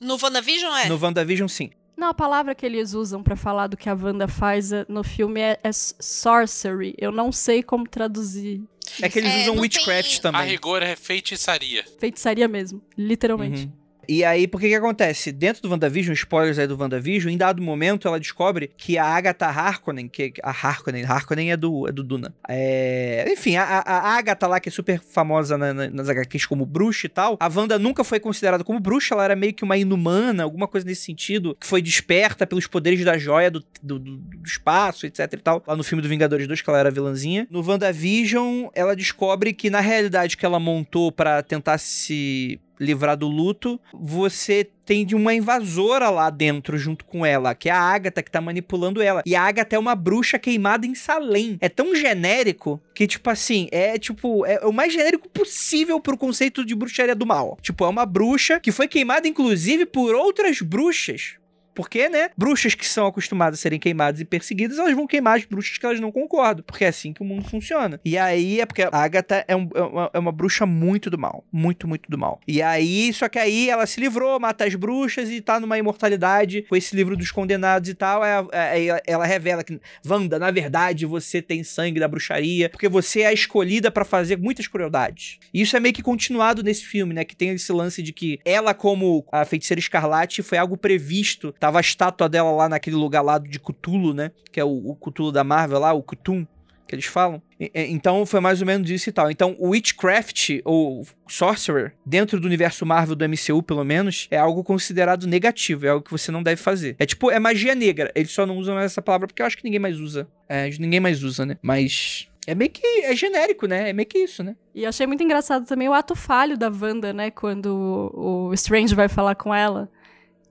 [0.00, 0.88] No WandaVision é?
[0.88, 1.70] No WandaVision, sim.
[1.96, 5.02] Não, a palavra que eles usam pra falar do que a Wanda faz é- no
[5.02, 6.94] filme é, é sorcery.
[6.98, 8.62] Eu não sei como traduzir.
[9.00, 10.48] É que eles É, usam Witchcraft tem- A também.
[10.50, 11.84] rigor é feitiçaria.
[11.98, 13.62] Feitiçaria mesmo, literalmente.
[13.64, 13.72] Uhum.
[14.08, 15.32] E aí, por que que acontece?
[15.32, 19.46] Dentro do WandaVision, spoilers aí do WandaVision, em dado momento ela descobre que a Agatha
[19.46, 22.34] Harkonnen, que a Harkonnen, Harkonnen é do, é do Duna.
[22.48, 26.64] É, enfim, a, a, Agatha lá, que é super famosa na- na- nas HQs como
[26.66, 29.76] bruxa e tal, a Wanda nunca foi considerada como bruxa, ela era meio que uma
[29.76, 34.16] inumana, alguma coisa nesse sentido, que foi desperta pelos poderes da joia do, do, do-
[34.18, 35.62] do espaço, etc e tal.
[35.66, 37.46] Lá no filme do Vingadores 2, que ela era vilãzinha.
[37.50, 43.28] No WandaVision, ela descobre que na realidade que ela montou pra tentar se livrar do
[43.28, 48.22] luto, você tem de uma invasora lá dentro junto com ela, que é a Agatha
[48.22, 49.22] que tá manipulando ela.
[49.26, 51.58] E a Agatha é uma bruxa queimada em Salem.
[51.60, 56.64] É tão genérico que, tipo assim, é tipo, é o mais genérico possível pro conceito
[56.64, 57.58] de bruxaria do mal.
[57.60, 61.34] Tipo, é uma bruxa que foi queimada, inclusive, por outras bruxas.
[61.76, 62.30] Porque, né?
[62.36, 65.86] Bruxas que são acostumadas a serem queimadas e perseguidas, elas vão queimar as bruxas que
[65.86, 66.64] elas não concordam.
[66.66, 68.00] Porque é assim que o mundo funciona.
[68.04, 71.18] E aí é porque a Agatha é, um- é uma, é uma bruxa muito do
[71.18, 71.44] mal.
[71.52, 72.40] Muito, muito do mal.
[72.48, 76.62] E aí, só que aí ela se livrou, mata as bruxas e tá numa imortalidade
[76.62, 78.22] com esse livro dos condenados e tal.
[78.22, 83.22] Aí, ela- ela revela que, Wanda, na verdade, você tem sangue da bruxaria, porque você
[83.22, 85.38] é escolhida pra fazer muitas crueldades.
[85.52, 87.24] E isso é meio que continuado nesse filme, né?
[87.24, 91.54] Que tem esse lance de que ela, como a feiticeira escarlate, foi algo previsto.
[91.66, 94.30] Tava a estátua dela lá naquele lugar lá de Cthulhu, né?
[94.52, 96.46] Que é o, o Cthulhu da Marvel lá, o Cthulhu
[96.86, 97.42] que eles falam.
[97.58, 99.28] E- Então foi mais ou menos isso e tal.
[99.28, 104.62] Então o Witchcraft, ou Sorcerer, dentro do universo Marvel do MCU, pelo menos, é algo
[104.62, 106.94] considerado negativo, é algo que você não deve fazer.
[107.00, 108.12] É tipo, é magia negra.
[108.14, 110.28] Eles só não usam essa palavra porque eu acho que ninguém mais usa.
[110.48, 111.56] É, ninguém mais usa, né?
[111.60, 112.28] Mas.
[112.46, 112.86] É meio que.
[113.02, 113.90] É genérico, né?
[113.90, 114.54] É meio que isso, né?
[114.72, 117.32] E achei muito engraçado também o ato falho da Wanda, né?
[117.32, 119.90] Quando o Strange vai falar com ela.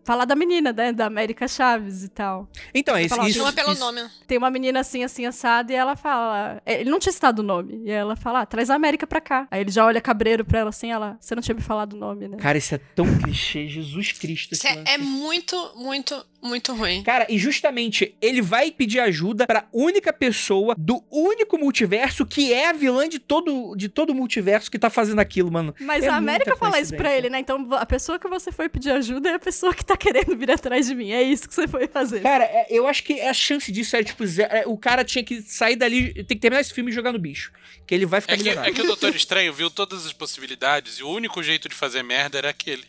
[0.06, 0.94] Falar da menina, né?
[0.94, 2.48] Da América Chaves e tal.
[2.74, 3.16] Então, isso.
[3.16, 4.02] Fala, isso, Chama pelo isso- nome.
[4.28, 6.62] Tem uma menina assim, assim, assada, e ela fala.
[6.66, 7.82] é, Ele não tinha citado o nome.
[7.84, 9.48] E ela fala, ah, traz a América pra cá.
[9.52, 11.18] Aí ele já olha cabreiro pra ela assim, ela.
[11.20, 12.38] Você não tinha me falado o nome, né?
[12.38, 14.54] Cara, isso é tão clichê, Jesus Cristo.
[14.54, 17.04] Isso é, é muito, muito, muito ruim.
[17.04, 22.70] Cara, e justamente ele vai pedir ajuda pra única pessoa do único multiverso que é
[22.70, 25.74] a vilã de todo, de todo o multiverso que tá fazendo aquilo, mano.
[25.80, 27.40] Mas É a América fala isso pra ele, né?
[27.40, 30.52] Então a pessoa que você foi pedir ajuda é a pessoa que tá querendo vir
[30.52, 31.12] atrás de mim.
[31.12, 32.22] É isso que você foi fazer.
[32.22, 35.24] Cara, é- eu acho que a chance disso é, tipo, zero- é, o cara tinha
[35.24, 37.52] que sair dali, tem que terminar esse filme e jogar no bicho.
[37.88, 38.72] Que ele vai ficar É que, milionário.
[38.72, 42.04] é que o Doutor Estranho viu todas as possibilidades e o único jeito de fazer
[42.04, 42.84] merda era aquele.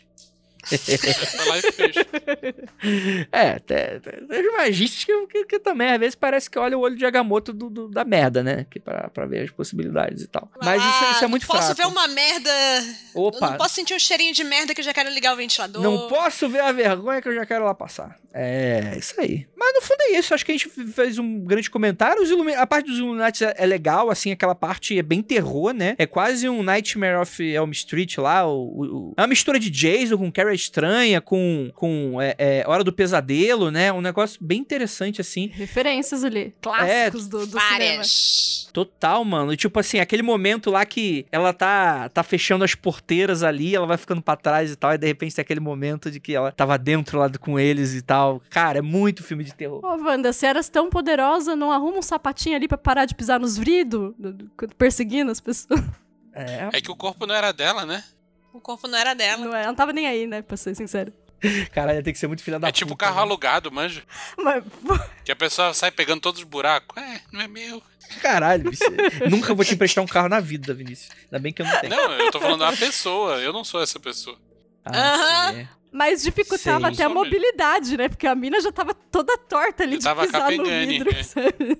[3.32, 6.76] É, tem, tem, tem os magistas que, que, que também, às vezes, parece que olha
[6.76, 8.66] o olho de Agamotto do, do- da merda, né?
[8.70, 10.50] Que pra, pra ver as possibilidades e tal.
[10.62, 11.80] Mas isso, Ah, isso é muito não Posso fraco.
[11.82, 12.50] ver uma merda.
[13.14, 15.36] Eu Opa, não posso sentir um cheirinho de merda que eu já quero ligar o
[15.36, 15.82] ventilador.
[15.82, 18.16] não posso ver a vergonha que eu já quero lá passar.
[18.38, 19.46] É, isso aí.
[19.56, 22.22] Mas no fundo é isso, acho que a gente fez um grande comentário.
[22.22, 25.72] Os Illumi- a parte dos Illuminati é, é legal, assim, aquela parte é bem terror,
[25.72, 25.94] né?
[25.98, 28.46] É quase um Nightmare of Elm Street lá.
[28.46, 32.82] O- o- é uma mistura de Jason com Carrie Estranha, com, com é, é, Hora
[32.82, 33.92] do Pesadelo, né?
[33.92, 35.46] Um negócio bem interessante, assim.
[35.48, 36.54] Referências ali.
[36.60, 38.02] Clássicos do, do cinema.
[38.72, 39.52] Total, mano.
[39.52, 43.86] E, tipo assim, aquele momento lá que ela tá, tá fechando as porteiras ali, ela
[43.86, 46.50] vai ficando pra trás e tal, e de repente tem aquele momento de que ela
[46.52, 48.42] tava dentro lá com eles e tal.
[48.50, 49.80] Cara, é muito filme de terror.
[49.84, 53.38] Ô, Wanda, se eras tão poderosa, não arruma um sapatinho ali pra parar de pisar
[53.40, 55.80] nos vridos, do- perseguindo as pessoas.
[56.34, 58.04] É, É que o corpo não era dela, né?
[58.56, 59.44] O corpo não era dela.
[59.44, 61.12] Não, é, ela não tava nem aí, né, pra ser sincero.
[61.72, 63.04] caralho, tem que ser muito filha da É tipo puta.
[63.04, 63.22] carro né?
[63.22, 64.02] alugado, manja.
[64.38, 64.64] Mas,
[65.24, 66.96] Que a pessoa sai pegando todos os buracos.
[67.00, 67.82] É, não é meu.
[68.22, 68.82] Caralho, bicho.
[69.30, 71.10] Nunca vou te emprestar um carro na vida, Vinícius.
[71.24, 71.94] Ainda bem que eu não tenho.
[71.94, 73.36] Não, eu tô falando da pessoa.
[73.42, 74.38] Eu não sou essa pessoa.
[74.84, 75.54] Ah, Aham.
[75.54, 75.68] sim.
[75.92, 76.94] mas dificultava Sei.
[76.94, 77.24] até a mesmo.
[77.24, 78.08] mobilidade, né?
[78.08, 81.22] Porque a mina já tava toda torta ali Eu de tava pisar no vidro, é.
[81.24, 81.78] sabe?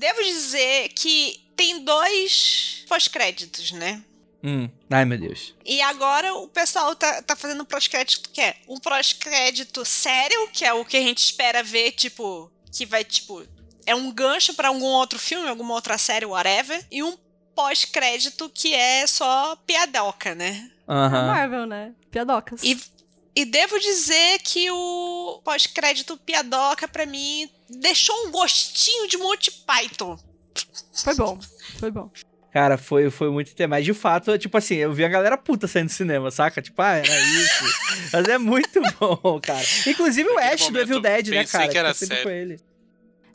[0.00, 4.02] Devo dizer que tem dois pós-créditos, né?
[4.42, 4.66] Hum.
[4.88, 5.54] Ai, meu Deus.
[5.62, 10.64] E agora o pessoal tá, tá fazendo um pós-crédito que é um pós-crédito sério, que
[10.64, 13.46] é o que a gente espera ver, tipo, que vai, tipo,
[13.84, 16.82] é um gancho pra algum outro filme, alguma outra série, whatever.
[16.90, 17.14] E um
[17.54, 20.70] pós-crédito que é só piadoca, né?
[20.88, 21.26] A Aham.
[21.26, 21.92] Marvel, né?
[22.10, 22.62] Piadocas.
[22.62, 22.80] E,
[23.36, 30.18] e devo dizer que o pós-crédito piadoca, pra mim, deixou um gostinho de Monty Python.
[30.92, 31.38] Foi bom,
[31.78, 32.10] foi bom.
[32.52, 33.70] Cara, foi, foi muito tempo.
[33.70, 36.60] Mas de fato, tipo assim, eu vi a galera puta saindo do cinema, saca?
[36.60, 37.64] Tipo, ah, era isso.
[38.12, 39.64] Mas é muito bom, cara.
[39.86, 41.70] Inclusive o Ash do Evil Dead, né, pensei cara?
[41.70, 42.58] que era sério.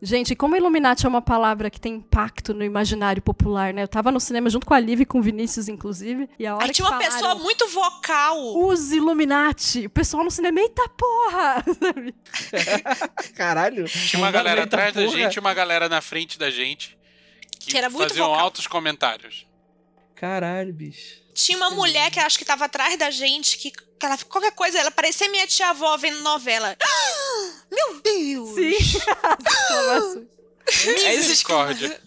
[0.02, 3.84] Gente, como Illuminati é uma palavra que tem impacto no imaginário popular, né?
[3.84, 6.54] Eu tava no cinema junto com a Liv e com o Vinícius, inclusive, e a
[6.56, 8.66] hora Aí que tinha uma falaram, pessoa muito vocal.
[8.68, 9.86] Os Illuminati!
[9.86, 11.64] O pessoal no cinema, eita porra!
[13.36, 13.86] Caralho.
[13.86, 15.18] Tinha uma galera atrás da porra.
[15.18, 16.98] gente e uma galera na frente da gente.
[17.60, 18.44] Que, Que era muito faziam vocal.
[18.44, 19.46] altos comentários.
[20.16, 21.24] Caralho, bicho.
[21.34, 24.80] Tinha uma mulher que acho que tava atrás da gente, que, que ela, qualquer coisa,
[24.80, 26.76] ela parecia minha tia-avó vendo novela.
[26.82, 28.56] Ah, meu Deus!
[28.56, 28.72] Sim!
[28.78, 30.28] Exclamação.
[31.08, 32.02] Misericórdia.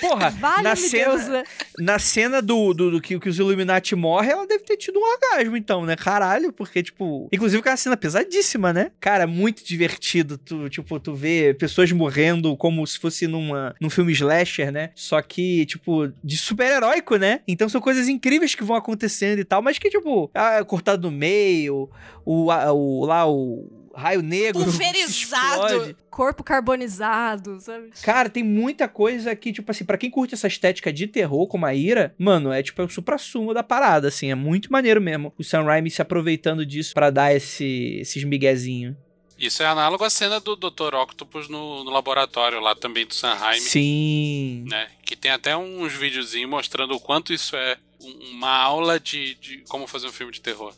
[0.00, 1.44] Porra, Vale, na cena,
[1.78, 5.02] na cena do, do, do que, que os Illuminati morrem, ela deve ter tido um
[5.02, 5.96] orgasmo, então, né?
[5.96, 7.28] Caralho, porque, tipo.
[7.32, 8.90] Inclusive, que é cena pesadíssima, né?
[9.00, 10.36] Cara, muito divertido.
[10.38, 14.90] Tu, tipo, tu vê pessoas morrendo como se fosse numa, num filme slasher, né?
[14.94, 17.40] Só que, tipo, de super-heróico, né?
[17.46, 21.16] Então são coisas incríveis que vão acontecendo e tal, mas que, tipo, ah, cortado no
[21.16, 21.88] meio,
[22.24, 24.64] o, a- o lá, o raio negro.
[24.64, 25.96] Pulverizado.
[26.10, 27.90] Corpo carbonizado, sabe?
[28.02, 31.64] Cara, tem muita coisa que, tipo assim, pra quem curte essa estética de terror como
[31.66, 35.32] a Ira, mano, é tipo é o supra-sumo da parada, assim, é muito maneiro mesmo.
[35.38, 38.94] O Sam Raimi se aproveitando disso pra dar esse, esses miguezinhos.
[39.38, 40.94] Isso é análogo à cena do Dr.
[40.94, 43.58] Octopus no, no laboratório lá também do Sanheim.
[43.60, 44.64] Sim.
[44.68, 44.86] Né?
[45.04, 49.58] Que tem até uns videozinhos mostrando o quanto isso é um- uma aula de, de
[49.68, 50.72] como fazer um filme de terror.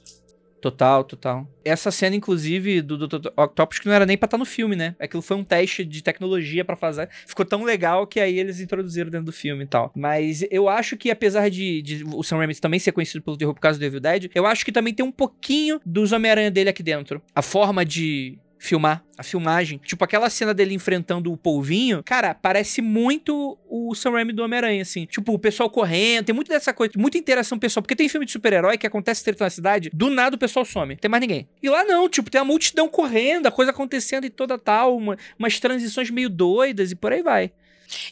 [0.65, 1.47] Total, total.
[1.63, 3.29] Essa cena, inclusive, do Dr.
[3.37, 4.97] Octopus, que não era nem pra estar no filme, né?
[4.99, 7.11] Aquilo foi um teste de tecnologia pra fazer.
[7.27, 9.93] Ficou tão legal que aí eles introduziram dentro do filme e tal.
[9.95, 13.53] Mas eu acho que, apesar de, de o Sam Raimi também ser conhecido pelo terror
[13.53, 16.71] por causa do Evil Dead, eu acho que também tem um pouquinho dos Homem-Aranha dele
[16.71, 17.21] aqui dentro.
[17.35, 19.79] A forma de filmar, a filmagem.
[19.79, 24.83] Tipo, aquela cena dele enfrentando o polvinho, cara, parece muito o Sam Raimi do Homem-Aranha,
[24.83, 25.07] assim.
[25.07, 27.83] Tipo, o pessoal correndo, tem muito dessa coisa, muita interação pessoal.
[27.83, 30.97] Porque tem filme de super-herói que acontece treta na cidade, do nada o pessoal some,
[30.97, 31.49] tem mais ninguém.
[31.63, 35.17] E lá não, tipo, tem a multidão correndo, a coisa acontecendo e toda tal, uma,
[35.39, 37.53] umas transições meio doidas e por aí vai.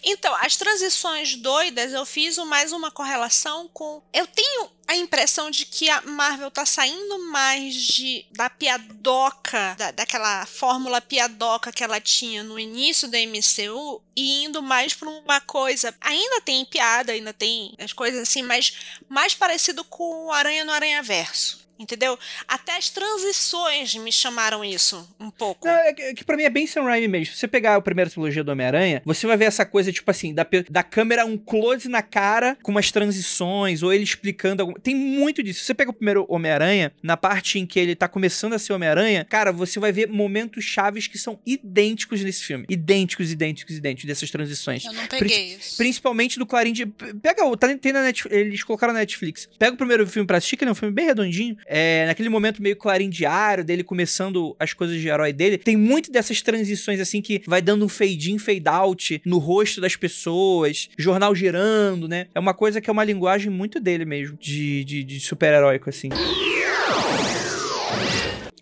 [0.05, 4.02] Então, as transições doidas, eu fiz mais uma correlação com.
[4.12, 9.90] Eu tenho a impressão de que a Marvel tá saindo mais de da piadoca, da,
[9.90, 15.40] daquela fórmula piadoca que ela tinha no início da MCU e indo mais pra uma
[15.40, 15.94] coisa.
[16.01, 18.77] Ainda tem piada, ainda tem as coisas assim, mas
[19.09, 21.61] mais parecido com o Aranha no Aranha Verso.
[21.82, 22.16] Entendeu?
[22.46, 25.66] Até as transições me chamaram isso um pouco.
[25.66, 27.34] Não, é que, é que pra mim é bem Sam Raimi mesmo.
[27.34, 30.32] Se você pegar a primeira trilogia do Homem-Aranha, você vai ver essa coisa, tipo assim,
[30.32, 34.74] da, da câmera um close na cara, com umas transições, ou ele explicando algum...
[34.74, 35.60] Tem muito disso.
[35.60, 38.72] Se você pega o primeiro Homem-Aranha, na parte em que ele tá começando a ser
[38.72, 42.64] Homem-Aranha, cara, você vai ver momentos chaves que são idênticos nesse filme.
[42.68, 44.84] Idênticos, idênticos, idênticos dessas transições.
[44.84, 45.76] Eu não peguei isso.
[45.76, 46.86] Principalmente do Clarim de...
[46.86, 47.56] Pega o...
[47.56, 49.48] Tá, tem na Netflix, eles colocaram na Netflix.
[49.59, 51.56] Pega o primeiro filme pra assistir, que ele é um filme bem redondinho.
[51.74, 56.12] É, naquele momento meio clarim diário dele começando as coisas de herói dele, tem muito
[56.12, 60.90] dessas transições assim que vai dando um fade in, fade out no rosto das pessoas,
[60.99, 62.27] jornal girando, né?
[62.35, 66.11] É uma coisa que é uma linguagem muito dele mesmo, de, de, de super-heróico, assim.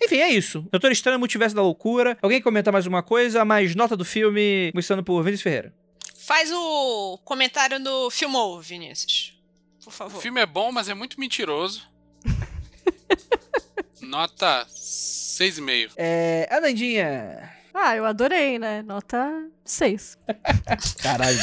[0.01, 0.65] Enfim, é isso.
[0.71, 2.17] Doutor Estranho, Multiverso da Loucura.
[2.23, 3.45] Alguém comenta mais uma coisa?
[3.45, 5.75] Mais nota do filme, começando por Vinícius Ferreira.
[6.17, 9.37] Faz o comentário do Filmou, Vinícius.
[9.83, 10.17] Por favor.
[10.17, 11.83] O filme é bom, mas é muito mentiroso.
[14.03, 15.93] Nota 6,5.
[15.97, 16.49] É.
[16.51, 17.51] Anandinha.
[17.73, 18.83] Ah, eu adorei, né?
[18.83, 20.19] Nota 6.
[21.03, 21.39] Caralho.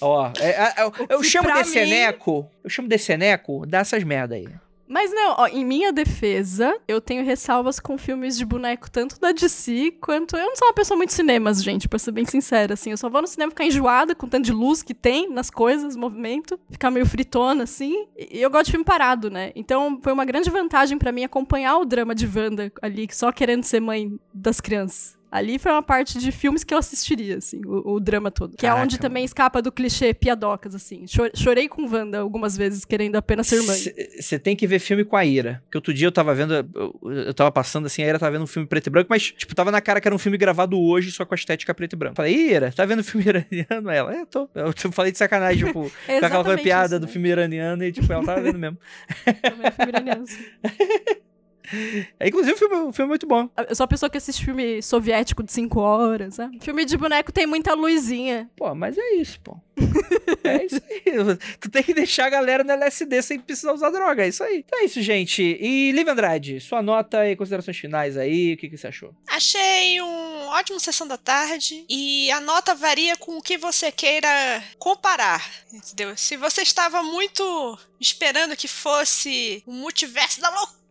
[0.00, 2.50] Ó, é, é, eu, eu que chamo de mim- Seneco.
[2.62, 4.48] Eu chamo de Seneco, dá essas merda aí.
[4.92, 9.32] Mas não, ó, em minha defesa, eu tenho ressalvas com filmes de boneco tanto da
[9.32, 10.36] DC quanto.
[10.36, 12.90] Eu não sou uma pessoa muito cinemas, gente, pra ser bem sincera, assim.
[12.90, 15.48] Eu só vou no cinema ficar enjoada com o tanto de luz que tem nas
[15.48, 18.06] coisas, movimento, ficar meio fritona, assim.
[18.18, 19.50] E eu gosto de filme parado, né?
[19.56, 23.64] Então foi uma grande vantagem pra mim acompanhar o drama de Wanda ali, só querendo
[23.64, 25.21] ser mãe das crianças.
[25.32, 28.54] Ali foi uma parte de filmes que eu assistiria, assim, o, o drama todo.
[28.54, 31.06] Que é Caraca, onde também escapa do clichê piadocas, assim.
[31.06, 33.78] Cho- Chorei com Wanda algumas vezes, querendo apenas ser mãe.
[34.20, 35.62] Você tem que ver filme com a Ira.
[35.64, 38.42] Porque outro dia eu tava vendo, eu, eu tava passando assim, a Ira tava vendo
[38.42, 40.78] um filme preto e branco, mas, tipo, tava na cara que era um filme gravado
[40.78, 42.14] hoje, só com a estética preto e branco.
[42.16, 43.88] Falei, "Ih, Ira, tá vendo filme iraniano?
[43.90, 44.50] Ela, é, tô.
[44.54, 47.12] Eu falei de sacanagem, tipo, É com aquela piada isso, do né?
[47.12, 48.76] filme iraniano e, tipo, ela tava vendo mesmo.
[49.42, 50.44] Também é filme iraniano, sim.
[52.18, 53.48] É, inclusive, o filme, o filme é muito bom.
[53.68, 56.58] Eu sou a pessoa que assiste filme soviético de 5 horas, sabe?
[56.60, 58.50] Filme de boneco tem muita luzinha.
[58.56, 59.56] Pô, mas é isso, pô.
[60.44, 61.02] É isso aí.
[61.60, 64.24] Tu tem que deixar a galera no LSD sem precisar usar droga.
[64.24, 64.64] É isso aí.
[64.66, 65.40] Então é isso, gente.
[65.42, 68.54] E Liv Andrade, sua nota e considerações finais aí.
[68.54, 69.14] O que, que você achou?
[69.28, 74.28] Achei um ótimo sessão da tarde e a nota varia com o que você queira
[74.78, 76.16] comparar, entendeu?
[76.16, 80.81] Se você estava muito esperando que fosse o multiverso da loucura,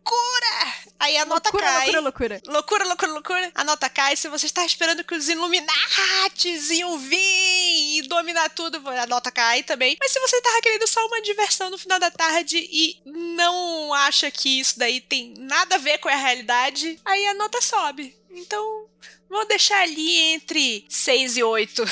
[0.98, 1.76] aí a nota loucura, cai.
[1.78, 2.42] loucura, loucura.
[2.46, 3.52] Loucura, loucura, loucura.
[3.54, 4.16] A nota cai.
[4.16, 9.62] Se você está esperando que os Illuminates iam vir e dominar tudo, a nota cai
[9.62, 9.96] também.
[10.00, 14.30] Mas se você tava querendo só uma diversão no final da tarde e não acha
[14.30, 18.16] que isso daí tem nada a ver com a realidade, aí a nota sobe.
[18.30, 18.86] Então,
[19.28, 21.84] vou deixar ali entre 6 e 8.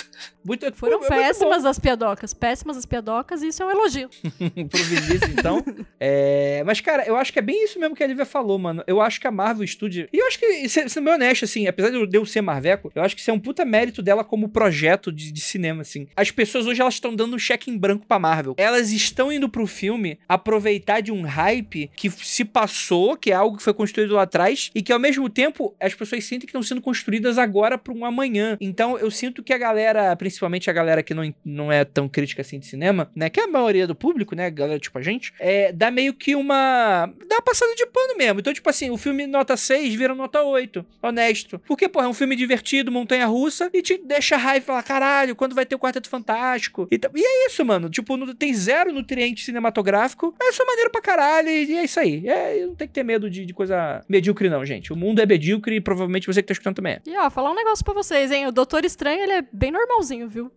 [0.44, 2.32] Muito, Foram é muito péssimas as piadocas.
[2.34, 4.08] Péssimas as piadocas e isso é um elogio.
[4.70, 5.62] pro Vinícius, então.
[6.02, 8.82] É, mas, cara, eu acho que é bem isso mesmo que a Lívia falou, mano.
[8.86, 10.08] Eu acho que a Marvel Studio.
[10.10, 13.02] E eu acho que, se- sendo bem honesto, assim, apesar de eu ser Marveco, eu
[13.02, 16.08] acho que isso é um puta mérito dela como projeto de, de cinema, assim.
[16.16, 18.54] As pessoas hoje elas estão dando um cheque em branco pra Marvel.
[18.56, 23.58] Elas estão indo pro filme aproveitar de um hype que se passou, que é algo
[23.58, 26.62] que foi construído lá atrás, e que ao mesmo tempo as pessoas sentem que estão
[26.62, 28.56] sendo construídas agora pra um amanhã.
[28.58, 30.29] Então eu sinto que a galera, principalmente
[30.68, 33.28] a galera que não, não é tão crítica assim de cinema, né?
[33.30, 34.50] Que é a maioria do público, né?
[34.50, 37.06] Galera tipo a gente, é, dá meio que uma.
[37.28, 38.40] dá uma passada de pano mesmo.
[38.40, 40.84] Então, tipo assim, o filme nota 6 vira nota 8.
[41.02, 41.58] Honesto.
[41.66, 45.34] Porque, porra, é um filme divertido, montanha russa, e te deixa raiva e fala, caralho,
[45.36, 46.88] quando vai ter o Quarteto Fantástico?
[46.90, 47.88] E, e é isso, mano.
[47.88, 50.34] Tipo, não- tem zero nutriente cinematográfico.
[50.40, 52.26] É só maneiro pra caralho, e é isso aí.
[52.28, 54.92] É, não tem que ter medo de, de coisa medíocre, não, gente.
[54.92, 57.00] O mundo é medíocre e provavelmente você que tá escutando também é.
[57.06, 58.46] E ó, falar um negócio pra vocês, hein?
[58.46, 60.50] O Doutor Estranho, ele é bem normalzinho, viu?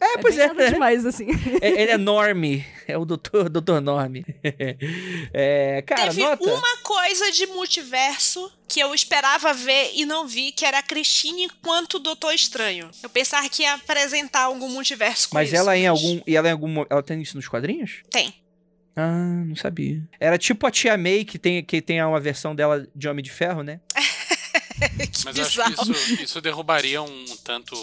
[0.00, 0.48] É, pois bem é.
[0.48, 1.26] Nada demais, assim.
[1.62, 2.64] É, ele é Norme.
[2.86, 4.24] É o doutor, doutor Norme.
[5.32, 6.44] É, cara, Teve nota.
[6.44, 11.44] uma coisa de multiverso que eu esperava ver e não vi, que era a Christine
[11.44, 12.90] enquanto Doutor Estranho.
[13.02, 15.56] Eu pensava que ia apresentar algum multiverso com Mas isso.
[15.56, 16.20] ela em algum.
[16.26, 16.84] E ela em algum.
[16.90, 18.02] Ela tem isso nos quadrinhos?
[18.10, 18.34] Tem.
[18.96, 20.02] Ah, não sabia.
[20.20, 23.30] Era tipo a Tia May, que tem, que tem uma versão dela de Homem de
[23.30, 23.80] Ferro, né?
[25.12, 25.72] que Mas eu bizarro.
[25.72, 27.74] acho que isso, isso derrubaria um tanto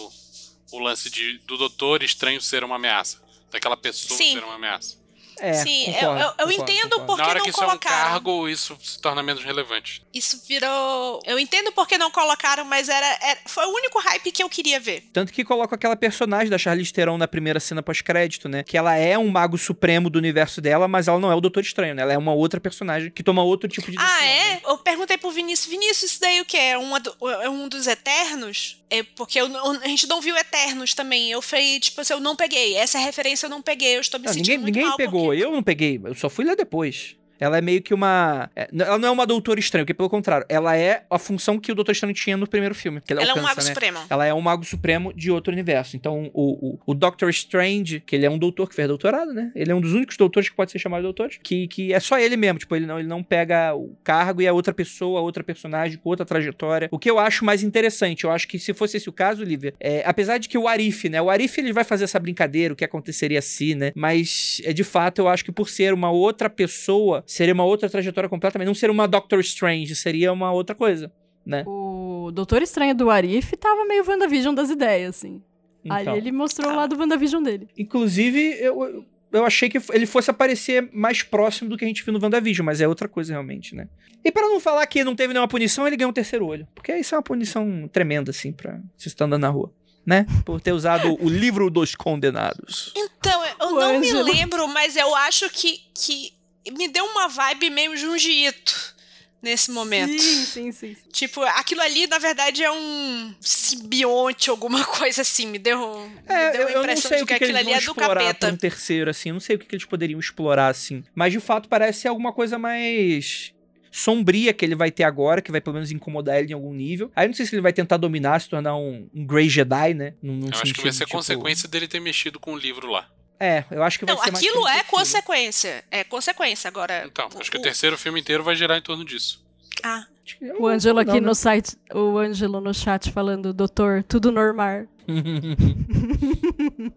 [0.72, 3.22] o lance de, do doutor estranho ser uma ameaça.
[3.52, 4.34] Daquela pessoa Sim.
[4.34, 5.01] ser uma ameaça.
[5.42, 7.06] É, Sim, eu- concordo, eu- eu concordo, entendo concordo.
[7.06, 7.98] Por que Na hora não que isso é um colocaram?
[8.12, 10.04] cargo, isso se torna menos relevante.
[10.14, 11.20] Isso virou.
[11.26, 14.50] Eu entendo por que não colocaram, mas era, era- foi o único hype que eu
[14.50, 15.04] queria ver.
[15.12, 18.64] Tanto que coloca aquela personagem da Charlize Theron na primeira cena pós-crédito, né?
[18.64, 21.62] Que ela é um mago supremo do universo dela, mas ela não é o Doutor
[21.62, 22.02] Estranho, né?
[22.04, 24.54] Ela é uma outra personagem que toma outro tipo de Ah, decisão, né?
[24.54, 24.62] é?
[24.72, 26.78] Eu perguntei pro Vinícius, Vinícius, isso daí o que é?
[26.78, 28.78] Uma do- é um dos Eternos?
[28.90, 31.32] É porque eu não- a gente não viu Eternos também.
[31.32, 32.76] Eu falei, tipo assim, eu não peguei.
[32.76, 33.96] Essa referência eu não peguei.
[33.96, 36.14] Eu estou me Não, sentindo ninguém muito ninguém mal pegou, porque- eu não peguei, eu
[36.14, 37.18] só fui lá depois.
[37.42, 38.50] Ela é meio que uma.
[38.56, 41.72] é, Ela não é uma doutora estranha, porque pelo contrário, ela é a função que
[41.72, 43.02] o Doutor Estranho tinha no primeiro filme.
[43.02, 43.74] Que ele Ela é um alcança, mago né?
[43.74, 44.00] supremo.
[44.10, 45.96] Ela é um mago supremo de outro universo.
[45.98, 49.52] Então, o, o, o Doctor Strange, que ele é um doutor que fez doutorado, né?
[49.56, 52.00] Ele é um dos únicos doutores que pode ser chamado de doutor, que, que é
[52.00, 52.60] só ele mesmo.
[52.60, 56.10] Tipo, ele não, ele não pega o cargo e é outra pessoa, outra personagem, com
[56.10, 56.90] outra trajetória.
[56.92, 59.74] O que eu acho mais interessante, eu acho que se fosse esse o caso, Lívia,
[59.80, 61.22] é, apesar de que o Arif, né?
[61.22, 63.92] O Arif, ele vai fazer essa brincadeira, o que aconteceria se, né?
[63.96, 67.90] Mas, é de fato, eu acho que por ser uma outra pessoa, seria uma outra
[67.90, 68.68] trajetória completamente.
[68.68, 71.12] Não seria uma Doctor Strange, seria uma outra coisa,
[71.46, 71.64] né?
[71.66, 75.42] O Doutor Estranho do Arif tava meio WandaVision das ideias, assim.
[75.90, 76.16] Aí Então.
[76.16, 76.74] ele mostrou Ah.
[76.74, 77.68] o lado WandaVision dele.
[77.78, 82.14] Inclusive, eu, eu- achei que ele fosse aparecer mais próximo do que a gente viu
[82.14, 83.88] no WandaVision, mas é outra coisa realmente, né?
[84.24, 86.68] E pra não falar que não teve nenhuma punição, ele ganhou um terceiro olho.
[86.76, 89.74] Porque isso é uma punição tremenda, assim, pra se estar andando na rua.
[90.06, 90.26] Né?
[90.46, 92.92] Por ter usado o livro dos condenados.
[92.96, 94.26] Então, eu O não Ângelo.
[94.26, 96.34] me lembro, mas eu acho que, que
[96.70, 98.96] me deu uma vibe meio Junji Ito
[99.42, 100.22] nesse momento.
[100.22, 100.96] Sim, sim, sim.
[101.12, 105.48] Tipo, aquilo ali, na verdade, é um simbionte, alguma coisa assim.
[105.48, 107.60] Me deu, me É, deu eu, a impressão sei de o que, que, aquilo eles
[107.62, 108.52] ali vão é do explorar pra capeta.
[108.54, 109.30] um terceiro, assim.
[109.30, 111.04] Eu não sei o que, que eles poderiam explorar, assim.
[111.16, 113.54] Mas, de fato, parece ser alguma coisa mais
[113.94, 117.12] sombria que ele vai ter agora, que vai pelo menos incomodar ele em algum nível.
[117.16, 120.14] Aí não sei se ele vai tentar dominar, se tornar um, um Grey Jedi, né?
[120.22, 122.90] Num, num Eu acho que vai ser tipo- consequência dele ter mexido com o livro
[122.90, 123.10] lá.
[123.42, 125.84] É, eu acho que vai Não, ser mais aquilo é consequência.
[125.90, 126.68] É consequência.
[126.68, 127.04] Agora.
[127.08, 129.44] Então, acho que o o- terceiro filme inteiro vai girar em torno disso.
[129.84, 131.28] Ah, Acho que- O Ângelo aqui Não, né?
[131.28, 134.86] no site, o Ângelo no chat falando, doutor, tudo normal.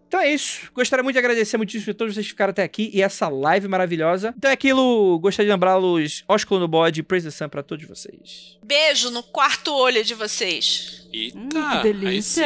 [0.07, 0.69] então é isso.
[0.73, 3.67] Gostaria muito de agradecer muitíssimo a todos vocês que ficaram até aqui e essa live
[3.67, 4.33] maravilhosa.
[4.37, 8.57] Então é aquilo, gostaria de lembrá-los, ósculo no bode, praise the sun pra todos vocês.
[8.63, 11.07] beijo no quarto olho de vocês.
[11.11, 12.45] Eita, Hum, que aí delícia.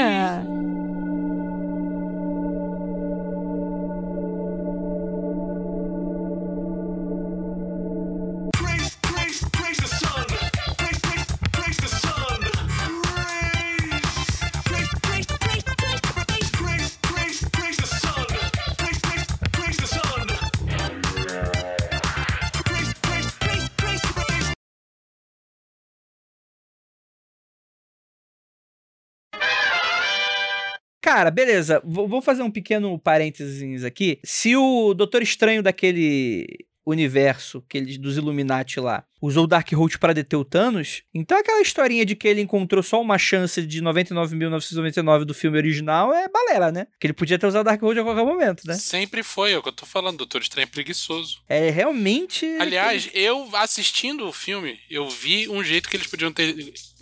[31.09, 31.81] Cara, beleza.
[31.83, 34.19] Vou fazer um pequeno parênteses aqui.
[34.23, 36.45] Se o Doutor Estranho daquele
[36.85, 41.61] universo que eles, dos Illuminati lá usou o Darkhold pra deter o Thanos, então aquela
[41.61, 46.71] historinha de que ele encontrou só uma chance de 99.999 do filme original é balela,
[46.71, 46.87] né?
[46.99, 48.75] Que ele podia ter usado o Darkhold a qualquer momento, né?
[48.75, 51.41] Sempre foi, é o que eu tô falando, Doutor Estranho é preguiçoso.
[51.47, 52.45] É realmente...
[52.59, 56.55] Aliás, eu assistindo o filme, eu vi um jeito que eles podiam ter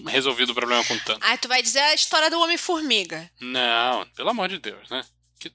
[0.08, 1.22] resolvido o problema com o Thanos.
[1.22, 3.30] Aí tu vai dizer a história do Homem-Formiga.
[3.40, 5.04] Não, pelo amor de Deus, né?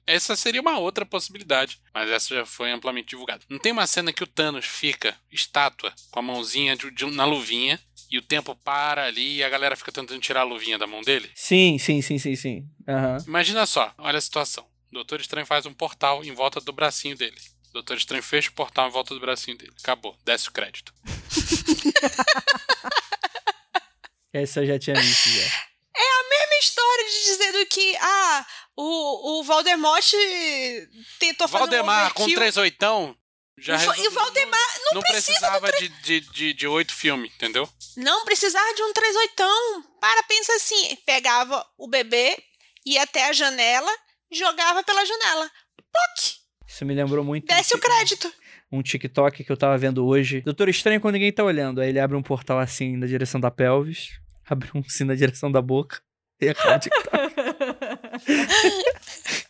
[0.07, 3.43] Essa seria uma outra possibilidade, mas essa já foi amplamente divulgada.
[3.49, 7.25] Não tem uma cena que o Thanos fica estátua com a mãozinha de- de- na
[7.25, 7.79] luvinha
[8.09, 11.01] e o tempo para ali e a galera fica tentando tirar a luvinha da mão
[11.01, 11.29] dele?
[11.35, 12.67] Sim, sim, sim, sim, sim.
[12.87, 13.17] Aham.
[13.27, 14.63] Imagina só, olha a situação.
[14.91, 17.37] O Doutor Estranho faz um portal em volta do bracinho dele.
[17.69, 19.73] O Doutor Estranho fecha o portal em volta do bracinho dele.
[19.81, 20.93] Acabou, desce o crédito.
[24.31, 25.72] Essa eu já tinha visto, já.
[25.95, 28.45] Mesma história de dizendo que, ah,
[28.75, 30.11] o, o Voldemort
[31.19, 33.15] tentou fazer Valdemar, um com três oitão,
[33.57, 36.53] já E o Va- resolveu- e o Valdemar não, não precisa precisava de, de, de,
[36.53, 37.69] de oito filmes, entendeu?
[37.97, 39.83] Não precisava de um 38.
[40.01, 40.95] Para, pensa assim.
[41.05, 42.35] Pegava o bebê,
[42.85, 43.91] ia até a janela,
[44.31, 45.49] jogava pela janela.
[45.77, 46.33] Poc!
[46.67, 47.45] Isso me lembrou muito...
[47.45, 48.33] Desce o crédito.
[48.71, 50.41] um TikTok que eu tava vendo hoje.
[50.41, 51.79] Doutor Estranho quando ninguém tá olhando.
[51.79, 54.09] Aí ele abre um portal assim na direção da pelvis,
[54.45, 56.01] abre um sino na direção da boca
[56.41, 56.89] e acaba de